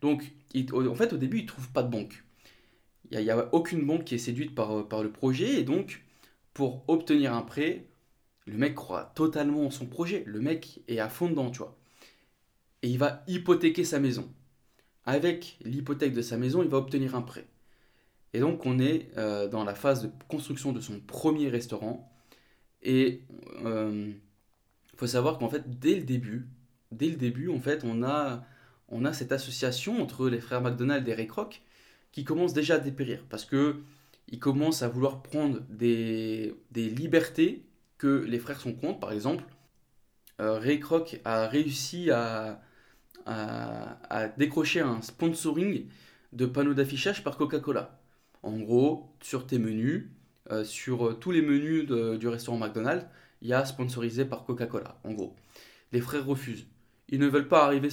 Donc, 0.01 0.33
en 0.75 0.95
fait, 0.97 1.13
au 1.13 1.17
début, 1.17 1.39
il 1.39 1.43
ne 1.43 1.49
trouve 1.49 1.71
pas 1.71 1.85
de 1.85 1.91
banque. 1.93 2.25
Il 3.13 3.21
n'y 3.21 3.31
a, 3.31 3.55
aucune 3.55 3.87
banque 3.87 4.03
qui 4.03 4.17
est 4.17 4.19
séduite 4.19 4.57
par, 4.57 4.89
par 4.89 5.05
le 5.05 5.13
projet. 5.13 5.61
Et 5.61 5.63
donc, 5.63 6.03
pour 6.55 6.83
obtenir 6.89 7.35
un 7.35 7.43
prêt, 7.43 7.90
le 8.51 8.59
mec 8.59 8.75
croit 8.75 9.13
totalement 9.15 9.67
en 9.67 9.71
son 9.71 9.87
projet. 9.87 10.25
Le 10.27 10.41
mec 10.41 10.81
est 10.89 10.99
à 10.99 11.09
fond 11.09 11.31
dedans, 11.31 11.51
tu 11.51 11.59
vois. 11.59 11.79
Et 12.83 12.89
il 12.89 12.99
va 12.99 13.23
hypothéquer 13.29 13.85
sa 13.85 14.01
maison. 14.01 14.29
Avec 15.05 15.57
l'hypothèque 15.65 16.13
de 16.13 16.23
sa 16.23 16.37
maison, 16.37 16.63
il 16.63 16.69
va 16.69 16.79
obtenir 16.79 17.15
un 17.15 17.23
prêt. 17.23 17.47
Et 18.33 18.41
donc, 18.41 18.67
on 18.67 18.81
est 18.81 19.09
euh, 19.17 19.49
dans 19.49 19.65
la 19.65 19.75
phase 19.75 20.03
de 20.03 20.11
construction 20.29 20.73
de 20.73 20.81
son 20.81 20.99
premier 20.99 21.49
restaurant. 21.49 22.13
Et 22.83 23.23
il 23.61 23.67
euh, 23.67 24.11
faut 24.97 25.07
savoir 25.07 25.39
qu'en 25.39 25.49
fait, 25.49 25.79
dès 25.79 25.95
le 25.95 26.03
début, 26.03 26.49
dès 26.91 27.09
le 27.09 27.17
début, 27.17 27.49
on 27.49 28.03
a, 28.03 29.13
cette 29.13 29.31
association 29.33 30.03
entre 30.03 30.29
les 30.29 30.41
frères 30.41 30.61
McDonald 30.61 31.07
et 31.09 31.15
Ray 31.15 31.29
Kroc 31.29 31.63
qui 32.11 32.25
commence 32.25 32.53
déjà 32.53 32.75
à 32.75 32.79
dépérir. 32.79 33.25
Parce 33.31 33.45
que 33.45 33.77
ils 34.27 34.41
commencent 34.41 34.83
à 34.83 34.89
vouloir 34.89 35.23
prendre 35.23 35.61
des 35.69 36.55
libertés 36.75 37.70
que 38.01 38.25
les 38.27 38.39
frères 38.39 38.59
sont 38.59 38.73
contre. 38.73 38.99
Par 38.99 39.13
exemple, 39.13 39.45
euh, 40.41 40.59
Ray 40.59 40.81
Kroc 40.81 41.21
a 41.25 41.47
réussi 41.47 42.11
à, 42.11 42.63
à, 43.27 44.29
décrocher 44.39 44.81
un 44.81 45.03
sponsoring 45.03 45.87
de 46.33 46.47
panneaux 46.47 46.75
d'affichage 46.75 47.23
par 47.23 47.37
Coca-Cola. 47.37 48.01
En 48.43 48.59
gros, 48.59 49.15
sur 49.21 49.47
tes 49.47 49.59
menus, 49.59 50.09
euh, 50.51 50.65
sur 50.65 51.19
tous 51.21 51.31
les 51.31 51.43
menus 51.43 51.87
du 51.87 52.27
restaurant 52.27 52.57
McDonald's, 52.57 53.07
il 53.43 53.49
y 53.49 53.53
a 53.55 53.65
sponsorisé 53.67 54.25
par 54.25 54.45
Coca-Cola, 54.45 54.99
en 55.05 55.13
gros. 55.13 55.37
Les 55.93 56.01
frères 56.01 56.25
refusent. 56.25 56.67
Ils 57.11 57.21
ne 57.21 57.27
veulent 57.27 57.49
pas 57.49 57.67
arriver. 57.67 57.89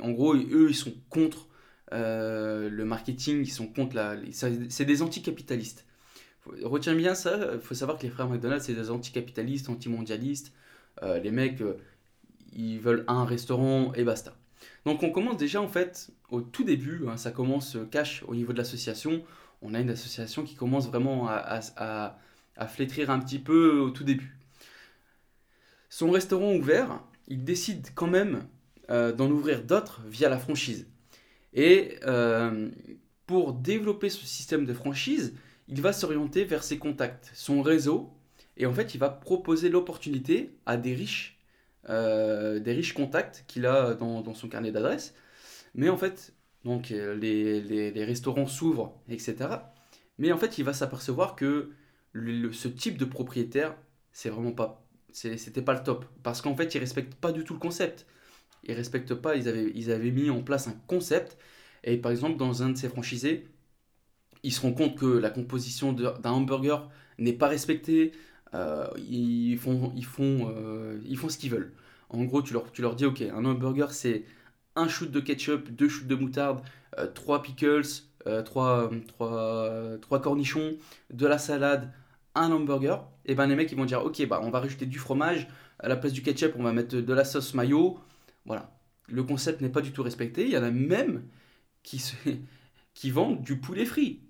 En 0.00 0.10
gros, 0.12 0.34
eux, 0.34 0.68
ils 0.70 0.74
sont 0.74 0.94
contre 1.10 1.48
euh, 1.92 2.70
le 2.70 2.84
marketing, 2.84 3.40
ils 3.42 3.50
sont 3.50 3.66
contre 3.66 3.96
la. 3.96 4.16
C'est 4.32 4.84
des 4.84 5.02
anticapitalistes. 5.02 5.86
Retiens 6.46 6.94
bien 6.94 7.14
ça, 7.14 7.52
il 7.54 7.60
faut 7.60 7.74
savoir 7.74 7.98
que 7.98 8.02
les 8.02 8.10
frères 8.10 8.28
McDonald's, 8.28 8.66
c'est 8.66 8.74
des 8.74 8.90
anticapitalistes, 8.90 9.68
antimondialistes. 9.68 10.52
Euh, 11.02 11.18
les 11.18 11.30
mecs, 11.30 11.60
euh, 11.60 11.78
ils 12.52 12.78
veulent 12.78 13.04
un 13.08 13.24
restaurant 13.24 13.92
et 13.94 14.04
basta. 14.04 14.36
Donc 14.84 15.02
on 15.02 15.10
commence 15.10 15.36
déjà 15.36 15.60
en 15.60 15.68
fait 15.68 16.10
au 16.28 16.40
tout 16.40 16.64
début, 16.64 17.04
hein, 17.08 17.16
ça 17.16 17.30
commence 17.30 17.76
cash 17.90 18.24
au 18.26 18.34
niveau 18.34 18.52
de 18.52 18.58
l'association. 18.58 19.24
On 19.60 19.74
a 19.74 19.80
une 19.80 19.90
association 19.90 20.42
qui 20.42 20.54
commence 20.56 20.88
vraiment 20.88 21.28
à, 21.28 21.60
à, 21.76 22.66
flétrir 22.66 23.10
un 23.10 23.20
petit 23.20 23.38
peu 23.38 23.78
au 23.78 23.90
tout 23.90 24.04
début. 24.04 24.36
Son 25.88 26.10
restaurant 26.10 26.52
ouvert, 26.54 27.00
il 27.28 27.44
décide 27.44 27.88
quand 27.94 28.08
même 28.08 28.46
d'en 28.88 29.30
ouvrir 29.30 29.62
d'autres 29.62 30.02
via 30.06 30.28
la 30.28 30.38
franchise. 30.38 30.86
Et 31.54 31.98
euh, 32.04 32.70
pour 33.26 33.52
développer 33.52 34.08
ce 34.08 34.24
système 34.26 34.64
de 34.64 34.74
franchise, 34.74 35.34
il 35.72 35.82
va 35.82 35.92
s'orienter 35.92 36.44
vers 36.44 36.62
ses 36.64 36.78
contacts, 36.78 37.30
son 37.34 37.62
réseau, 37.62 38.10
et 38.56 38.66
en 38.66 38.72
fait, 38.72 38.94
il 38.94 38.98
va 38.98 39.08
proposer 39.08 39.68
l'opportunité 39.68 40.54
à 40.66 40.76
des 40.76 40.94
riches, 40.94 41.38
euh, 41.88 42.60
des 42.60 42.72
riches 42.72 42.92
contacts 42.92 43.44
qu'il 43.48 43.66
a 43.66 43.94
dans, 43.94 44.34
son 44.34 44.48
carnet 44.48 44.72
d'adresses. 44.72 45.14
Mais 45.74 45.88
en 45.88 45.96
fait, 45.96 46.34
donc 46.64 46.90
les, 46.90 47.60
les, 47.60 48.04
restaurants 48.04 48.46
s'ouvrent, 48.46 49.00
etc. 49.08 49.36
Mais 50.18 50.32
en 50.32 50.38
fait, 50.38 50.58
il 50.58 50.64
va 50.64 50.74
s'apercevoir 50.74 51.34
que 51.34 51.70
ce 52.14 52.68
type 52.68 52.98
de 52.98 53.04
propriétaire, 53.06 53.74
c'est 54.12 54.28
vraiment 54.28 54.52
pas, 54.52 54.84
c'était 55.12 55.62
pas 55.62 55.74
le 55.74 55.82
top, 55.82 56.04
parce 56.22 56.42
qu'en 56.42 56.54
fait, 56.56 56.74
il 56.74 56.78
respecte 56.78 57.14
pas 57.14 57.32
du 57.32 57.44
tout 57.44 57.54
le 57.54 57.60
concept 57.60 58.06
ils 58.64 58.74
respectent 58.74 59.14
pas, 59.14 59.36
ils 59.36 59.48
avaient, 59.48 59.70
ils 59.74 59.90
avaient 59.90 60.10
mis 60.10 60.30
en 60.30 60.42
place 60.42 60.68
un 60.68 60.74
concept. 60.86 61.36
Et 61.84 61.96
par 61.96 62.12
exemple, 62.12 62.36
dans 62.36 62.62
un 62.62 62.70
de 62.70 62.76
ces 62.78 62.88
franchisés, 62.88 63.48
ils 64.42 64.52
se 64.52 64.60
rendent 64.60 64.76
compte 64.76 64.96
que 64.96 65.06
la 65.06 65.30
composition 65.30 65.92
d'un 65.92 66.30
hamburger 66.30 66.88
n'est 67.18 67.32
pas 67.32 67.48
respectée. 67.48 68.12
Euh, 68.54 68.86
ils, 68.98 69.56
font, 69.58 69.92
ils, 69.96 70.04
font, 70.04 70.50
euh, 70.54 70.98
ils 71.06 71.16
font 71.16 71.28
ce 71.28 71.38
qu'ils 71.38 71.50
veulent. 71.50 71.72
En 72.10 72.24
gros, 72.24 72.42
tu 72.42 72.52
leur, 72.52 72.70
tu 72.72 72.82
leur 72.82 72.96
dis, 72.96 73.06
ok, 73.06 73.22
un 73.22 73.44
hamburger, 73.44 73.92
c'est 73.92 74.24
un 74.76 74.88
shoot 74.88 75.10
de 75.10 75.20
ketchup, 75.20 75.70
deux 75.70 75.88
shoots 75.88 76.06
de 76.06 76.14
moutarde, 76.14 76.62
euh, 76.98 77.06
trois 77.06 77.42
pickles, 77.42 77.82
trois, 78.44 78.90
trois, 79.08 79.98
trois, 80.00 80.20
cornichons, 80.20 80.76
de 81.12 81.26
la 81.26 81.38
salade, 81.38 81.90
un 82.34 82.50
hamburger. 82.52 83.04
Et 83.26 83.34
ben 83.34 83.46
les 83.46 83.56
mecs, 83.56 83.72
ils 83.72 83.78
vont 83.78 83.84
dire, 83.84 84.04
ok, 84.04 84.26
bah, 84.28 84.40
on 84.42 84.50
va 84.50 84.60
rajouter 84.60 84.86
du 84.86 84.98
fromage, 84.98 85.48
à 85.78 85.88
la 85.88 85.96
place 85.96 86.12
du 86.12 86.22
ketchup, 86.22 86.54
on 86.58 86.62
va 86.62 86.72
mettre 86.72 86.96
de 86.96 87.12
la 87.12 87.24
sauce 87.24 87.54
mayo, 87.54 87.98
voilà. 88.46 88.78
Le 89.08 89.22
concept 89.24 89.60
n'est 89.60 89.68
pas 89.68 89.80
du 89.80 89.92
tout 89.92 90.02
respecté. 90.02 90.44
Il 90.44 90.50
y 90.50 90.56
en 90.56 90.62
a 90.62 90.70
même 90.70 91.24
qui, 91.82 92.02
qui 92.94 93.10
vendent 93.10 93.42
du 93.42 93.58
poulet 93.58 93.84
frit. 93.84 94.20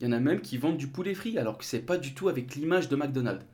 Il 0.00 0.06
y 0.06 0.08
en 0.08 0.12
a 0.12 0.20
même 0.20 0.40
qui 0.40 0.58
vendent 0.58 0.76
du 0.76 0.86
poulet 0.86 1.14
frit 1.14 1.38
alors 1.38 1.58
que 1.58 1.64
c'est 1.64 1.80
pas 1.80 1.98
du 1.98 2.14
tout 2.14 2.28
avec 2.28 2.54
l'image 2.54 2.88
de 2.88 2.96
McDonald's. 2.96 3.44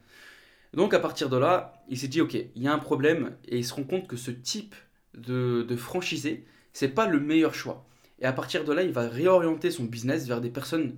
Donc 0.75 0.93
à 0.93 0.99
partir 0.99 1.29
de 1.29 1.37
là, 1.37 1.85
il 1.89 1.99
s'est 1.99 2.09
dit 2.09 2.21
ok, 2.21 2.35
il 2.35 2.63
y 2.63 2.69
a 2.69 2.73
un 2.73 2.79
problème 2.79 3.37
et 3.49 3.59
il 3.59 3.65
se 3.65 3.75
rend 3.75 3.85
compte 3.85 4.09
que 4.09 4.17
ce 4.17 4.31
type 4.31 4.75
de, 5.15 5.63
de 5.63 5.77
franchisé, 5.77 6.45
c'est 6.73 6.89
pas 6.89 7.07
le 7.07 7.21
meilleur 7.21 7.55
choix. 7.55 7.87
Et 8.21 8.27
à 8.27 8.33
partir 8.33 8.65
de 8.65 8.73
là, 8.73 8.83
il 8.83 8.93
va 8.93 9.09
réorienter 9.09 9.71
son 9.71 9.85
business 9.85 10.27
vers 10.27 10.41
des 10.41 10.51
personnes 10.51 10.97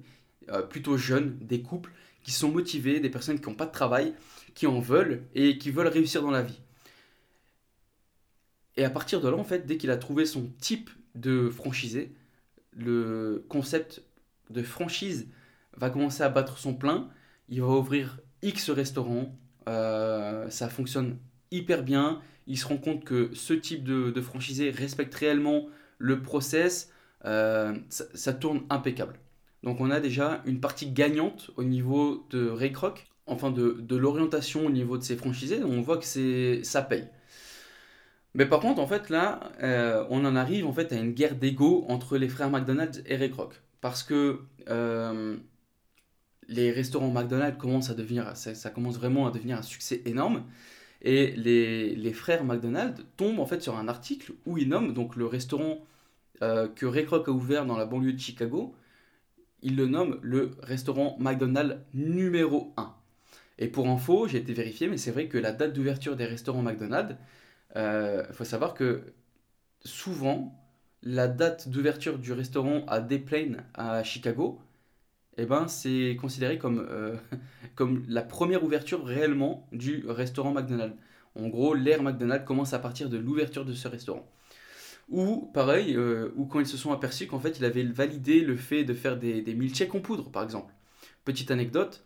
euh, 0.51 0.62
plutôt 0.62 0.97
jeunes, 0.97 1.38
des 1.40 1.61
couples 1.61 1.92
qui 2.22 2.32
sont 2.32 2.51
motivés, 2.51 3.01
des 3.01 3.11
personnes 3.11 3.38
qui 3.38 3.49
n'ont 3.49 3.55
pas 3.55 3.66
de 3.66 3.72
travail, 3.72 4.14
qui 4.55 4.66
en 4.66 4.80
veulent 4.80 5.22
et 5.34 5.59
qui 5.59 5.70
veulent 5.70 5.86
réussir 5.86 6.22
dans 6.22 6.30
la 6.30 6.42
vie. 6.42 6.61
Et 8.76 8.84
à 8.84 8.90
partir 8.90 9.20
de 9.20 9.28
là, 9.28 9.36
en 9.36 9.44
fait, 9.44 9.66
dès 9.66 9.76
qu'il 9.76 9.90
a 9.90 9.97
trouvé 9.97 10.26
son 10.26 10.51
type 10.61 10.90
de 11.14 11.49
franchisé, 11.49 12.12
le 12.76 13.44
concept 13.49 14.03
de 14.51 14.62
franchise 14.62 15.28
va 15.76 15.90
commencer 15.90 16.22
à 16.22 16.28
battre 16.28 16.59
son 16.59 16.74
plein. 16.74 17.09
Il 17.49 17.61
va 17.61 17.68
ouvrir 17.68 18.20
X 18.42 18.70
restaurants. 18.70 19.38
Euh, 19.68 20.49
ça 20.51 20.68
fonctionne 20.68 21.18
hyper 21.51 21.82
bien. 21.82 22.20
Il 22.47 22.59
se 22.59 22.66
rend 22.66 22.76
compte 22.76 23.05
que 23.05 23.30
ce 23.34 23.53
type 23.55 23.84
de, 23.84 24.20
franchisé 24.20 24.70
respecte 24.70 25.14
réellement 25.14 25.66
le 25.99 26.22
process. 26.22 26.90
Euh, 27.24 27.76
ça, 27.88 28.32
tourne 28.32 28.62
impeccable. 28.70 29.18
Donc 29.62 29.80
on 29.80 29.90
a 29.90 30.01
déjà 30.01 30.42
une 30.47 30.61
partie 30.61 30.90
gagnante 30.90 31.51
au 31.57 31.64
niveau 31.64 32.26
de 32.30 32.49
Ray 32.49 32.72
enfin 33.26 33.51
de, 33.51 33.78
de 33.80 33.97
l'orientation 33.97 34.64
au 34.66 34.70
niveau 34.70 34.97
de 34.97 35.03
ses 35.03 35.16
franchisés. 35.16 35.64
On 35.64 35.80
voit 35.80 35.99
que 35.99 36.62
ça 36.62 36.82
paye. 36.82 37.09
Mais 38.36 38.44
par 38.44 38.61
contre, 38.61 38.80
en 38.80 38.86
fait, 38.86 39.09
là, 39.09 39.40
euh, 39.62 40.05
on 40.11 40.24
en 40.26 40.36
arrive 40.36 40.66
en 40.66 40.72
fait 40.72 40.92
à 40.92 40.97
une 40.97 41.12
guerre 41.12 41.36
d'ego 41.36 41.86
entre 41.88 42.18
les 42.18 42.28
frères 42.28 42.51
McDonald's 42.51 43.03
et 43.07 43.16
Ray. 43.16 43.32
Parce 43.81 44.03
que 44.03 44.41
euh, 44.68 45.37
les 46.49 46.72
restaurants 46.72 47.11
McDonald's 47.11 47.59
commencent 47.59 47.91
à 47.91 47.95
devenir, 47.95 48.37
ça, 48.37 48.70
commence 48.70 48.97
vraiment 48.97 49.27
à 49.27 49.31
devenir 49.31 49.59
un 49.59 49.62
succès 49.62 50.03
énorme. 50.05 50.45
Et 51.03 51.33
les, 51.37 52.12
frères 52.12 52.45
McDonald's 52.45 53.05
tombent 53.16 53.41
en 53.41 53.47
fait 53.47 53.62
sur 53.62 53.77
un 53.77 53.89
article 53.89 54.33
où 54.47 54.59
ils 54.59 54.68
nomment 54.68 54.93
donc 54.93 55.16
le 55.16 55.27
restaurant 55.27 55.85
euh, 56.43 56.68
que 56.68 56.87
Ray 56.87 57.05
Kroc 57.05 57.29
a 57.29 57.33
ouvert 57.33 57.66
dans 57.66 57.77
la 57.77 57.87
banlieue 57.87 58.12
de 58.12 58.18
Chicago. 58.18 58.74
Ils 59.62 59.77
le 59.77 59.87
nomment 59.87 60.18
le 60.22 60.53
restaurant 60.62 61.16
McDonald's 61.18 61.79
numéro 61.95 62.72
1. 62.77 62.95
Et 63.59 63.68
pour 63.68 63.89
info, 63.89 64.29
j'ai 64.29 64.39
été 64.39 64.53
vérifié, 64.53 64.89
mais 64.89 64.99
c'est 64.99 65.11
vrai 65.11 65.29
que 65.29 65.39
la 65.39 65.53
date 65.53 65.72
d'ouverture 65.72 66.16
des 66.16 66.27
restaurants 66.27 66.62
McDonald's, 66.62 67.16
il 67.74 67.79
euh, 67.79 68.33
faut 68.33 68.45
savoir 68.45 68.74
que 68.74 69.03
souvent, 69.85 70.55
la 71.03 71.28
date 71.28 71.68
d'ouverture 71.68 72.18
du 72.18 72.32
restaurant 72.32 72.84
à 72.86 73.01
Des 73.01 73.18
Plaines 73.18 73.64
à 73.74 74.03
Chicago, 74.03 74.61
eh 75.38 75.47
ben, 75.47 75.68
c'est 75.68 76.16
considéré 76.20 76.59
comme, 76.59 76.86
euh, 76.90 77.16
comme 77.74 78.05
la 78.09 78.22
première 78.22 78.64
ouverture 78.64 79.05
réellement 79.05 79.66
du 79.72 80.05
restaurant 80.09 80.53
McDonald's. 80.53 80.97
En 81.34 81.49
gros, 81.49 81.74
l'ère 81.74 82.03
McDonald's 82.03 82.47
commence 82.47 82.72
à 82.72 82.78
partir 82.78 83.11
de 83.11 83.18
l'ouverture 83.18 83.64
de 83.64 83.74
ce 83.74 83.88
restaurant. 83.88 84.26
Ou 85.11 85.51
pareil, 85.55 85.94
euh, 85.94 86.32
ou 86.36 86.47
quand 86.47 86.61
ils 86.61 86.66
se 86.66 86.76
sont 86.76 86.92
aperçus 86.92 87.26
qu'en 87.28 87.38
fait 87.38 87.59
il 87.59 87.64
avait 87.64 87.84
validé 87.84 88.40
le 88.40 88.57
fait 88.57 88.84
de 88.84 88.92
faire 88.94 89.16
des, 89.16 89.40
des 89.42 89.55
milkshakes 89.55 89.94
en 89.94 90.01
poudre, 90.01 90.30
par 90.30 90.42
exemple. 90.42 90.72
Petite 91.24 91.51
anecdote, 91.51 92.05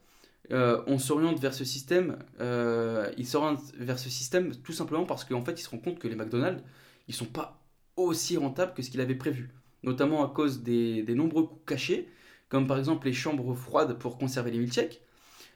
euh, 0.52 0.82
on 0.86 0.98
s'oriente 0.98 1.38
vers 1.38 1.54
ce 1.54 1.64
système, 1.64 2.18
euh, 2.40 3.10
il 3.16 3.26
s'oriente 3.26 3.60
vers 3.78 3.98
ce 3.98 4.10
système 4.10 4.54
tout 4.56 4.72
simplement 4.72 5.04
parce 5.04 5.24
qu'en 5.24 5.44
fait, 5.44 5.52
il 5.52 5.62
se 5.62 5.70
rend 5.70 5.78
compte 5.78 5.98
que 5.98 6.08
les 6.08 6.16
McDonald's, 6.16 6.62
ils 7.08 7.14
sont 7.14 7.26
pas 7.26 7.59
aussi 8.06 8.36
rentables 8.36 8.74
que 8.74 8.82
ce 8.82 8.90
qu'il 8.90 9.00
avait 9.00 9.14
prévu, 9.14 9.50
notamment 9.82 10.24
à 10.24 10.28
cause 10.28 10.62
des, 10.62 11.04
nombreux 11.14 11.46
coûts 11.46 11.62
cachés, 11.66 12.08
comme 12.48 12.66
par 12.66 12.78
exemple 12.78 13.06
les 13.06 13.12
chambres 13.12 13.54
froides 13.54 13.98
pour 13.98 14.18
conserver 14.18 14.50
les 14.50 14.58
milkshakes. 14.58 15.00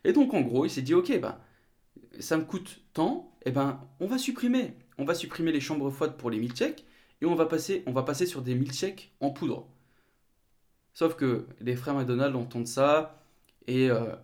Et 0.04 0.12
donc, 0.12 0.34
en 0.34 0.42
gros, 0.42 0.64
il 0.64 0.70
s'est 0.70 0.82
dit, 0.82 0.94
ok, 0.94 1.18
bah, 1.20 1.40
ça 2.20 2.36
me 2.36 2.44
coûte 2.44 2.80
tant, 2.92 3.32
et 3.44 3.48
eh 3.48 3.52
ben, 3.52 3.80
on 4.00 4.06
va 4.06 4.18
supprimer, 4.18 4.74
on 4.98 5.04
va 5.04 5.14
supprimer 5.14 5.52
les 5.52 5.60
chambres 5.60 5.90
froides 5.90 6.16
pour 6.16 6.30
les 6.30 6.38
milkshakes 6.38 6.84
et 7.20 7.26
on 7.26 7.34
va 7.34 7.46
passer, 7.46 7.82
on 7.86 7.92
va 7.92 8.02
passer 8.02 8.26
sur 8.26 8.42
des 8.42 8.54
milkshakes 8.54 9.12
en 9.20 9.30
poudre. 9.30 9.66
Sauf 10.94 11.16
que 11.16 11.46
les 11.60 11.76
frères 11.76 11.94
McDonald's 11.94 12.36
entendent 12.36 12.66
ça 12.66 13.22
et 13.66 13.90
euh, 13.90 14.14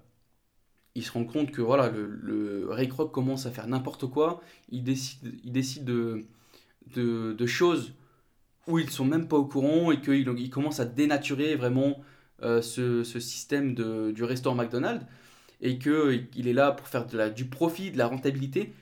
il 0.94 1.04
se 1.04 1.12
rend 1.12 1.24
compte 1.24 1.50
que 1.50 1.60
voilà, 1.60 1.88
le, 1.88 2.06
le 2.06 2.68
Ray 2.70 2.88
Kroc 2.88 3.12
commence 3.12 3.46
à 3.46 3.50
faire 3.50 3.66
n'importe 3.66 4.06
quoi. 4.06 4.40
Il 4.70 4.84
décide, 4.84 5.34
il 5.44 5.52
décide 5.52 5.84
de, 5.84 6.24
de, 6.94 7.46
choses 7.46 7.94
où 8.66 8.78
ils 8.78 8.90
sont 8.90 9.04
même 9.04 9.28
pas 9.28 9.36
au 9.36 9.44
courant 9.44 9.90
et 9.92 10.00
qu'il 10.00 10.28
il 10.38 10.50
commence 10.50 10.80
à 10.80 10.84
dénaturer 10.84 11.56
vraiment 11.56 12.00
euh, 12.42 12.62
ce, 12.62 13.02
système 13.04 13.74
de, 13.74 14.12
du 14.12 14.24
restaurant 14.24 14.56
McDonald's 14.56 15.04
et 15.61 15.78
qu'il 15.78 16.48
est 16.48 16.52
là 16.52 16.72
pour 16.72 16.88
faire 16.88 17.06
de 17.06 17.16
la, 17.18 17.30
du 17.30 17.44
profit, 17.46 17.90
de 17.90 17.98
la 17.98 18.06
rentabilité. 18.06 18.72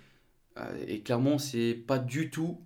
et 0.87 1.01
clairement, 1.01 1.39
c'est 1.39 1.75
pas 1.75 1.99
du 1.99 2.31
tout, 2.31 2.59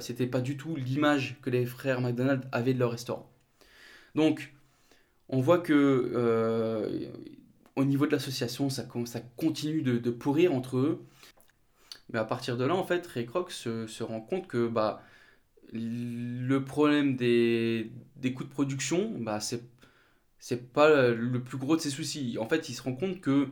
c'était 0.00 0.26
pas 0.26 0.40
du 0.40 0.56
tout 0.56 0.74
l'image 0.74 1.38
que 1.42 1.50
les 1.50 1.66
frères 1.66 2.00
McDonald's 2.00 2.46
avaient 2.50 2.74
de 2.74 2.80
leur 2.80 2.90
restaurant. 2.90 3.30
Donc, 4.16 4.54
on 5.28 5.40
voit 5.40 5.58
que 5.58 7.08
au 7.80 7.84
niveau 7.84 8.06
de 8.06 8.12
l'association, 8.12 8.70
ça, 8.70 8.86
ça 9.06 9.20
continue 9.36 9.82
de, 9.82 10.10
pourrir 10.10 10.54
entre 10.54 10.78
eux. 10.78 11.04
Mais 12.12 12.18
à 12.18 12.24
partir 12.24 12.56
de 12.56 12.64
là, 12.64 12.74
en 12.74 12.84
fait, 12.84 13.06
Ray 13.06 13.26
Kroc 13.26 13.50
se, 13.50 14.02
rend 14.02 14.20
compte 14.20 14.46
que 14.46 14.68
bah, 14.68 15.02
le 15.72 16.64
problème 16.64 17.16
des, 17.16 17.92
des 18.16 18.32
coûts 18.34 18.44
de 18.44 18.48
production, 18.48 19.10
bah, 19.20 19.40
c'est 19.40 19.62
c'est 20.38 20.72
pas 20.72 21.10
le 21.10 21.42
plus 21.42 21.58
gros 21.58 21.76
de 21.76 21.82
ses 21.82 21.90
soucis. 21.90 22.38
En 22.40 22.48
fait, 22.48 22.68
il 22.70 22.74
se 22.74 22.82
rend 22.82 22.94
compte 22.94 23.20
que 23.20 23.48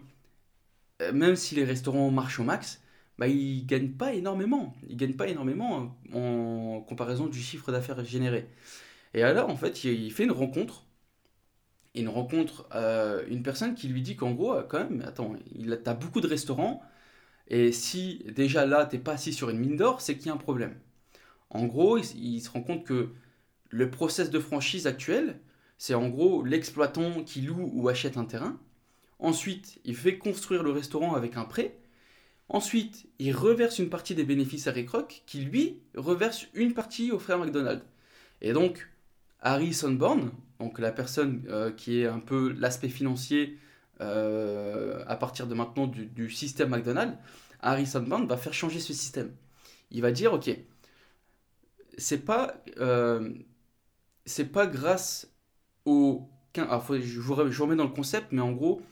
euh, 1.03 1.13
même 1.13 1.37
si 1.37 1.55
les 1.55 1.65
restaurants 1.65 2.11
marchent 2.11 2.41
au 2.41 2.45
max, 2.45 2.83
bah, 3.19 3.29
ils 3.29 3.67
gagnent 3.67 3.93
pas 3.93 4.15
énormément. 4.15 4.75
Ils 4.89 4.97
gagnent 4.97 5.17
pas 5.17 5.29
énormément 5.29 5.97
en 6.15 6.81
comparaison 6.83 7.27
du 7.27 7.41
chiffre 7.41 7.73
d'affaires 7.73 8.05
généré. 8.05 8.49
Et 9.15 9.23
alors, 9.23 9.51
en 9.51 9.57
fait, 9.57 9.85
il 9.85 10.13
fait 10.13 10.25
une 10.25 10.33
rencontre 10.33 10.87
il 11.95 12.09
rencontre 12.09 12.69
euh, 12.75 13.25
une 13.29 13.43
personne 13.43 13.75
qui 13.75 13.89
lui 13.89 14.03
dit 14.03 14.17
qu'en 14.17 14.33
gros, 14.33 14.55
euh, 14.55 14.63
quand 14.63 14.79
même, 14.79 15.03
attends, 15.07 15.35
il 15.55 15.73
a, 15.73 15.95
beaucoup 15.95 16.21
de 16.21 16.27
restaurants, 16.27 16.83
et 17.49 17.73
si 17.73 18.25
déjà 18.35 18.67
là, 18.67 18.87
t'es 18.87 18.99
pas 18.99 19.13
assis 19.13 19.33
sur 19.33 19.51
une 19.51 19.59
mine 19.59 19.77
d'or, 19.77 20.01
c'est 20.01 20.17
qu'il 20.17 20.29
y 20.29 20.31
a 20.31 20.35
un 20.35 20.37
problème. 20.39 20.75
En 21.51 21.67
gros, 21.67 21.99
il, 21.99 22.41
se 22.41 22.51
rend 22.51 22.63
compte 22.63 22.85
que 22.85 23.11
le 23.71 23.91
process 23.91 24.31
de 24.31 24.39
franchise 24.39 24.87
actuel, 24.87 25.41
c'est 25.79 25.95
en 25.95 26.09
gros 26.09 26.45
l'exploitant 26.45 27.23
qui 27.23 27.41
loue 27.43 27.71
ou 27.73 27.89
achète 27.89 28.17
un 28.17 28.25
terrain. 28.25 28.59
Ensuite, 29.19 29.81
il 29.85 29.97
fait 29.97 30.19
construire 30.19 30.63
le 30.63 30.71
restaurant 30.71 31.15
avec 31.15 31.37
un 31.37 31.45
prêt. 31.45 31.77
Ensuite, 32.49 33.07
il 33.19 33.35
reverse 33.35 33.79
une 33.79 33.91
partie 33.91 34.15
des 34.15 34.25
bénéfices 34.25 34.67
à 34.67 34.73
Rick 34.73 34.91
qui 35.27 35.41
lui 35.41 35.81
reverse 35.95 36.47
une 36.55 36.73
partie 36.73 37.13
au 37.13 37.19
frère 37.19 37.39
McDonald. 37.39 37.83
Et 38.41 38.53
donc, 38.53 38.89
Harry 39.41 39.75
Sonborn, 39.75 40.31
donc 40.59 40.79
la 40.79 40.93
personne 40.93 41.45
euh, 41.49 41.71
qui 41.71 42.01
est 42.01 42.07
un 42.07 42.21
peu 42.21 42.55
l'aspect 42.59 42.89
financier 42.89 43.59
euh, 44.01 45.03
à 45.07 45.17
partir 45.17 45.47
de 45.47 45.55
maintenant 45.55 45.87
du, 45.87 46.31
système 46.31 46.71
McDonald's, 46.71 47.17
Harry 47.61 47.87
Sonborn 47.87 48.27
va 48.27 48.37
faire 48.37 48.55
changer 48.55 48.81
ce 48.81 48.93
système. 48.93 49.33
Il 49.91 50.03
va 50.03 50.13
dire, 50.13 50.33
ok, 50.33 50.51
c'est 51.99 52.25
pas, 52.25 52.63
euh, 52.79 53.33
c'est 54.25 54.53
pas 54.53 54.67
grâce 54.67 55.33
au... 55.85 56.29
Alors, 56.57 56.85
je, 57.01 57.21
vous, 57.21 57.35
remets 57.35 57.77
dans 57.77 57.85
le 57.85 57.91
concept, 57.91 58.33
mais 58.33 58.41
en 58.41 58.53
gros, 58.53 58.83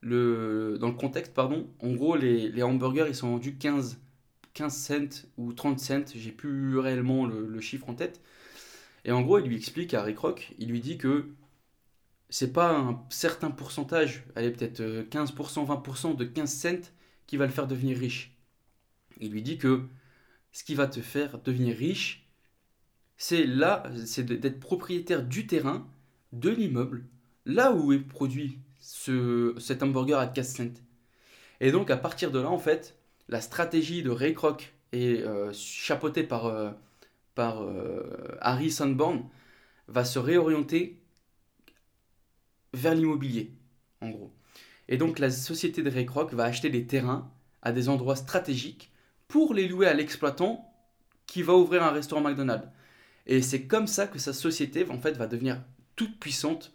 le, 0.00 0.76
dans 0.80 0.88
le 0.88 0.94
contexte, 0.94 1.32
pardon, 1.32 1.70
en 1.80 1.92
gros, 1.92 2.16
les, 2.16 2.62
hamburgers, 2.62 3.06
ils 3.08 3.14
sont 3.14 3.30
vendus 3.30 3.56
15, 3.56 3.98
15 4.52 4.76
cents 4.76 5.28
ou 5.38 5.52
30 5.52 5.80
cents, 5.80 6.04
j'ai 6.14 6.32
plus 6.32 6.78
réellement 6.78 7.24
le 7.24 7.60
chiffre 7.60 7.88
en 7.88 7.94
tête, 7.94 8.20
et 9.04 9.12
en 9.12 9.22
gros, 9.22 9.38
il 9.38 9.46
lui 9.46 9.56
explique 9.56 9.94
à 9.94 10.02
Rick 10.02 10.18
Rock, 10.18 10.54
il 10.58 10.68
lui 10.68 10.80
dit 10.80 10.96
que 10.98 11.28
c'est 12.30 12.52
pas 12.52 12.76
un 12.76 13.04
certain 13.10 13.50
pourcentage, 13.50 14.24
allez 14.34 14.50
peut-être 14.50 14.80
15%, 14.80 14.82
euh, 14.82 15.74
20% 15.74 16.16
de 16.16 16.24
15 16.24 16.52
cents 16.52 16.90
qui 17.26 17.36
va 17.36 17.46
le 17.46 17.52
faire 17.52 17.66
devenir 17.66 17.98
riche. 17.98 18.36
Il 19.20 19.30
lui 19.30 19.42
dit 19.42 19.58
que 19.58 19.82
ce 20.52 20.64
qui 20.64 20.74
va 20.74 20.86
te 20.86 21.00
faire 21.00 21.38
devenir 21.40 21.76
riche, 21.76 22.23
c'est 23.16 23.46
là, 23.46 23.84
c'est 24.06 24.24
d'être 24.24 24.60
propriétaire 24.60 25.22
du 25.22 25.46
terrain, 25.46 25.86
de 26.32 26.50
l'immeuble, 26.50 27.06
là 27.46 27.72
où 27.72 27.92
est 27.92 27.98
produit 27.98 28.58
ce, 28.80 29.54
cet 29.58 29.82
hamburger 29.82 30.18
à 30.18 30.26
15 30.26 30.54
cents. 30.54 30.82
Et 31.60 31.72
donc 31.72 31.90
à 31.90 31.96
partir 31.96 32.30
de 32.30 32.40
là, 32.40 32.50
en 32.50 32.58
fait, 32.58 32.98
la 33.28 33.40
stratégie 33.40 34.02
de 34.02 34.10
Ray 34.10 34.36
est 34.92 35.22
euh, 35.22 35.52
chapeautée 35.52 36.24
par 36.24 36.46
euh, 36.46 36.70
par 37.34 37.62
euh, 37.62 38.36
Harry 38.40 38.70
Sandborn 38.70 39.24
va 39.88 40.04
se 40.04 40.18
réorienter 40.18 41.00
vers 42.72 42.94
l'immobilier, 42.94 43.52
en 44.00 44.10
gros. 44.10 44.32
Et 44.88 44.96
donc 44.96 45.18
la 45.18 45.30
société 45.30 45.82
de 45.82 45.90
Ray 45.90 46.06
va 46.32 46.44
acheter 46.44 46.70
des 46.70 46.86
terrains 46.86 47.30
à 47.62 47.72
des 47.72 47.88
endroits 47.88 48.16
stratégiques 48.16 48.92
pour 49.28 49.54
les 49.54 49.68
louer 49.68 49.86
à 49.86 49.94
l'exploitant 49.94 50.70
qui 51.26 51.42
va 51.42 51.54
ouvrir 51.54 51.82
un 51.82 51.90
restaurant 51.90 52.20
McDonald's. 52.20 52.68
Et 53.26 53.42
c'est 53.42 53.66
comme 53.66 53.86
ça 53.86 54.06
que 54.06 54.18
sa 54.18 54.32
société 54.32 54.86
en 54.88 54.98
fait 54.98 55.16
va 55.16 55.26
devenir 55.26 55.62
toute 55.96 56.18
puissante 56.18 56.74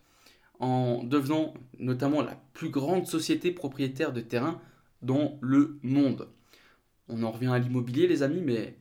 en 0.59 1.03
devenant 1.03 1.53
notamment 1.77 2.21
la 2.21 2.35
plus 2.53 2.69
grande 2.69 3.07
société 3.07 3.51
propriétaire 3.51 4.11
de 4.11 4.21
terrains 4.21 4.61
dans 5.01 5.37
le 5.41 5.79
monde. 5.83 6.27
On 7.07 7.23
en 7.23 7.31
revient 7.31 7.47
à 7.47 7.59
l'immobilier 7.59 8.07
les 8.07 8.23
amis, 8.23 8.41
mais 8.41 8.75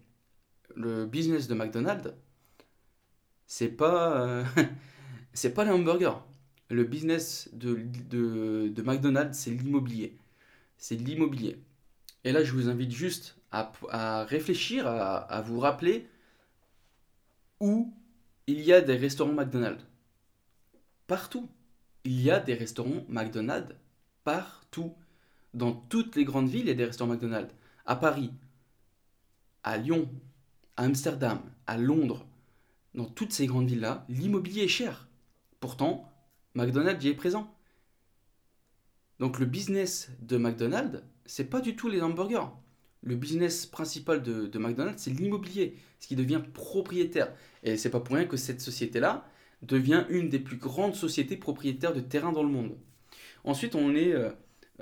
le 0.74 1.06
business 1.06 1.48
de 1.48 1.54
McDonald's, 1.54 2.12
c'est 3.46 3.68
pas, 3.68 4.20
euh, 4.20 4.44
pas 5.54 5.64
les 5.64 5.70
hamburgers. 5.70 6.18
Le 6.70 6.84
business 6.84 7.48
de, 7.54 7.80
de, 8.10 8.82
McDonald's, 8.82 9.38
c'est 9.38 9.50
l'immobilier. 9.50 10.18
C'est 10.76 10.96
l'immobilier. 10.96 11.56
Et 12.24 12.32
là, 12.32 12.44
je 12.44 12.52
vous 12.52 12.68
invite 12.68 12.92
juste 12.92 13.38
à, 13.50 14.24
réfléchir, 14.24 14.86
à, 14.86 15.40
vous 15.40 15.58
rappeler 15.60 16.06
où 17.60 17.92
il 18.46 18.60
y 18.60 18.72
a 18.72 18.80
des 18.80 18.96
restaurants 18.96 19.32
McDonald's. 19.32 19.84
Partout. 21.06 21.48
Il 22.04 22.20
y 22.20 22.30
a 22.30 22.40
des 22.40 22.54
restaurants 22.54 23.04
McDonald's 23.08 23.74
partout. 24.24 24.94
Dans 25.54 25.72
toutes 25.72 26.16
les 26.16 26.24
grandes 26.24 26.48
villes, 26.48 26.62
il 26.62 26.68
y 26.68 26.72
a 26.72 26.74
des 26.74 26.84
restaurants 26.84 27.12
McDonald's. 27.12 27.54
À 27.86 27.96
Paris, 27.96 28.30
à 29.62 29.76
Lyon, 29.78 30.08
à 30.76 30.84
Amsterdam, 30.84 31.40
à 31.66 31.78
Londres, 31.78 32.26
dans 32.94 33.06
toutes 33.06 33.32
ces 33.32 33.46
grandes 33.46 33.68
villes-là, 33.68 34.04
l'immobilier 34.08 34.64
est 34.64 34.68
cher. 34.68 35.08
Pourtant, 35.60 36.10
McDonald's 36.54 37.04
y 37.04 37.08
est 37.08 37.14
présent. 37.14 37.54
Donc 39.18 39.38
le 39.38 39.46
business 39.46 40.10
de 40.20 40.36
McDonald's, 40.36 41.02
c'est 41.26 41.50
pas 41.50 41.60
du 41.60 41.76
tout 41.76 41.88
les 41.88 42.00
hamburgers. 42.00 42.48
Le 43.02 43.16
business 43.16 43.66
principal 43.66 44.22
de, 44.22 44.58
McDonald's, 44.58 45.02
c'est 45.02 45.10
l'immobilier, 45.10 45.76
ce 46.00 46.08
qui 46.08 46.16
devient 46.16 46.42
propriétaire. 46.52 47.32
Et 47.62 47.76
c'est 47.76 47.90
pas 47.90 48.00
pour 48.00 48.16
rien 48.16 48.26
que 48.26 48.36
cette 48.36 48.60
société-là 48.60 49.26
devient 49.62 50.04
une 50.08 50.28
des 50.28 50.38
plus 50.38 50.56
grandes 50.56 50.94
sociétés 50.94 51.36
propriétaires 51.36 51.92
de 51.92 52.00
terrain 52.00 52.32
dans 52.32 52.42
le 52.42 52.48
monde. 52.48 52.76
Ensuite, 53.44 53.74
on 53.74 53.94
est. 53.94 54.12
Euh, 54.12 54.30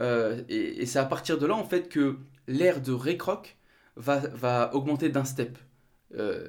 euh, 0.00 0.42
et, 0.48 0.86
c'est 0.86 0.98
à 0.98 1.04
partir 1.04 1.38
de 1.38 1.46
là, 1.46 1.54
en 1.54 1.64
fait, 1.64 1.88
que 1.88 2.18
l'ère 2.46 2.80
de 2.80 2.92
Ray 2.92 3.18
va, 3.96 4.18
va 4.18 4.74
augmenter 4.74 5.08
d'un 5.08 5.24
step 5.24 5.58
euh, 6.14 6.48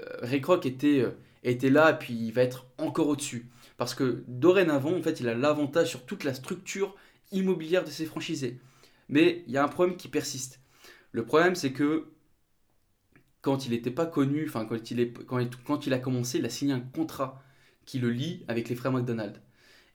était, 0.64 1.00
euh, 1.00 1.12
était 1.44 1.70
là, 1.70 1.94
puis 1.94 2.14
il 2.14 2.32
va 2.32 2.44
être 2.44 2.68
encore 2.78 3.08
au-dessus. 3.08 3.50
Parce 3.78 3.94
que 3.94 4.24
dorénavant, 4.28 4.96
en 4.96 5.02
fait, 5.02 5.20
il 5.20 5.28
a 5.30 5.34
l'avantage 5.34 5.90
sur 5.90 6.06
toute 6.06 6.24
la 6.24 6.34
structure 6.34 6.96
immobilière 7.32 7.84
de 7.84 7.90
ses 7.90 8.06
franchisés. 8.06 8.60
Mais 9.10 9.44
il 9.48 9.54
y 9.54 9.58
a 9.58 9.64
un 9.64 9.68
problème 9.68 9.98
qui 9.98 10.08
persiste. 10.08 10.60
Le 11.12 11.26
problème, 11.26 11.56
c'est 11.56 11.74
que 11.74 12.12
quand 13.42 13.66
il 13.66 13.72
n'était 13.72 13.92
pas 13.92 14.06
connu, 14.06 14.46
enfin 14.48 14.66
quand 14.66 14.92
il, 14.92 15.14
quand, 15.14 15.64
quand 15.64 15.88
il 15.88 15.94
a 15.94 16.00
commencé, 16.00 16.40
il 16.40 16.46
a 16.46 16.50
signé 16.50 16.74
un 16.74 16.82
contrat 16.82 17.44
qui 17.86 18.00
le 18.00 18.12
lie 18.12 18.44
avec 18.48 18.70
les 18.70 18.76
frères 18.76 18.92
McDonald. 18.92 19.42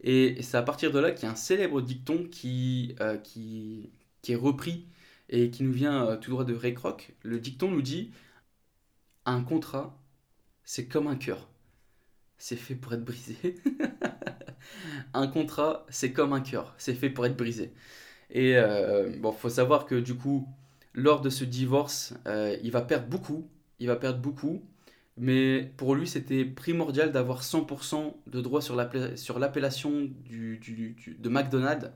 Et 0.03 0.43
c'est 0.43 0.57
à 0.57 0.63
partir 0.63 0.93
de 0.93 0.99
là 0.99 1.13
qu'il 1.13 1.25
y 1.25 1.29
a 1.29 1.33
un 1.33 1.37
célèbre 1.37 1.81
dicton 1.83 2.27
qui, 2.31 2.97
euh, 3.01 3.19
qui, 3.19 3.91
qui, 4.23 4.33
est 4.33 4.37
repris 4.37 4.87
et 5.29 5.51
qui 5.51 5.63
nous 5.65 5.73
vient 5.73 6.17
tout 6.17 6.31
droit 6.31 6.45
de 6.45 6.55
Ray 6.55 6.75
Kroc. 6.75 7.15
Le 7.23 7.39
dicton 7.41 7.71
nous 7.71 7.83
dit 7.83 8.13
un 9.27 9.43
contrat, 9.43 9.99
c'est 10.65 10.87
comme 10.89 11.07
un 11.09 11.17
cœur. 11.17 11.49
C'est 12.39 12.57
fait 12.57 12.75
pour 12.75 12.93
être 12.95 13.05
brisé. 13.05 13.57
un 15.15 15.27
contrat, 15.29 15.87
c'est 15.91 16.13
comme 16.13 16.33
un 16.33 16.41
cœur. 16.41 16.75
C'est 16.79 16.95
fait 16.95 17.11
pour 17.11 17.27
être 17.27 17.37
brisé. 17.37 17.73
Et 18.31 18.57
euh, 18.57 19.17
bon, 19.19 19.33
faut 19.33 19.51
savoir 19.51 19.87
que 19.87 19.95
du 19.97 20.15
coup, 20.17 20.49
lors 20.95 21.21
de 21.21 21.31
ce 21.31 21.45
divorce, 21.45 22.15
euh, 22.27 22.57
il 22.63 22.71
va 22.71 22.83
perdre 22.83 23.07
beaucoup. 23.07 23.49
Il 23.79 23.89
va 23.89 23.97
perdre 23.97 24.21
beaucoup. 24.21 24.63
Mais 25.17 25.73
pour 25.77 25.95
lui, 25.95 26.07
c'était 26.07 26.45
primordial 26.45 27.13
d'avoir 27.13 27.43
100% 27.43 28.15
de 28.27 28.41
droit 28.41 28.63
sur 28.63 28.77
l'appellation 28.77 30.11
du, 30.25 30.59
de 31.19 31.29
McDonald's. 31.29 31.91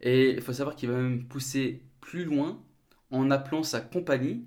Et 0.00 0.30
il 0.30 0.40
faut 0.40 0.52
savoir 0.52 0.76
qu'il 0.76 0.90
va 0.90 0.96
même 0.96 1.24
pousser 1.26 1.82
plus 2.00 2.24
loin 2.24 2.62
en 3.10 3.30
appelant 3.30 3.62
sa 3.62 3.80
compagnie 3.80 4.44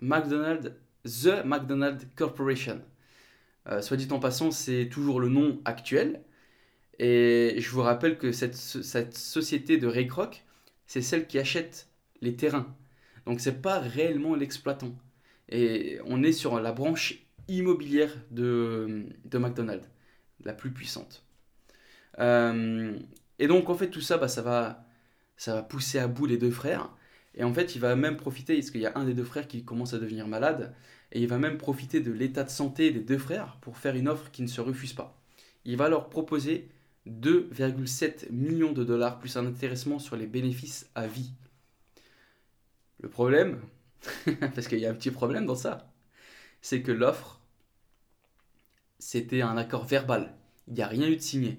McDonald's 0.00 0.72
The 1.04 1.44
McDonald's 1.44 2.06
Corporation. 2.16 2.82
Euh, 3.68 3.82
soit 3.82 3.96
dit 3.96 4.08
en 4.10 4.18
passant, 4.18 4.50
c'est 4.50 4.88
toujours 4.90 5.20
le 5.20 5.28
nom 5.28 5.60
actuel. 5.64 6.22
Et 6.98 7.56
je 7.58 7.70
vous 7.70 7.82
rappelle 7.82 8.18
que 8.18 8.32
cette, 8.32 8.56
société 8.56 9.78
de 9.78 9.86
Ray 9.86 10.08
Kroc, 10.08 10.44
c'est 10.86 11.02
celle 11.02 11.26
qui 11.26 11.38
achète 11.38 11.87
les 12.20 12.36
terrains. 12.36 12.74
Donc 13.26 13.40
c'est 13.40 13.60
pas 13.60 13.78
réellement 13.78 14.34
l'exploitant. 14.34 14.94
Et 15.48 15.98
on 16.04 16.22
est 16.22 16.32
sur 16.32 16.60
la 16.60 16.72
branche 16.72 17.26
immobilière 17.48 18.14
de, 18.30 19.06
de 19.24 19.38
McDonald's, 19.38 19.88
la 20.44 20.52
plus 20.52 20.70
puissante. 20.70 21.24
et 22.18 23.46
donc, 23.46 23.70
en 23.70 23.74
fait, 23.74 23.88
tout 23.90 24.00
ça, 24.00 24.18
bah, 24.18 24.28
ça, 24.28 24.42
va, 24.42 24.84
ça 25.36 25.54
va 25.54 25.62
pousser 25.62 25.98
à 25.98 26.08
bout 26.08 26.26
les 26.26 26.36
deux 26.36 26.50
frères. 26.50 26.90
Et 27.34 27.44
en 27.44 27.52
fait, 27.54 27.74
il 27.76 27.80
va 27.80 27.96
même 27.96 28.16
profiter, 28.16 28.54
parce 28.56 28.70
qu'il 28.70 28.80
y 28.80 28.86
a 28.86 28.92
un 28.96 29.04
des 29.04 29.14
deux 29.14 29.24
frères 29.24 29.48
qui 29.48 29.64
commence 29.64 29.94
à 29.94 29.98
devenir 29.98 30.26
malade, 30.26 30.74
et 31.12 31.20
il 31.22 31.28
va 31.28 31.38
même 31.38 31.56
profiter 31.56 32.00
de 32.00 32.12
l'état 32.12 32.44
de 32.44 32.50
santé 32.50 32.90
des 32.90 33.00
deux 33.00 33.18
frères 33.18 33.56
pour 33.60 33.78
faire 33.78 33.94
une 33.94 34.08
offre 34.08 34.30
qui 34.30 34.42
ne 34.42 34.48
se 34.48 34.60
refuse 34.60 34.92
pas. 34.92 35.18
Il 35.64 35.76
va 35.76 35.88
leur 35.88 36.10
proposer 36.10 36.68
2,7 37.08 38.30
millions 38.30 38.72
de 38.72 38.84
dollars 38.84 39.18
plus 39.18 39.36
un 39.36 39.46
intéressement 39.46 39.98
sur 39.98 40.16
les 40.16 40.26
bénéfices 40.26 40.90
à 40.94 41.06
vie. 41.06 41.30
Le 43.00 43.08
problème, 43.08 43.60
parce 44.54 44.68
qu'il 44.68 44.78
y 44.78 44.86
a 44.86 44.90
un 44.90 44.94
petit 44.94 45.10
problème 45.10 45.46
dans 45.46 45.54
ça, 45.54 45.92
c'est 46.60 46.82
que 46.82 46.92
l'offre, 46.92 47.40
c'était 48.98 49.42
un 49.42 49.56
accord 49.56 49.84
verbal. 49.86 50.34
Il 50.66 50.74
n'y 50.74 50.82
a 50.82 50.88
rien 50.88 51.08
eu 51.08 51.16
de 51.16 51.22
signé. 51.22 51.58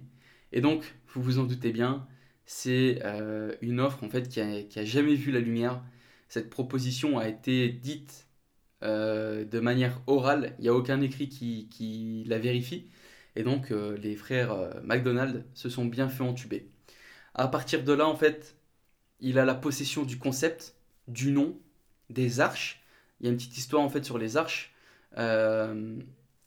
Et 0.51 0.61
donc, 0.61 0.95
vous 1.13 1.21
vous 1.21 1.39
en 1.39 1.43
doutez 1.43 1.71
bien, 1.71 2.07
c'est 2.45 2.99
euh, 3.05 3.55
une 3.61 3.79
offre 3.79 4.03
en 4.03 4.09
fait 4.09 4.27
qui 4.27 4.41
a, 4.41 4.85
jamais 4.85 5.15
vu 5.15 5.31
la 5.31 5.39
lumière. 5.39 5.83
Cette 6.29 6.49
proposition 6.49 7.17
a 7.19 7.27
été 7.27 7.69
dite 7.69 8.27
euh, 8.83 9.45
de 9.45 9.59
manière 9.59 10.01
orale, 10.07 10.55
il 10.59 10.63
n'y 10.63 10.69
a 10.69 10.73
aucun 10.73 11.01
écrit 11.01 11.29
qui, 11.29 12.23
la 12.27 12.39
vérifie. 12.39 12.89
Et 13.35 13.43
donc 13.43 13.71
euh, 13.71 13.97
les 13.97 14.15
frères 14.15 14.55
McDonald 14.83 15.45
se 15.53 15.69
sont 15.69 15.85
bien 15.85 16.09
fait 16.09 16.23
entuber. 16.23 16.71
À 17.35 17.47
partir 17.47 17.83
de 17.83 17.93
là, 17.93 18.07
en 18.07 18.15
fait, 18.15 18.57
il 19.19 19.39
a 19.39 19.45
la 19.45 19.55
possession 19.55 20.03
du 20.03 20.17
concept, 20.17 20.75
du 21.09 21.31
nom, 21.31 21.57
des 22.09 22.39
arches. 22.39 22.83
Il 23.19 23.25
y 23.25 23.29
a 23.29 23.31
une 23.31 23.37
petite 23.37 23.57
histoire 23.57 23.83
en 23.83 23.89
fait 23.89 24.05
sur 24.05 24.17
les 24.17 24.37
arches. 24.37 24.73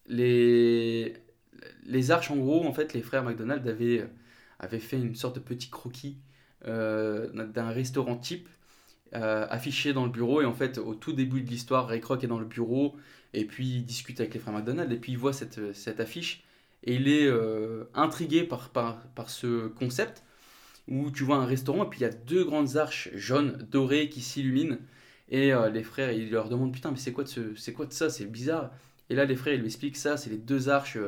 les, 0.08 1.14
les 1.84 2.10
arches, 2.10 2.30
en 2.30 2.36
gros, 2.36 2.66
en 2.66 2.72
fait, 2.72 2.94
les 2.94 3.02
frères 3.02 3.22
McDonald 3.22 3.66
avaient 3.68 4.08
avait 4.62 4.78
fait 4.78 4.96
une 4.96 5.14
sorte 5.14 5.34
de 5.34 5.40
petit 5.40 5.68
croquis 5.68 6.16
euh, 6.66 7.28
d'un 7.46 7.70
restaurant 7.70 8.16
type 8.16 8.48
euh, 9.14 9.46
affiché 9.50 9.92
dans 9.92 10.04
le 10.04 10.10
bureau. 10.10 10.40
Et 10.40 10.44
en 10.44 10.54
fait, 10.54 10.78
au 10.78 10.94
tout 10.94 11.12
début 11.12 11.42
de 11.42 11.50
l'histoire, 11.50 11.88
Ray 11.88 12.00
Kroc 12.00 12.24
est 12.24 12.28
dans 12.28 12.38
le 12.38 12.46
bureau 12.46 12.96
et 13.34 13.44
puis 13.44 13.66
il 13.66 13.84
discute 13.84 14.20
avec 14.20 14.32
les 14.32 14.40
frères 14.40 14.54
McDonald 14.54 14.90
et 14.90 14.96
puis 14.96 15.12
il 15.12 15.18
voit 15.18 15.32
cette, 15.32 15.74
cette 15.74 16.00
affiche 16.00 16.44
et 16.84 16.94
il 16.94 17.08
est 17.08 17.26
euh, 17.26 17.84
intrigué 17.94 18.44
par, 18.44 18.70
par, 18.70 19.00
par, 19.14 19.30
ce 19.30 19.68
concept 19.68 20.22
où 20.88 21.10
tu 21.10 21.24
vois 21.24 21.36
un 21.36 21.46
restaurant 21.46 21.84
et 21.84 21.88
puis 21.88 22.00
il 22.00 22.02
y 22.02 22.06
a 22.06 22.12
deux 22.12 22.44
grandes 22.44 22.76
arches 22.76 23.10
jaunes 23.14 23.66
dorées 23.70 24.08
qui 24.08 24.20
s'illuminent 24.20 24.78
et 25.28 25.52
les 25.72 25.82
frères 25.82 26.12
ils 26.12 26.30
leur 26.30 26.48
demandent 26.48 26.72
putain 26.72 26.90
mais 26.90 26.96
c'est 26.96 27.12
quoi 27.12 27.24
de 27.24 27.28
ce, 27.28 27.54
c'est 27.54 27.72
quoi 27.72 27.86
de 27.86 27.92
ça? 27.92 28.10
C'est 28.10 28.26
bizarre 28.26 28.70
et 29.08 29.14
là 29.14 29.24
les 29.24 29.36
frères 29.36 29.54
ils 29.54 29.60
lui 29.60 29.66
expliquent 29.66 29.96
ça 29.96 30.16
c'est 30.16 30.28
les 30.30 30.38
deux 30.38 30.68
arches 30.68 30.98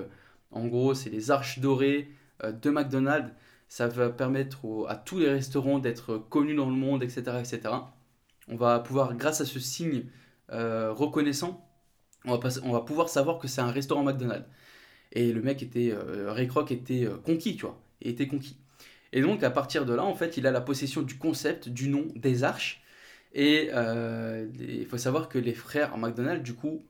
en 0.52 0.66
gros 0.66 0.94
c'est 0.94 1.10
les 1.10 1.30
arches 1.30 1.58
dorées 1.58 2.08
de 2.42 2.70
McDonald's 2.70 3.32
ça 3.68 3.88
va 3.88 4.10
permettre 4.10 4.58
à 4.88 4.94
tous 4.94 5.18
les 5.18 5.28
restaurants 5.28 5.80
d'être 5.80 6.18
connus 6.30 6.54
dans 6.54 6.70
le 6.70 6.76
monde, 6.76 7.02
etc., 7.02 7.22
etc. 7.40 7.74
On 8.48 8.56
va 8.56 8.78
pouvoir, 8.78 9.14
grâce 9.16 9.40
à 9.40 9.44
ce 9.46 9.58
signe 9.58 10.04
euh, 10.52 10.92
reconnaissant, 10.92 11.68
on 12.24 12.36
va, 12.36 12.48
on 12.62 12.72
va 12.72 12.80
pouvoir 12.82 13.08
savoir 13.08 13.38
que 13.38 13.48
c'est 13.48 13.60
un 13.60 13.70
restaurant 13.70 14.04
McDonald's. 14.04 14.46
Et 15.12 15.32
le 15.32 15.42
mec 15.42 15.62
était, 15.62 15.90
euh, 15.92 16.32
Ray 16.32 16.46
Kroc 16.48 16.70
était 16.70 17.04
euh, 17.04 17.16
conquis, 17.16 17.56
tu 17.56 17.62
vois, 17.62 17.80
et 18.00 18.10
était 18.10 18.28
conquis. 18.28 18.56
Et 19.14 19.22
donc 19.22 19.42
à 19.42 19.50
partir 19.50 19.86
de 19.86 19.94
là, 19.94 20.04
en 20.04 20.14
fait, 20.14 20.36
il 20.36 20.46
a 20.46 20.50
la 20.50 20.60
possession 20.60 21.00
du 21.00 21.16
concept, 21.16 21.70
du 21.70 21.88
nom, 21.88 22.08
des 22.16 22.44
arches. 22.44 22.82
Et 23.32 23.70
il 24.60 24.86
faut 24.86 24.98
savoir 24.98 25.28
que 25.28 25.38
les 25.38 25.54
frères 25.54 25.96
McDonald's, 25.96 26.42
du 26.42 26.54
coup, 26.54 26.84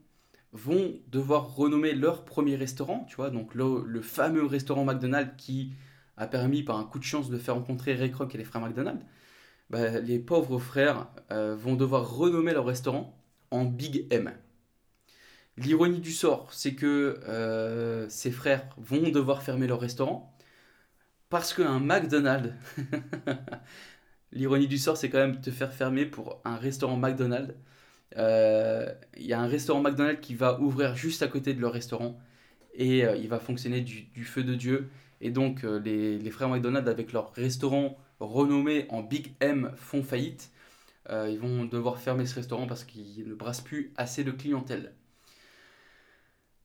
vont 0.55 0.99
devoir 1.07 1.55
renommer 1.55 1.93
leur 1.93 2.25
premier 2.25 2.55
restaurant, 2.55 3.05
tu 3.09 3.17
vois, 3.17 3.29
donc 3.29 3.53
le, 3.55 4.01
fameux 4.01 4.45
restaurant 4.45 4.85
McDonald's 4.85 5.33
qui 5.37 5.73
a 6.17 6.27
permis 6.27 6.63
par 6.63 6.77
un 6.77 6.85
coup 6.85 6.97
de 6.97 7.03
chance 7.03 7.29
de 7.29 7.37
faire 7.37 7.55
rencontrer 7.55 7.93
Ray 7.93 8.11
Kroc 8.11 8.33
et 8.33 8.37
les 8.37 8.45
frères 8.45 8.61
McDonald, 8.61 8.99
bah, 9.69 9.99
les 9.99 10.19
pauvres 10.19 10.59
frères 10.59 11.07
euh, 11.31 11.55
vont 11.55 11.75
devoir 11.75 12.15
renommer 12.15 12.53
leur 12.53 12.65
restaurant 12.65 13.21
en 13.51 13.65
Big 13.65 14.07
M. 14.11 14.31
L'ironie 15.57 15.99
du 15.99 16.11
sort, 16.11 16.53
c'est 16.53 16.75
que 16.75 17.19
euh, 17.27 18.07
ces 18.09 18.31
frères 18.31 18.67
vont 18.77 19.09
devoir 19.09 19.43
fermer 19.43 19.67
leur 19.67 19.79
restaurant 19.79 20.35
parce 21.29 21.53
qu'un 21.53 21.79
McDonald's, 21.79 22.53
l'ironie 24.31 24.67
du 24.67 24.77
sort, 24.77 24.97
c'est 24.97 25.09
quand 25.09 25.19
même 25.19 25.41
te 25.41 25.51
faire 25.51 25.73
fermer 25.73 26.05
pour 26.05 26.41
un 26.45 26.57
restaurant 26.57 26.97
McDonald's. 26.97 27.53
Euh, 28.17 28.91
il 29.17 29.25
y 29.25 29.33
a 29.33 29.41
un 29.41 29.47
restaurant 29.47 29.81
McDonald's 29.81 30.21
qui 30.21 30.35
va 30.35 30.59
ouvrir 30.59 30.95
juste 30.95 31.21
à 31.23 31.27
côté 31.27 31.53
de 31.53 31.61
leur 31.61 31.73
restaurant 31.73 32.17
et 32.73 32.99
il 33.01 33.27
va 33.29 33.39
fonctionner 33.39 33.81
du, 33.81 34.23
feu 34.25 34.43
de 34.43 34.55
Dieu. 34.55 34.89
Et 35.21 35.31
donc, 35.31 35.63
euh, 35.63 35.79
les, 35.79 36.31
frères 36.31 36.49
McDonald's, 36.49 36.89
avec 36.89 37.13
leur 37.13 37.33
restaurant 37.33 37.97
renommé 38.19 38.85
en 38.89 39.01
Big 39.01 39.33
M, 39.39 39.71
font 39.75 40.03
faillite. 40.03 40.51
Euh, 41.09 41.29
ils 41.29 41.39
vont 41.39 41.65
devoir 41.65 41.99
fermer 41.99 42.25
ce 42.25 42.35
restaurant 42.35 42.67
parce 42.67 42.83
qu'ils 42.83 43.27
ne 43.27 43.35
brassent 43.35 43.61
plus 43.61 43.93
assez 43.95 44.23
de 44.23 44.31
clientèle. 44.31 44.93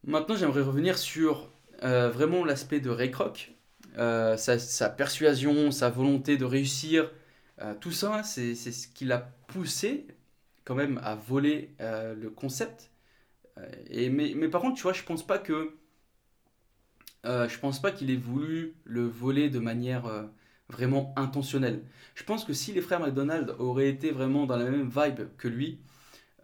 Maintenant, 0.05 0.35
j'aimerais 0.37 0.63
revenir 0.63 0.99
sur 0.99 1.51
euh, 1.85 2.11
vraiment 2.11 2.45
l'aspect 2.45 2.81
de 2.81 2.91
Ray 2.91 3.11
sa, 3.97 4.91
persuasion, 4.91 5.70
sa 5.70 5.91
volonté 5.91 6.36
de 6.36 6.45
réussir. 6.45 7.11
tout 7.80 7.93
ça, 7.93 8.22
c'est 8.22 8.55
ce 8.55 8.88
qui 8.88 9.05
l'a 9.05 9.18
poussé 9.49 10.07
quand 10.64 10.74
même 10.74 11.01
à 11.03 11.14
voler 11.14 11.70
le 11.80 12.28
concept. 12.30 12.91
et, 13.91 14.11
mais, 14.11 14.32
mais, 14.36 14.49
par 14.49 14.61
contre, 14.61 14.76
tu 14.76 14.82
vois, 14.82 14.93
je 14.93 15.03
pense 15.03 15.26
pas 15.26 15.38
que 15.38 15.74
euh, 17.26 17.49
je 17.49 17.59
pense 17.59 17.80
pas 17.80 17.91
qu'il 17.91 18.11
ait 18.11 18.16
voulu 18.16 18.74
le 18.84 19.07
voler 19.07 19.51
de 19.51 19.59
manière 19.59 20.07
euh, 20.07 20.22
vraiment 20.68 21.12
intentionnelle. 21.16 21.82
Je 22.14 22.24
pense 22.24 22.45
que 22.45 22.53
si 22.55 22.72
les 22.72 22.80
frères 22.80 23.01
McDonald 23.01 23.55
auraient 23.59 23.88
été 23.88 24.11
vraiment 24.11 24.47
dans 24.47 24.57
la 24.57 24.64
même 24.64 24.88
vibe 24.88 25.28
que 25.36 25.49
lui, 25.49 25.80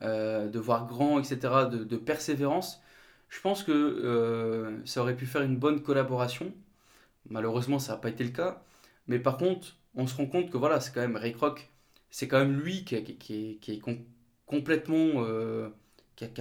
euh, 0.03 0.49
de 0.49 0.59
voir 0.59 0.87
grand, 0.87 1.19
etc., 1.19 1.39
de, 1.71 1.97
persévérance, 1.97 2.83
je 3.29 3.41
pense 3.41 3.63
que 3.65 4.81
ça 4.85 5.01
aurait 5.03 5.17
pu 5.17 5.27
faire 5.27 5.43
une 5.43 5.57
bonne 5.57 5.83
collaboration. 5.83 6.53
Malheureusement, 7.31 7.79
ça 7.79 7.93
n'a 7.93 7.99
pas 7.99 8.09
été 8.09 8.25
le 8.25 8.31
cas. 8.31 8.63
Mais 9.07 9.19
par 9.19 9.37
contre, 9.37 9.77
on 9.95 10.07
se 10.07 10.15
rend 10.15 10.27
compte 10.27 10.51
que 10.51 10.57
voilà, 10.57 10.81
c'est 10.81 10.93
quand 10.93 11.01
même 11.01 11.17
Ray 11.17 11.33
Kroc, 11.33 11.71
c'est 12.11 12.29
quand 12.29 12.39
même 12.39 12.59
lui 12.61 12.85
qui, 12.85 12.97
a, 12.97 13.01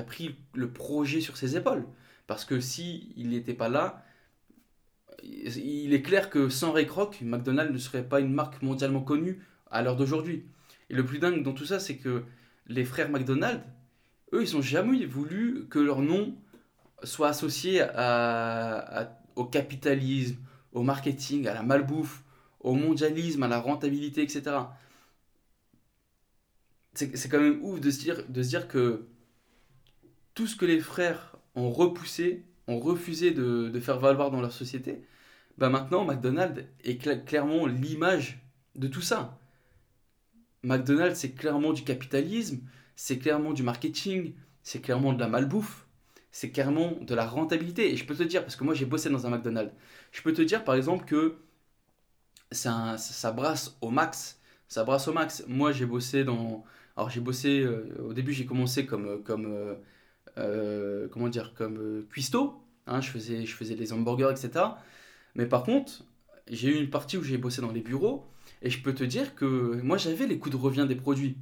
pris 0.04 0.36
le 0.54 0.72
projet 0.72 1.22
sur 1.22 1.38
ses 1.38 1.58
épaules. 1.58 1.86
Parce 2.28 2.46
que 2.46 2.60
si 2.60 3.14
il 3.18 3.30
n'était 3.30 3.54
pas 3.54 3.70
là, 3.70 4.04
il 5.24 5.94
est 5.94 6.02
clair 6.02 6.30
que 6.30 6.50
sans 6.50 6.72
Ray 6.72 6.88
Kroc, 6.88 7.22
McDonald's 7.22 7.74
ne 7.74 7.78
serait 7.78 8.08
pas 8.08 8.20
une 8.20 8.34
marque 8.34 8.62
mondialement 8.62 9.02
connue 9.02 9.42
à 9.72 9.82
l'heure 9.82 9.96
d'aujourd'hui. 9.96 10.46
Et 10.90 10.94
le 10.94 11.06
plus 11.06 11.20
dingue 11.20 11.44
dans 11.44 11.54
tout 11.54 11.66
ça, 11.66 11.80
c'est 11.80 11.98
que 11.98 12.24
les 12.68 12.84
frères 12.84 13.10
McDonald, 13.10 13.62
eux, 14.34 14.44
ils 14.44 14.56
n'ont 14.56 14.62
jamais 14.62 15.06
voulu 15.06 15.68
que 15.70 15.80
leur 15.80 16.02
nom 16.02 16.36
soit 17.04 17.30
associé 17.30 17.84
au 19.36 19.46
capitalisme, 19.46 20.38
au 20.76 20.84
marketing, 20.84 21.48
à 21.48 21.54
la 21.54 21.64
malbouffe, 21.64 22.24
au 22.60 22.74
mondialisme, 22.74 23.42
à 23.44 23.48
la 23.48 23.60
rentabilité, 23.60 24.22
etc. 24.22 24.58
C'est 26.94 27.30
quand 27.30 27.40
même 27.40 27.64
ouf 27.64 27.80
de 27.80 27.90
se, 27.90 28.00
dire, 28.00 28.28
de 28.30 28.44
se 28.44 28.50
dire 28.50 28.68
que 28.68 29.08
tout 30.34 30.48
ce 30.48 30.56
que 30.56 30.66
les 30.66 30.80
frères 30.80 31.38
ont 31.56 31.72
repoussé, 31.72 32.46
ont 32.68 32.80
refusé 32.80 33.32
de, 33.32 33.80
faire 33.80 34.00
valoir 34.00 34.32
dans 34.32 34.42
leur 34.42 34.52
société, 34.52 35.06
bah 35.58 35.70
maintenant 35.70 36.06
McDonald's 36.06 36.66
est 36.84 37.26
clairement 37.26 37.66
l'image 37.66 38.40
de 38.76 38.88
tout 38.88 39.02
ça. 39.02 39.40
McDonald's, 40.64 41.20
c'est 41.20 41.32
clairement 41.32 41.74
du 41.74 41.84
capitalisme, 41.84 42.60
c'est 42.96 43.20
clairement 43.20 43.54
du 43.54 43.64
marketing, 43.64 44.34
c'est 44.64 44.82
clairement 44.82 45.14
de 45.14 45.20
la 45.20 45.28
malbouffe, 45.28 45.85
c'est 46.36 46.52
clairement 46.52 46.98
de 47.00 47.16
la 47.16 47.26
rentabilité. 47.26 47.94
Et 47.94 47.96
je 47.96 48.06
peux 48.06 48.14
te 48.14 48.24
dire, 48.24 48.42
parce 48.42 48.58
que 48.58 48.66
moi 48.66 48.74
j'ai 48.74 48.86
bossé 48.86 49.10
dans 49.10 49.26
un 49.26 49.30
McDonald's, 49.30 49.74
je 50.12 50.22
peux 50.22 50.34
te 50.34 50.42
dire 50.42 50.66
par 50.66 50.76
exemple 50.76 51.06
que 51.06 51.38
ça, 52.52 52.98
ça 52.98 53.32
brasse 53.32 53.78
au 53.80 53.90
max. 53.90 54.42
Ça 54.68 54.84
brasse 54.84 55.08
au 55.08 55.14
max. 55.14 55.46
Moi 55.48 55.72
j'ai 55.72 55.86
bossé 55.86 56.26
dans. 56.26 56.66
Alors 56.98 57.10
j'ai 57.10 57.22
bossé. 57.22 57.62
Euh, 57.62 57.86
au 58.10 58.14
début 58.14 58.34
j'ai 58.34 58.46
commencé 58.46 58.86
comme. 58.86 59.24
comme 59.24 59.46
euh, 59.46 59.76
euh, 60.38 61.08
comment 61.08 61.30
dire 61.30 61.54
Comme 61.54 62.06
cuistot. 62.10 62.62
Hein, 62.86 63.00
je, 63.00 63.12
faisais, 63.12 63.46
je 63.46 63.56
faisais 63.56 63.76
les 63.76 63.94
hamburgers, 63.94 64.32
etc. 64.32 64.66
Mais 65.36 65.46
par 65.46 65.64
contre, 65.64 66.04
j'ai 66.50 66.68
eu 66.68 66.76
une 66.76 66.90
partie 66.90 67.18
où 67.18 67.24
j'ai 67.24 67.38
bossé 67.38 67.62
dans 67.62 67.72
les 67.72 67.82
bureaux 67.82 68.26
et 68.62 68.70
je 68.70 68.82
peux 68.84 68.94
te 68.94 69.06
dire 69.06 69.36
que 69.36 69.80
moi 69.82 69.98
j'avais 69.98 70.28
les 70.28 70.38
coûts 70.38 70.50
de 70.50 70.58
revient 70.58 70.86
des 70.86 70.96
produits. 70.96 71.38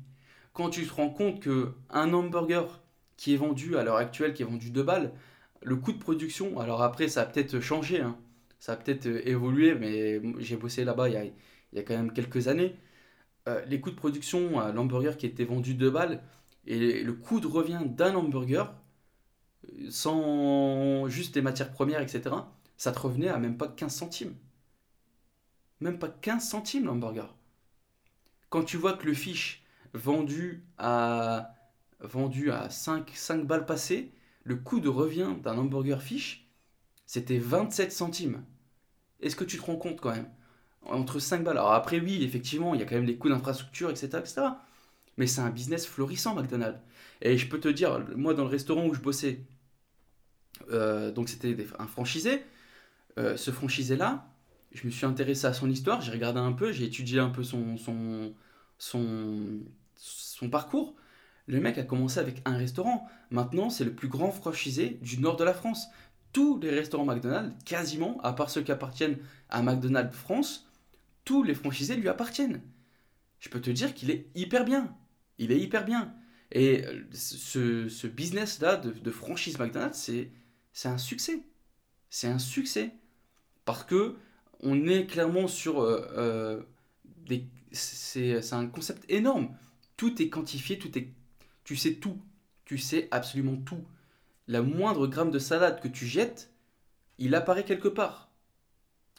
Quand 0.53 0.69
tu 0.69 0.85
te 0.85 0.93
rends 0.93 1.09
compte 1.09 1.39
que 1.39 1.73
un 1.89 2.13
hamburger 2.13 2.82
qui 3.23 3.33
est 3.33 3.37
vendu 3.37 3.77
à 3.77 3.83
l'heure 3.85 3.95
actuelle, 3.95 4.33
qui 4.33 4.41
est 4.41 4.45
vendu 4.45 4.69
2 4.69 4.83
balles, 4.83 5.13
le 5.61 5.77
coût 5.77 5.93
de 5.93 5.97
production, 5.97 6.59
alors 6.59 6.83
après 6.83 7.07
ça 7.07 7.21
a 7.21 7.25
peut-être 7.25 7.61
changé, 7.61 8.01
hein, 8.01 8.17
ça 8.59 8.73
a 8.73 8.75
peut-être 8.75 9.05
euh, 9.05 9.25
évolué, 9.25 9.75
mais 9.75 10.21
j'ai 10.39 10.57
bossé 10.57 10.83
là-bas 10.83 11.07
il, 11.07 11.31
y 11.71 11.79
a, 11.79 11.83
quand 11.83 11.95
même 11.95 12.11
quelques 12.11 12.49
années. 12.49 12.75
Euh, 13.47 13.63
les 13.67 13.79
coûts 13.79 13.91
de 13.91 13.95
production 13.95 14.59
à 14.59 14.73
l'hamburger 14.73 15.15
qui 15.15 15.25
était 15.25 15.45
vendu 15.45 15.73
2 15.73 15.89
balles 15.89 16.21
et 16.67 17.01
le 17.01 17.13
coût 17.13 17.39
de 17.39 17.47
revient 17.47 17.83
d'un 17.85 18.13
hamburger, 18.15 18.73
sans 19.89 21.07
juste 21.07 21.37
les 21.37 21.41
matières 21.41 21.71
premières, 21.71 22.01
etc., 22.01 22.35
ça 22.75 22.91
te 22.91 22.99
revenait 22.99 23.29
à 23.29 23.37
même 23.37 23.55
pas 23.57 23.69
15 23.69 23.95
centimes. 23.95 24.35
Même 25.79 25.97
pas 25.97 26.09
15 26.09 26.45
centimes 26.45 26.87
l'hamburger. 26.87 27.33
Quand 28.49 28.63
tu 28.63 28.75
vois 28.75 28.97
que 28.97 29.05
le 29.05 29.13
fiche 29.13 29.63
vendu 29.93 30.65
à, 30.77 31.53
vendu 32.03 32.51
à 32.51 32.69
5, 32.69 33.11
5 33.13 33.45
balles 33.47 33.65
passées, 33.65 34.11
le 34.43 34.55
coût 34.55 34.79
de 34.79 34.89
revient 34.89 35.35
d'un 35.41 35.57
hamburger 35.57 36.01
fiche, 36.01 36.47
c'était 37.05 37.37
27 37.37 37.91
centimes. 37.91 38.43
Est-ce 39.21 39.35
que 39.35 39.43
tu 39.43 39.57
te 39.57 39.63
rends 39.63 39.77
compte 39.77 40.01
quand 40.01 40.11
même? 40.11 40.29
Entre 40.83 41.19
5 41.19 41.43
balles. 41.43 41.57
Alors 41.57 41.73
après, 41.73 41.99
oui, 41.99 42.23
effectivement, 42.23 42.73
il 42.73 42.79
y 42.81 42.83
a 42.83 42.85
quand 42.85 42.95
même 42.95 43.05
des 43.05 43.17
coûts 43.17 43.29
d'infrastructure, 43.29 43.89
etc., 43.89 44.09
etc. 44.19 44.41
Mais 45.17 45.27
c'est 45.27 45.41
un 45.41 45.49
business 45.49 45.85
florissant, 45.85 46.35
McDonald's. 46.35 46.79
Et 47.21 47.37
je 47.37 47.47
peux 47.47 47.59
te 47.59 47.69
dire, 47.69 48.05
moi, 48.15 48.33
dans 48.33 48.43
le 48.43 48.49
restaurant 48.49 48.85
où 48.85 48.93
je 48.93 48.99
bossais, 48.99 49.45
euh, 50.71 51.11
donc 51.11 51.29
c'était 51.29 51.55
un 51.79 51.87
franchisé, 51.87 52.43
euh, 53.17 53.37
ce 53.37 53.51
franchisé-là, 53.51 54.27
je 54.71 54.85
me 54.85 54.91
suis 54.91 55.05
intéressé 55.05 55.45
à 55.45 55.53
son 55.53 55.69
histoire, 55.69 56.01
j'ai 56.01 56.11
regardé 56.11 56.39
un 56.39 56.51
peu, 56.51 56.71
j'ai 56.71 56.85
étudié 56.85 57.19
un 57.19 57.29
peu 57.29 57.43
son, 57.43 57.77
son, 57.77 58.33
son 58.77 60.49
parcours. 60.49 60.95
Le 61.47 61.59
mec 61.59 61.77
a 61.77 61.83
commencé 61.83 62.19
avec 62.19 62.41
un 62.45 62.57
restaurant. 62.57 63.07
Maintenant, 63.29 63.69
c'est 63.69 63.83
le 63.83 63.93
plus 63.93 64.07
grand 64.07 64.31
franchisé 64.31 64.99
du 65.01 65.19
nord 65.19 65.35
de 65.35 65.43
la 65.43 65.53
France. 65.53 65.87
Tous 66.31 66.59
les 66.59 66.69
restaurants 66.69 67.05
McDonald's, 67.05 67.53
quasiment, 67.65 68.19
à 68.21 68.33
part 68.33 68.49
ceux 68.49 68.61
qui 68.61 68.71
appartiennent 68.71 69.17
à 69.49 69.61
McDonald's 69.61 70.15
France, 70.15 70.67
tous 71.25 71.43
les 71.43 71.53
franchisés 71.53 71.95
lui 71.95 72.09
appartiennent. 72.09 72.61
Je 73.39 73.49
peux 73.49 73.61
te 73.61 73.69
dire 73.69 73.93
qu'il 73.93 74.09
est 74.09 74.27
hyper 74.35 74.65
bien. 74.65 74.95
Il 75.37 75.51
est 75.51 75.59
hyper 75.59 75.85
bien. 75.85 76.13
Et 76.51 76.85
euh, 76.85 77.03
ce, 77.11 78.07
business-là 78.07 78.77
de, 78.77 79.11
franchise 79.11 79.59
McDonald's, 79.59 80.11
c'est 80.71 80.87
un 80.87 80.97
succès. 80.97 81.43
C'est 82.09 82.27
un 82.27 82.39
succès. 82.39 82.93
Parce 83.65 83.83
que 83.83 84.15
on 84.61 84.87
est 84.87 85.05
clairement 85.07 85.47
sur 85.47 85.81
euh, 85.81 86.07
euh. 86.17 86.61
C'est 87.71 88.53
un 88.53 88.67
concept 88.67 89.03
énorme. 89.09 89.49
Tout 89.97 90.21
est 90.21 90.29
quantifié, 90.29 90.77
tout 90.77 90.95
est. 90.97 91.11
Tu 91.63 91.75
sais 91.75 91.95
tout. 91.95 92.19
Tu 92.65 92.77
sais 92.77 93.07
absolument 93.11 93.57
tout. 93.57 93.83
La 94.47 94.61
moindre 94.61 95.07
gramme 95.07 95.31
de 95.31 95.39
salade 95.39 95.81
que 95.81 95.87
tu 95.87 96.05
jettes, 96.05 96.51
il 97.17 97.35
apparaît 97.35 97.63
quelque 97.63 97.87
part. 97.87 98.29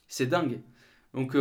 C'est 0.09 0.27
dingue. 0.27 0.61
Donc. 1.15 1.37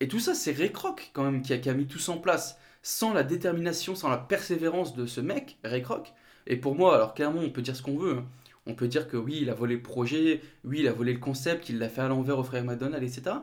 et 0.00 0.08
tout 0.08 0.20
ça, 0.20 0.34
c'est 0.34 0.52
Ray 0.52 0.72
Kroc 0.72 1.10
quand 1.12 1.24
même 1.24 1.42
qui 1.42 1.52
a, 1.52 1.74
mis 1.74 1.86
tout 1.86 1.98
ça 1.98 2.12
en 2.12 2.18
place 2.18 2.58
sans 2.82 3.12
la 3.12 3.24
détermination, 3.24 3.94
sans 3.94 4.08
la 4.08 4.16
persévérance 4.16 4.94
de 4.94 5.04
ce 5.06 5.20
mec, 5.20 5.58
Ray 5.64 5.82
Kroc, 5.82 6.14
et 6.46 6.56
pour 6.56 6.74
moi, 6.74 6.94
alors 6.94 7.14
clairement, 7.14 7.40
on 7.40 7.50
peut 7.50 7.62
dire 7.62 7.76
ce 7.76 7.82
qu'on 7.82 7.98
veut. 7.98 8.18
Hein. 8.18 8.26
On 8.66 8.74
peut 8.74 8.88
dire 8.88 9.08
que 9.08 9.16
oui, 9.16 9.38
il 9.42 9.50
a 9.50 9.54
volé 9.54 9.76
le 9.76 9.82
projet, 9.82 10.40
oui, 10.64 10.80
il 10.80 10.88
a 10.88 10.92
volé 10.92 11.12
le 11.12 11.18
concept, 11.18 11.64
qu'il 11.64 11.78
l'a 11.78 11.88
fait 11.88 12.02
à 12.02 12.08
l'envers 12.08 12.38
au 12.38 12.44
frère 12.44 12.64
McDonald, 12.64 13.02
etc. 13.02 13.36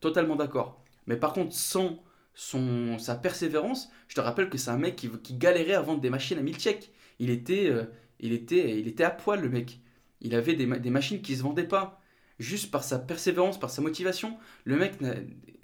Totalement 0.00 0.36
d'accord. 0.36 0.82
Mais 1.06 1.16
par 1.16 1.32
contre, 1.32 1.54
sans 1.54 2.02
son, 2.36 2.98
sa 2.98 3.16
persévérance, 3.16 3.90
je 4.08 4.14
te 4.14 4.20
rappelle 4.20 4.50
que 4.50 4.58
c'est 4.58 4.70
un 4.70 4.76
mec 4.76 4.94
qui, 4.94 5.34
galérait 5.34 5.72
à 5.72 5.80
vendre 5.80 6.02
des 6.02 6.10
machines 6.10 6.38
à 6.38 6.42
1000 6.42 6.60
chèques. 6.60 6.92
Il 7.18 7.30
était, 7.30 7.68
euh, 7.70 7.84
il, 8.20 8.32
était, 8.32 8.78
il 8.78 8.86
était 8.86 9.04
à 9.04 9.10
poil, 9.10 9.40
le 9.40 9.48
mec. 9.48 9.80
Il 10.20 10.34
avait 10.34 10.54
des, 10.54 10.66
des 10.66 10.90
machines 10.90 11.22
qui 11.22 11.32
ne 11.32 11.38
se 11.38 11.42
vendaient 11.42 11.66
pas. 11.66 12.00
Juste 12.38 12.70
par 12.70 12.84
sa 12.84 12.98
persévérance, 12.98 13.58
par 13.58 13.70
sa 13.70 13.80
motivation, 13.80 14.36
le 14.64 14.76
mec 14.76 14.98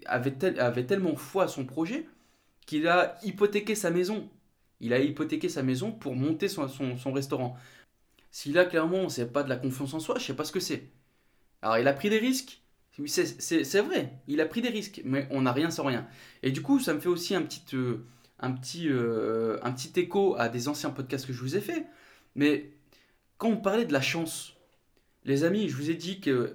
avait, 0.07 0.59
avait 0.59 0.87
tellement 0.87 1.15
foi 1.15 1.45
à 1.45 1.49
son 1.49 1.67
projet 1.67 2.09
qu'il 2.65 2.89
a 2.89 3.19
hypothéqué 3.23 3.75
sa 3.75 3.91
maison. 3.91 4.31
Il 4.81 4.95
a 4.95 4.99
hypothéqué 4.99 5.51
sa 5.51 5.63
maison 5.63 5.93
pour 5.93 6.17
monter 6.17 6.49
son, 6.49 6.69
son, 6.69 7.13
restaurant. 7.13 7.55
S'il 8.31 8.59
a 8.59 8.65
clairement, 8.65 9.11
c'est 9.11 9.31
pas 9.31 9.43
de 9.43 9.51
la 9.51 9.57
confiance 9.57 9.93
en 9.93 10.01
soi, 10.01 10.19
je 10.19 10.25
sais 10.25 10.35
pas 10.35 10.45
ce 10.45 10.53
que 10.53 10.61
c'est. 10.61 10.91
Alors 11.61 11.77
il 11.77 11.87
a 11.87 11.93
pris 11.93 12.09
des 12.09 12.19
risques, 12.19 12.62
c'est 13.07 13.81
vrai, 13.81 14.13
il 14.29 14.41
a 14.41 14.47
pris 14.47 14.61
des 14.61 14.69
risques, 14.69 15.01
mais 15.05 15.27
on 15.31 15.43
n'a 15.43 15.53
rien 15.53 15.71
sans 15.71 15.85
rien. 15.85 16.07
Et 16.43 16.51
du 16.51 16.63
coup, 16.63 16.79
ça 16.79 16.93
me 16.93 17.01
fait 17.01 17.09
aussi 17.09 17.35
un 17.35 17.43
petit, 17.43 17.63
euh, 17.75 18.05
un, 18.39 18.53
petit, 18.53 18.89
euh, 18.89 19.59
un 19.63 19.73
petit 19.73 19.99
écho 19.99 20.35
à 20.39 20.49
des 20.49 20.69
anciens 20.69 20.91
podcasts 20.91 21.27
que 21.27 21.33
je 21.33 21.41
vous 21.41 21.57
ai 21.57 21.61
fait. 21.61 21.87
Mais 22.35 22.71
quand 23.39 23.49
on 23.49 23.57
parlait 23.57 23.87
de 23.87 23.93
la 23.93 24.03
chance, 24.03 24.55
les 25.25 25.45
amis, 25.45 25.69
je 25.69 25.77
vous 25.77 25.91
ai 25.91 25.95
dit 25.95 26.21
que 26.21 26.53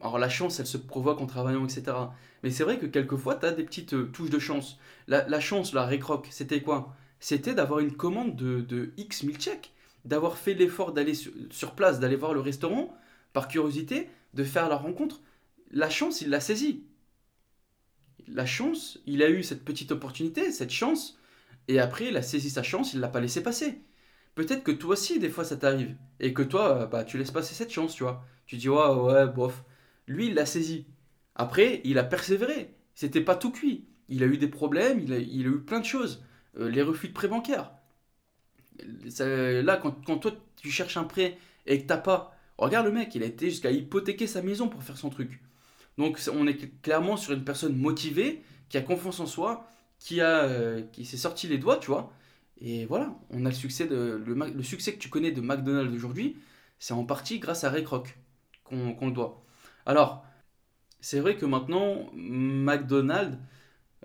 alors 0.00 0.18
la 0.18 0.28
chance, 0.28 0.60
elle 0.60 0.66
se 0.66 0.76
provoque 0.76 1.20
en 1.20 1.26
travaillant, 1.26 1.64
etc. 1.64 1.96
Mais 2.42 2.50
c'est 2.50 2.64
vrai 2.64 2.78
que 2.78 2.86
quelquefois, 2.86 3.36
tu 3.36 3.46
as 3.46 3.52
des 3.52 3.64
petites 3.64 3.94
euh, 3.94 4.04
touches 4.12 4.30
de 4.30 4.38
chance. 4.38 4.78
La, 5.08 5.40
chance, 5.40 5.72
la 5.72 5.86
récroque, 5.86 6.28
c'était 6.30 6.60
quoi? 6.62 6.94
C'était 7.20 7.54
d'avoir 7.54 7.80
une 7.80 7.92
commande 7.92 8.36
de, 8.36 8.92
X 8.96 9.22
1000 9.22 9.40
chèques, 9.40 9.72
d'avoir 10.04 10.36
fait 10.36 10.54
l'effort 10.54 10.92
d'aller 10.92 11.14
sur, 11.14 11.72
place, 11.72 12.00
d'aller 12.00 12.16
voir 12.16 12.34
le 12.34 12.40
restaurant, 12.40 12.94
par 13.32 13.48
curiosité, 13.48 14.08
de 14.34 14.44
faire 14.44 14.68
la 14.68 14.76
rencontre. 14.76 15.20
La 15.70 15.90
chance, 15.90 16.20
il 16.20 16.30
l'a 16.30 16.40
saisie. 16.40 16.84
La 18.28 18.46
chance, 18.46 18.98
il 19.06 19.22
a 19.22 19.30
eu 19.30 19.42
cette 19.42 19.64
petite 19.64 19.92
opportunité, 19.92 20.50
cette 20.52 20.70
chance, 20.70 21.18
et 21.68 21.78
après, 21.78 22.08
il 22.08 22.16
a 22.16 22.22
saisi 22.22 22.50
sa 22.50 22.62
chance, 22.62 22.94
il 22.94 23.00
l'a 23.00 23.08
pas 23.08 23.20
laissé 23.20 23.42
passer. 23.42 23.80
Peut-être 24.34 24.62
que 24.62 24.72
toi 24.72 24.92
aussi, 24.92 25.18
des 25.18 25.30
fois, 25.30 25.44
ça 25.44 25.56
t'arrive, 25.56 25.96
et 26.20 26.32
que 26.32 26.42
toi, 26.42 26.86
bah, 26.86 27.04
tu 27.04 27.18
laisses 27.18 27.30
passer 27.30 27.54
cette 27.54 27.72
chance, 27.72 27.94
tu 27.94 28.02
vois. 28.02 28.24
Tu 28.46 28.56
dis, 28.56 28.68
ouais, 28.68 28.94
ouais, 28.94 29.26
bof. 29.26 29.64
Lui, 30.06 30.28
il 30.28 30.34
l'a 30.34 30.46
saisi. 30.46 30.86
Après, 31.34 31.80
il 31.84 31.98
a 31.98 32.04
persévéré. 32.04 32.74
C'était 32.94 33.20
pas 33.20 33.36
tout 33.36 33.50
cuit. 33.50 33.86
Il 34.08 34.22
a 34.22 34.26
eu 34.26 34.38
des 34.38 34.48
problèmes, 34.48 35.00
il 35.00 35.12
a, 35.12 35.18
eu 35.18 35.60
plein 35.60 35.80
de 35.80 35.84
choses. 35.84 36.24
Euh, 36.58 36.70
les 36.70 36.82
refus 36.82 37.08
de 37.08 37.12
prêt 37.12 37.28
bancaire. 37.28 37.72
là, 39.18 39.76
quand, 39.76 40.18
toi, 40.18 40.32
tu 40.56 40.70
cherches 40.70 40.96
un 40.96 41.04
prêt 41.04 41.38
et 41.66 41.82
que 41.82 41.86
t'as 41.86 41.96
pas, 41.98 42.36
regarde 42.58 42.86
le 42.86 42.92
mec, 42.92 43.14
il 43.14 43.22
a 43.22 43.26
été 43.26 43.50
jusqu'à 43.50 43.70
hypothéquer 43.70 44.26
sa 44.26 44.42
maison 44.42 44.68
pour 44.68 44.82
faire 44.82 44.96
son 44.96 45.10
truc. 45.10 45.40
Donc, 45.98 46.20
on 46.32 46.46
est 46.46 46.80
clairement 46.82 47.16
sur 47.16 47.32
une 47.32 47.44
personne 47.44 47.76
motivée, 47.76 48.42
qui 48.68 48.76
a 48.78 48.82
confiance 48.82 49.20
en 49.20 49.26
soi, 49.26 49.68
qui, 49.98 50.20
euh, 50.20 50.82
qui 50.92 51.04
s'est 51.04 51.16
sorti 51.16 51.48
les 51.48 51.58
doigts, 51.58 51.78
tu 51.78 51.88
vois. 51.90 52.12
Et 52.60 52.86
voilà, 52.86 53.14
on 53.30 53.44
a 53.46 53.50
le 53.50 53.54
succès, 53.54 53.86
le, 53.90 54.62
succès 54.62 54.94
que 54.94 54.98
tu 54.98 55.08
connais 55.08 55.30
de 55.30 55.40
McDonald's 55.40 55.94
aujourd'hui, 55.94 56.36
c'est 56.78 56.94
en 56.94 57.04
partie 57.04 57.38
grâce 57.38 57.64
à 57.64 57.70
Ray 57.70 57.84
Kroc 57.84 58.18
qu'on 58.64 59.06
le 59.06 59.12
doit. 59.12 59.44
Alors, 59.84 60.24
c'est 61.00 61.20
vrai 61.20 61.36
que 61.36 61.46
maintenant, 61.46 62.10
McDonald's, 62.14 63.38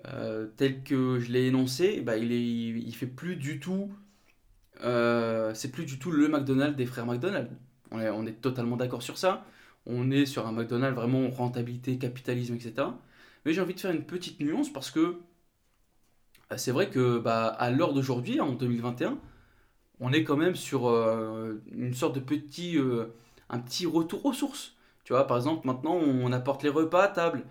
euh, 0.06 0.48
tel 0.56 0.82
que 0.82 1.18
je 1.18 1.32
l'ai 1.32 1.46
énoncé, 1.46 2.00
bah, 2.00 2.16
il, 2.16 2.32
est, 2.32 2.42
il 2.42 2.94
fait 2.94 3.06
plus 3.06 3.36
du 3.36 3.60
tout. 3.60 3.92
Euh, 4.84 5.54
c'est 5.54 5.70
plus 5.70 5.84
du 5.84 5.98
tout 5.98 6.10
le 6.10 6.28
McDonald's 6.28 6.76
des 6.76 6.86
frères 6.86 7.06
McDonald's. 7.06 7.50
On 7.90 8.00
est, 8.00 8.10
on 8.10 8.26
est 8.26 8.40
totalement 8.40 8.76
d'accord 8.76 9.02
sur 9.02 9.18
ça. 9.18 9.44
On 9.86 10.10
est 10.10 10.26
sur 10.26 10.46
un 10.46 10.52
McDonald's 10.52 10.96
vraiment 10.96 11.28
rentabilité, 11.30 11.98
capitalisme, 11.98 12.54
etc. 12.54 12.88
Mais 13.44 13.52
j'ai 13.52 13.60
envie 13.60 13.74
de 13.74 13.80
faire 13.80 13.90
une 13.90 14.04
petite 14.04 14.40
nuance 14.40 14.72
parce 14.72 14.90
que 14.90 15.18
bah, 16.50 16.58
c'est 16.58 16.70
vrai 16.72 16.90
que 16.90 17.18
bah, 17.18 17.46
à 17.46 17.70
l'heure 17.70 17.92
d'aujourd'hui, 17.92 18.40
en 18.40 18.52
2021, 18.52 19.18
on 20.00 20.12
est 20.12 20.24
quand 20.24 20.36
même 20.36 20.54
sur 20.54 20.88
euh, 20.88 21.62
une 21.72 21.94
sorte 21.94 22.14
de 22.14 22.20
petit, 22.20 22.78
un 23.50 23.58
petit 23.58 23.86
retour 23.86 24.24
aux 24.26 24.32
sources. 24.32 24.74
Tu 25.04 25.12
vois, 25.12 25.26
par 25.26 25.36
exemple, 25.36 25.66
maintenant, 25.66 25.94
on 25.94 26.30
apporte 26.32 26.62
les 26.62 26.68
repas 26.68 27.04
à 27.04 27.08
table. 27.08 27.44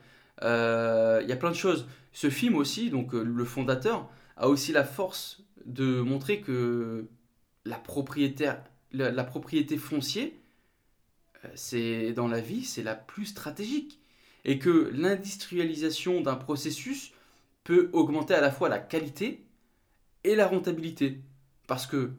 Euh, 0.43 1.19
il 1.23 1.29
y 1.29 1.33
a 1.33 1.37
plein 1.37 1.51
de 1.51 1.55
choses. 1.55 1.87
Ce 2.13 2.29
film 2.29 2.55
aussi, 2.55 2.89
donc 2.89 3.13
euh, 3.13 3.23
le 3.23 3.45
fondateur, 3.45 4.09
a 4.37 4.47
aussi 4.47 4.71
la 4.71 4.83
force 4.83 5.43
de 5.65 6.01
montrer 6.01 6.41
que 6.41 7.07
la 7.65 7.77
propriété, 7.77 8.51
la, 8.91 9.23
propriété 9.23 9.77
foncière, 9.77 10.27
euh, 10.27 10.40
c'est 11.55 12.13
dans 12.13 12.27
la 12.27 12.39
vie, 12.39 12.63
c'est 12.63 12.83
la 12.83 12.95
plus 12.95 13.25
stratégique. 13.25 13.99
Et 14.43 14.57
que 14.57 14.89
l'industrialisation 14.93 16.21
d'un 16.21 16.35
processus 16.35 17.11
peut 17.63 17.89
augmenter 17.93 18.33
à 18.33 18.41
la 18.41 18.51
fois 18.51 18.69
la 18.69 18.79
qualité 18.79 19.45
et 20.23 20.35
la 20.35 20.47
rentabilité. 20.47 21.21
Parce 21.67 21.85
que 21.85 22.11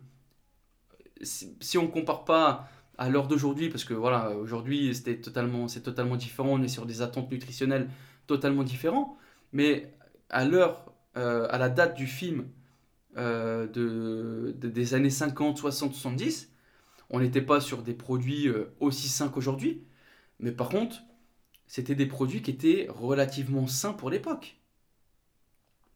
si 1.23 1.79
on 1.79 1.83
ne 1.83 1.89
compare 1.89 2.25
pas 2.25 2.69
à 2.99 3.09
l'heure 3.09 3.27
d'aujourd'hui, 3.27 3.69
parce 3.69 3.85
que 3.85 3.95
voilà, 3.95 4.31
aujourd'hui 4.37 4.95
c'était 4.95 5.21
totalement, 5.21 5.69
c'est 5.69 5.81
totalement 5.81 6.17
différent, 6.17 6.51
on 6.51 6.63
est 6.63 6.69
sur 6.69 6.87
des 6.87 7.03
attentes 7.03 7.31
nutritionnelles 7.31 7.89
totalement 8.27 8.63
différentes, 8.63 9.17
mais 9.53 9.93
à 10.31 10.45
l'heure, 10.45 10.93
euh, 11.17 11.47
à 11.51 11.59
la 11.59 11.69
date 11.69 11.97
du 11.97 12.07
film 12.07 12.47
euh, 13.17 13.67
de, 13.67 14.55
des 14.57 14.95
années 14.95 15.11
50, 15.11 15.59
60, 15.59 15.95
70, 15.95 16.52
on 17.13 17.21
n'était 17.21 17.43
pas 17.43 17.61
sur 17.61 17.83
des 17.83 17.95
produits 17.95 18.49
euh, 18.49 18.75
aussi 18.81 19.09
sains 19.09 19.29
qu'aujourd'hui, 19.29 19.85
mais 20.41 20.51
par 20.51 20.71
contre, 20.71 20.97
c'était 21.67 21.95
des 21.95 22.07
produits 22.07 22.43
qui 22.43 22.51
étaient 22.51 22.87
relativement 22.89 23.67
sains 23.67 23.93
pour 23.93 24.11
l'époque. 24.11 24.57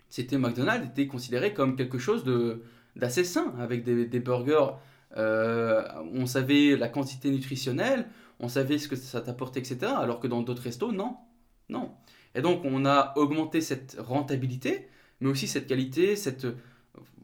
C'était 0.08 0.38
McDonald's 0.38 0.86
était 0.86 1.08
considéré 1.08 1.52
comme 1.52 1.74
quelque 1.76 1.98
chose 1.98 2.22
de 2.22 2.62
d'assez 2.94 3.24
sain, 3.24 3.54
avec 3.58 3.84
des, 3.84 4.20
burgers 4.20 4.68
euh, 5.16 5.82
on 6.14 6.24
savait 6.24 6.76
la 6.76 6.88
quantité 6.88 7.30
nutritionnelle, 7.30 8.08
on 8.40 8.48
savait 8.48 8.78
ce 8.78 8.88
que 8.88 8.96
ça 8.96 9.20
t'apportait, 9.20 9.60
etc. 9.60 9.92
Alors 9.96 10.20
que 10.20 10.26
dans 10.26 10.42
d'autres 10.42 10.62
restos, 10.62 10.92
non. 10.92 11.16
Non. 11.68 11.92
Et 12.34 12.40
donc, 12.40 12.62
on 12.64 12.86
a 12.86 13.12
augmenté 13.16 13.60
cette 13.60 13.96
rentabilité, 13.98 14.88
mais 15.20 15.28
aussi 15.28 15.46
cette 15.46 15.66
qualité, 15.66 16.16
cette... 16.16 16.46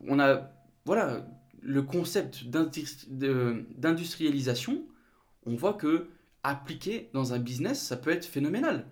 On 0.06 0.18
a... 0.18 0.50
Voilà, 0.84 1.26
le 1.62 1.82
concept 1.82 2.44
d'industrialisation, 2.44 4.84
on 5.46 5.54
voit 5.54 5.74
que 5.74 6.08
appliqué 6.42 7.10
dans 7.12 7.34
un 7.34 7.38
business, 7.38 7.80
ça 7.80 7.96
peut 7.96 8.10
être 8.10 8.26
phénoménal. 8.26 8.86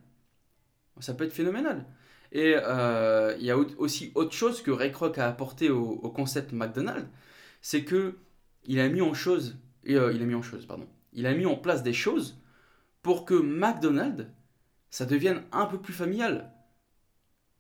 Ça 1.00 1.14
peut 1.14 1.24
être 1.24 1.32
phénoménal. 1.32 1.84
Et 2.32 2.54
euh, 2.56 3.34
il 3.38 3.44
y 3.44 3.50
a 3.50 3.56
aussi 3.56 4.12
autre 4.14 4.32
chose 4.32 4.62
que 4.62 4.70
Ray 4.70 4.92
Kroc 4.92 5.18
a 5.18 5.26
apporté 5.26 5.68
au, 5.70 5.96
concept 6.10 6.52
McDonald's, 6.52 7.08
c'est 7.60 7.84
que 7.84 8.18
il 8.64 8.78
a 8.78 8.88
mis 8.88 9.00
en 9.00 9.12
euh, 9.12 9.40
il 9.84 10.22
a 10.22 10.26
mis 10.26 10.34
en 10.34 10.42
pardon, 10.68 10.86
il 11.12 11.26
a 11.26 11.34
mis 11.34 11.46
en 11.46 11.56
place 11.56 11.82
des 11.82 11.92
choses 11.92 12.40
pour 13.02 13.24
que 13.24 13.34
McDonald's 13.34 14.26
ça 14.90 15.06
devienne 15.06 15.42
un 15.52 15.66
peu 15.66 15.80
plus 15.80 15.92
familial. 15.92 16.52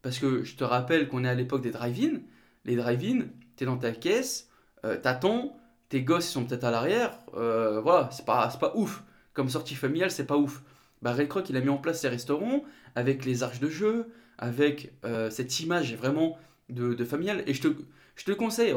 Parce 0.02 0.18
que 0.18 0.44
je 0.44 0.56
te 0.56 0.64
rappelle 0.64 1.08
qu'on 1.08 1.24
est 1.24 1.28
à 1.28 1.34
l'époque 1.34 1.62
des 1.62 1.70
drive-in. 1.70 2.20
Les 2.64 2.76
drive-in, 2.76 3.26
t'es 3.56 3.64
dans 3.64 3.76
ta 3.76 3.92
caisse, 3.92 4.49
euh, 4.84 4.96
t'attends, 4.96 5.56
tes 5.88 6.02
gosses 6.02 6.28
sont 6.28 6.44
peut-être 6.44 6.64
à 6.64 6.70
l'arrière. 6.70 7.18
Euh, 7.34 7.80
voilà, 7.80 8.08
c'est 8.12 8.24
pas, 8.24 8.48
pas 8.48 8.72
ouf. 8.76 9.02
Comme 9.32 9.48
sortie 9.48 9.74
familiale, 9.74 10.10
c'est 10.10 10.26
pas 10.26 10.36
ouf. 10.36 10.62
Bah, 11.02 11.12
Ray 11.12 11.28
Kroc, 11.28 11.48
il 11.50 11.56
a 11.56 11.60
mis 11.60 11.68
en 11.68 11.78
place 11.78 12.00
ces 12.00 12.08
restaurants 12.08 12.64
avec 12.94 13.24
les 13.24 13.42
arches 13.42 13.60
de 13.60 13.68
jeu, 13.68 14.08
avec 14.38 14.92
euh, 15.04 15.30
cette 15.30 15.60
image 15.60 15.94
vraiment 15.94 16.38
de, 16.68 16.94
de, 16.94 17.04
familial. 17.04 17.42
Et 17.46 17.54
je 17.54 17.62
te, 17.62 17.68
je 18.16 18.24
te 18.24 18.32
conseille, 18.32 18.74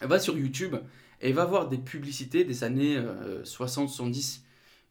va 0.00 0.18
sur 0.18 0.38
YouTube 0.38 0.76
et 1.20 1.32
va 1.32 1.44
voir 1.44 1.68
des 1.68 1.78
publicités 1.78 2.44
des 2.44 2.64
années 2.64 3.00
60-70. 3.44 4.40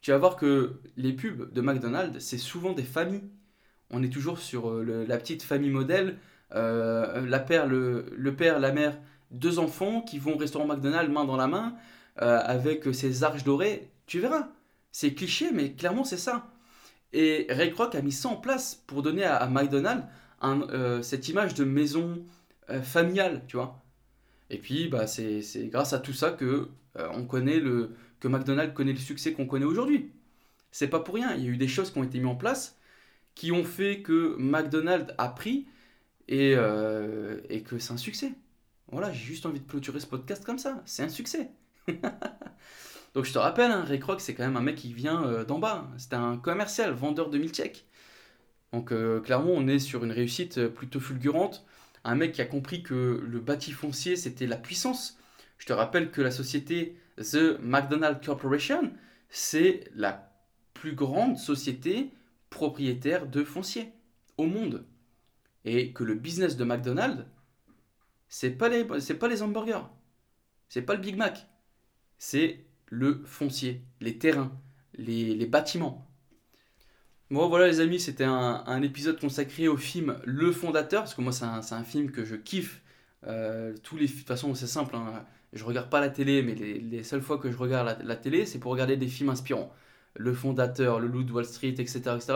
Tu 0.02 0.12
vas 0.12 0.18
voir 0.18 0.36
que 0.36 0.80
les 0.96 1.14
pubs 1.14 1.52
de 1.54 1.62
McDonald's, 1.62 2.20
c'est 2.20 2.38
souvent 2.38 2.74
des 2.74 2.84
familles. 2.84 3.24
On 3.90 4.04
est 4.04 4.10
toujours 4.10 4.40
sur 4.40 4.72
la 4.84 5.18
petite 5.18 5.44
famille 5.44 5.70
modèle 5.70 6.10
euh, 6.10 6.14
la 6.52 7.40
père, 7.40 7.68
le, 7.68 8.36
père, 8.38 8.60
la 8.60 8.72
mère, 8.72 8.98
deux 9.32 9.60
enfants 9.60 10.02
qui 10.02 10.20
vont 10.20 10.36
au 10.36 10.38
restaurant 10.38 10.66
McDonald's 10.66 11.12
main 11.12 11.26
dans 11.26 11.38
la 11.38 11.48
main 11.48 11.76
euh, 12.22 12.40
avec 12.44 12.94
ces 12.94 13.24
arches 13.24 13.44
dorées, 13.44 13.90
tu 14.06 14.20
verras. 14.20 14.50
C'est 14.92 15.14
cliché, 15.14 15.52
mais 15.54 15.74
clairement 15.74 16.04
c'est 16.04 16.18
ça. 16.18 16.48
Et 17.14 17.48
Ray 17.50 17.72
Kroc 17.72 17.96
a 17.96 18.02
mis 18.02 18.12
ça 18.12 18.30
en 18.30 18.36
place 18.36 18.84
pour 18.88 19.02
donner 19.02 19.24
à, 19.24 19.48
McDonald's 19.48 20.06
euh, 20.44 21.02
cette 21.02 21.28
image 21.30 21.54
de 21.54 21.64
maison 21.64 22.24
familiale, 22.84 23.44
tu 23.48 23.56
vois. 23.56 23.82
Et 24.50 24.58
puis, 24.58 24.90
bah, 24.90 25.08
c'est 25.08 25.42
grâce 25.72 25.94
à 25.94 26.00
tout 26.00 26.14
ça 26.14 26.32
que, 26.32 26.70
on 26.96 27.24
connaît 27.26 27.60
le, 27.60 27.96
que 28.20 28.28
McDonald's 28.28 28.74
connaît 28.74 28.94
le 28.94 29.00
succès 29.00 29.32
qu'on 29.34 29.46
connaît 29.46 29.66
aujourd'hui. 29.66 30.12
C'est 30.72 30.88
pas 30.88 31.00
pour 31.00 31.16
rien, 31.16 31.34
il 31.36 31.44
y 31.44 31.48
a 31.48 31.50
eu 31.52 31.58
des 31.58 31.68
choses 31.68 31.92
qui 31.92 31.98
ont 32.00 32.04
été 32.04 32.18
mises 32.18 32.28
en 32.28 32.36
place 32.36 32.78
qui 33.38 33.52
ont 33.52 33.64
fait 33.64 34.02
que 34.02 34.36
McDonald's 34.40 35.14
a 35.20 35.30
pris 35.30 35.68
et, 36.28 36.54
euh, 36.56 37.40
et 37.50 37.62
que 37.62 37.80
c'est 37.80 37.94
un 37.94 37.98
succès. 37.98 38.32
Voilà, 38.92 39.12
j'ai 39.12 39.26
juste 39.26 39.46
envie 39.46 39.60
de 39.60 39.68
clôturer 39.68 40.00
ce 40.00 40.08
podcast 40.08 40.46
comme 40.46 40.60
ça. 40.60 40.82
C'est 40.86 41.04
un 41.04 41.10
succès. 41.10 41.52
Donc 43.14 43.26
je 43.26 43.34
te 43.34 43.40
rappelle, 43.40 43.72
hein, 43.72 43.84
Ray 43.84 44.00
Kroc, 44.00 44.22
c'est 44.22 44.34
quand 44.34 44.44
même 44.44 44.58
un 44.58 44.62
mec 44.62 44.76
qui 44.76 44.94
vient 44.94 45.24
euh, 45.26 45.46
d'en 45.46 45.60
bas. 45.60 45.90
C'était 45.98 46.16
un 46.16 46.38
commercial, 46.38 46.92
vendeur 46.92 47.30
de 47.30 47.38
milkshakes. 47.38 47.86
Donc 48.74 48.92
euh, 48.92 49.20
clairement, 49.22 49.52
on 49.54 49.68
est 49.68 49.80
sur 49.80 50.04
une 50.04 50.12
réussite 50.12 50.68
plutôt 50.68 51.00
fulgurante. 51.00 51.66
Un 52.04 52.16
mec 52.16 52.34
qui 52.34 52.42
a 52.42 52.46
compris 52.46 52.84
que 52.84 53.22
le 53.26 53.40
bâti 53.40 53.72
foncier, 53.72 54.16
c'était 54.16 54.48
la 54.48 54.58
puissance. 54.58 55.18
Je 55.58 55.66
te 55.66 55.74
rappelle 55.74 56.12
que 56.12 56.22
la 56.22 56.32
société 56.32 56.98
The 57.18 57.60
McDonald's 57.60 58.26
Corporation, 58.26 58.92
c'est 59.30 59.86
la 59.96 60.32
plus 60.74 60.94
grande 60.94 61.38
société 61.38 62.12
propriétaire 62.50 63.26
de 63.26 63.44
foncier 63.44 63.92
au 64.38 64.46
monde 64.46 64.86
et 65.68 65.92
que 65.92 66.04
le 66.04 66.16
business 66.16 66.56
de 66.56 66.64
McDonald's, 66.64 67.26
c'est 68.30 68.52
pas 68.52 68.70
les, 68.70 68.86
pas 68.86 69.28
les 69.28 69.42
hamburgers, 69.42 69.84
c'est 70.70 70.82
pas 70.82 70.96
le 70.96 71.02
Big 71.02 71.18
Mac, 71.18 71.48
c'est 72.18 72.66
le 72.88 73.22
foncier, 73.26 73.84
les 74.00 74.18
terrains, 74.18 74.52
les, 74.94 75.46
bâtiments. 75.46 76.10
Bon 77.30 77.50
voilà 77.50 77.68
les 77.68 77.82
amis, 77.82 78.00
c'était 78.00 78.24
un, 78.24 78.82
épisode 78.82 79.20
consacré 79.20 79.68
au 79.68 79.76
film 79.76 80.18
Le 80.24 80.54
Fondateur, 80.54 81.04
parce 81.04 81.14
que 81.14 81.22
moi 81.22 81.34
c'est 81.34 81.44
un, 81.46 81.84
film 81.84 82.12
que 82.12 82.24
je 82.24 82.36
kiffe. 82.36 82.82
Euh, 83.26 83.76
tous 83.84 83.98
les, 83.98 84.08
de 84.08 84.12
toute 84.12 84.28
façon 84.28 84.56
c'est 84.56 84.68
simple, 84.68 84.96
hein. 84.96 85.26
je 85.52 85.66
regarde 85.66 85.90
pas 85.90 86.00
la 86.00 86.10
télé, 86.10 86.44
mais 86.44 86.56
les, 86.56 86.80
les 86.80 87.04
seules 87.04 87.22
fois 87.22 87.40
que 87.40 87.52
je 87.52 87.58
regarde 87.58 87.88
la, 87.88 87.98
la 88.02 88.16
télé, 88.16 88.46
c'est 88.46 88.60
pour 88.60 88.72
regarder 88.72 88.96
des 88.96 89.08
films 89.08 89.30
inspirants. 89.30 89.74
Le 90.16 90.34
Fondateur, 90.34 91.00
Le 91.00 91.08
Loup 91.08 91.24
de 91.24 91.32
Wall 91.32 91.46
Street, 91.46 91.76
etc. 91.78 92.00
etc. 92.16 92.34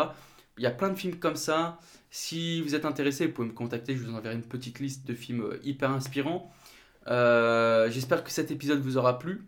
Il 0.57 0.63
y 0.63 0.67
a 0.67 0.71
plein 0.71 0.89
de 0.89 0.95
films 0.95 1.15
comme 1.15 1.35
ça. 1.35 1.79
Si 2.09 2.61
vous 2.61 2.75
êtes 2.75 2.85
intéressé, 2.85 3.27
vous 3.27 3.33
pouvez 3.33 3.47
me 3.47 3.53
contacter. 3.53 3.95
Je 3.95 4.03
vous 4.03 4.13
enverrai 4.13 4.35
une 4.35 4.43
petite 4.43 4.79
liste 4.79 5.07
de 5.07 5.13
films 5.13 5.41
euh, 5.41 5.59
hyper 5.63 5.91
inspirants. 5.91 6.51
Euh, 7.07 7.89
j'espère 7.89 8.23
que 8.23 8.31
cet 8.31 8.51
épisode 8.51 8.81
vous 8.81 8.97
aura 8.97 9.17
plu. 9.17 9.43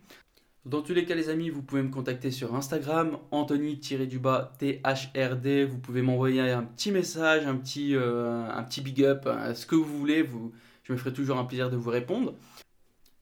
Dans 0.65 0.81
tous 0.81 0.93
les 0.93 1.03
cas, 1.03 1.13
les 1.13 1.27
amis, 1.29 1.49
vous 1.49 1.61
pouvez 1.61 1.81
me 1.81 1.89
contacter 1.89 2.31
sur 2.31 2.55
Instagram, 2.55 3.17
Anthony-du-bas 3.31 4.53
THRD. 4.59 5.65
Vous 5.69 5.77
pouvez 5.77 6.01
m'envoyer 6.01 6.39
un 6.39 6.63
petit 6.63 6.91
message, 6.91 7.45
un 7.45 7.57
petit, 7.57 7.95
euh, 7.95 8.49
un 8.49 8.63
petit 8.63 8.79
big 8.79 9.03
up, 9.03 9.27
ce 9.53 9.65
que 9.65 9.75
vous 9.75 9.99
voulez. 9.99 10.25
Je 10.83 10.93
me 10.93 10.97
ferai 10.97 11.11
toujours 11.11 11.37
un 11.37 11.43
plaisir 11.43 11.69
de 11.69 11.75
vous 11.75 11.89
répondre. 11.89 12.33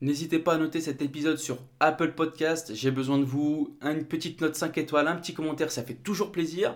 N'hésitez 0.01 0.39
pas 0.39 0.55
à 0.55 0.57
noter 0.57 0.81
cet 0.81 1.03
épisode 1.03 1.37
sur 1.37 1.59
Apple 1.79 2.13
Podcast. 2.13 2.73
J'ai 2.73 2.89
besoin 2.89 3.19
de 3.19 3.23
vous. 3.23 3.77
Une 3.81 4.05
petite 4.05 4.41
note 4.41 4.55
5 4.55 4.75
étoiles, 4.79 5.07
un 5.07 5.15
petit 5.15 5.35
commentaire, 5.35 5.71
ça 5.71 5.83
fait 5.83 5.93
toujours 5.93 6.31
plaisir. 6.31 6.75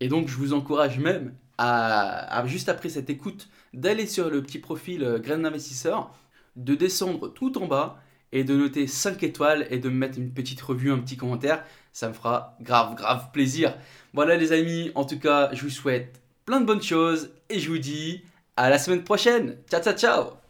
Et 0.00 0.08
donc, 0.08 0.28
je 0.28 0.36
vous 0.36 0.52
encourage 0.52 0.98
même 0.98 1.34
à, 1.58 2.42
juste 2.46 2.68
après 2.68 2.88
cette 2.88 3.10
écoute, 3.10 3.48
d'aller 3.72 4.06
sur 4.06 4.30
le 4.30 4.42
petit 4.42 4.58
profil 4.58 5.04
euh, 5.04 5.18
Grain 5.18 5.38
d'investisseur, 5.38 6.14
de 6.56 6.74
descendre 6.74 7.28
tout 7.28 7.58
en 7.62 7.66
bas 7.66 8.00
et 8.32 8.44
de 8.44 8.56
noter 8.56 8.86
5 8.86 9.22
étoiles 9.22 9.66
et 9.70 9.78
de 9.78 9.88
me 9.88 9.94
mettre 9.94 10.18
une 10.18 10.32
petite 10.32 10.60
revue, 10.60 10.92
un 10.92 10.98
petit 10.98 11.16
commentaire. 11.16 11.64
Ça 11.92 12.08
me 12.08 12.14
fera 12.14 12.56
grave, 12.60 12.96
grave 12.96 13.30
plaisir. 13.32 13.76
Voilà 14.12 14.36
les 14.36 14.52
amis, 14.52 14.90
en 14.94 15.04
tout 15.04 15.18
cas, 15.18 15.50
je 15.52 15.62
vous 15.62 15.70
souhaite 15.70 16.20
plein 16.44 16.60
de 16.60 16.66
bonnes 16.66 16.82
choses 16.82 17.30
et 17.48 17.60
je 17.60 17.70
vous 17.70 17.78
dis 17.78 18.24
à 18.56 18.70
la 18.70 18.78
semaine 18.78 19.04
prochaine. 19.04 19.56
Ciao, 19.70 19.80
ciao, 19.80 19.94
ciao 19.94 20.43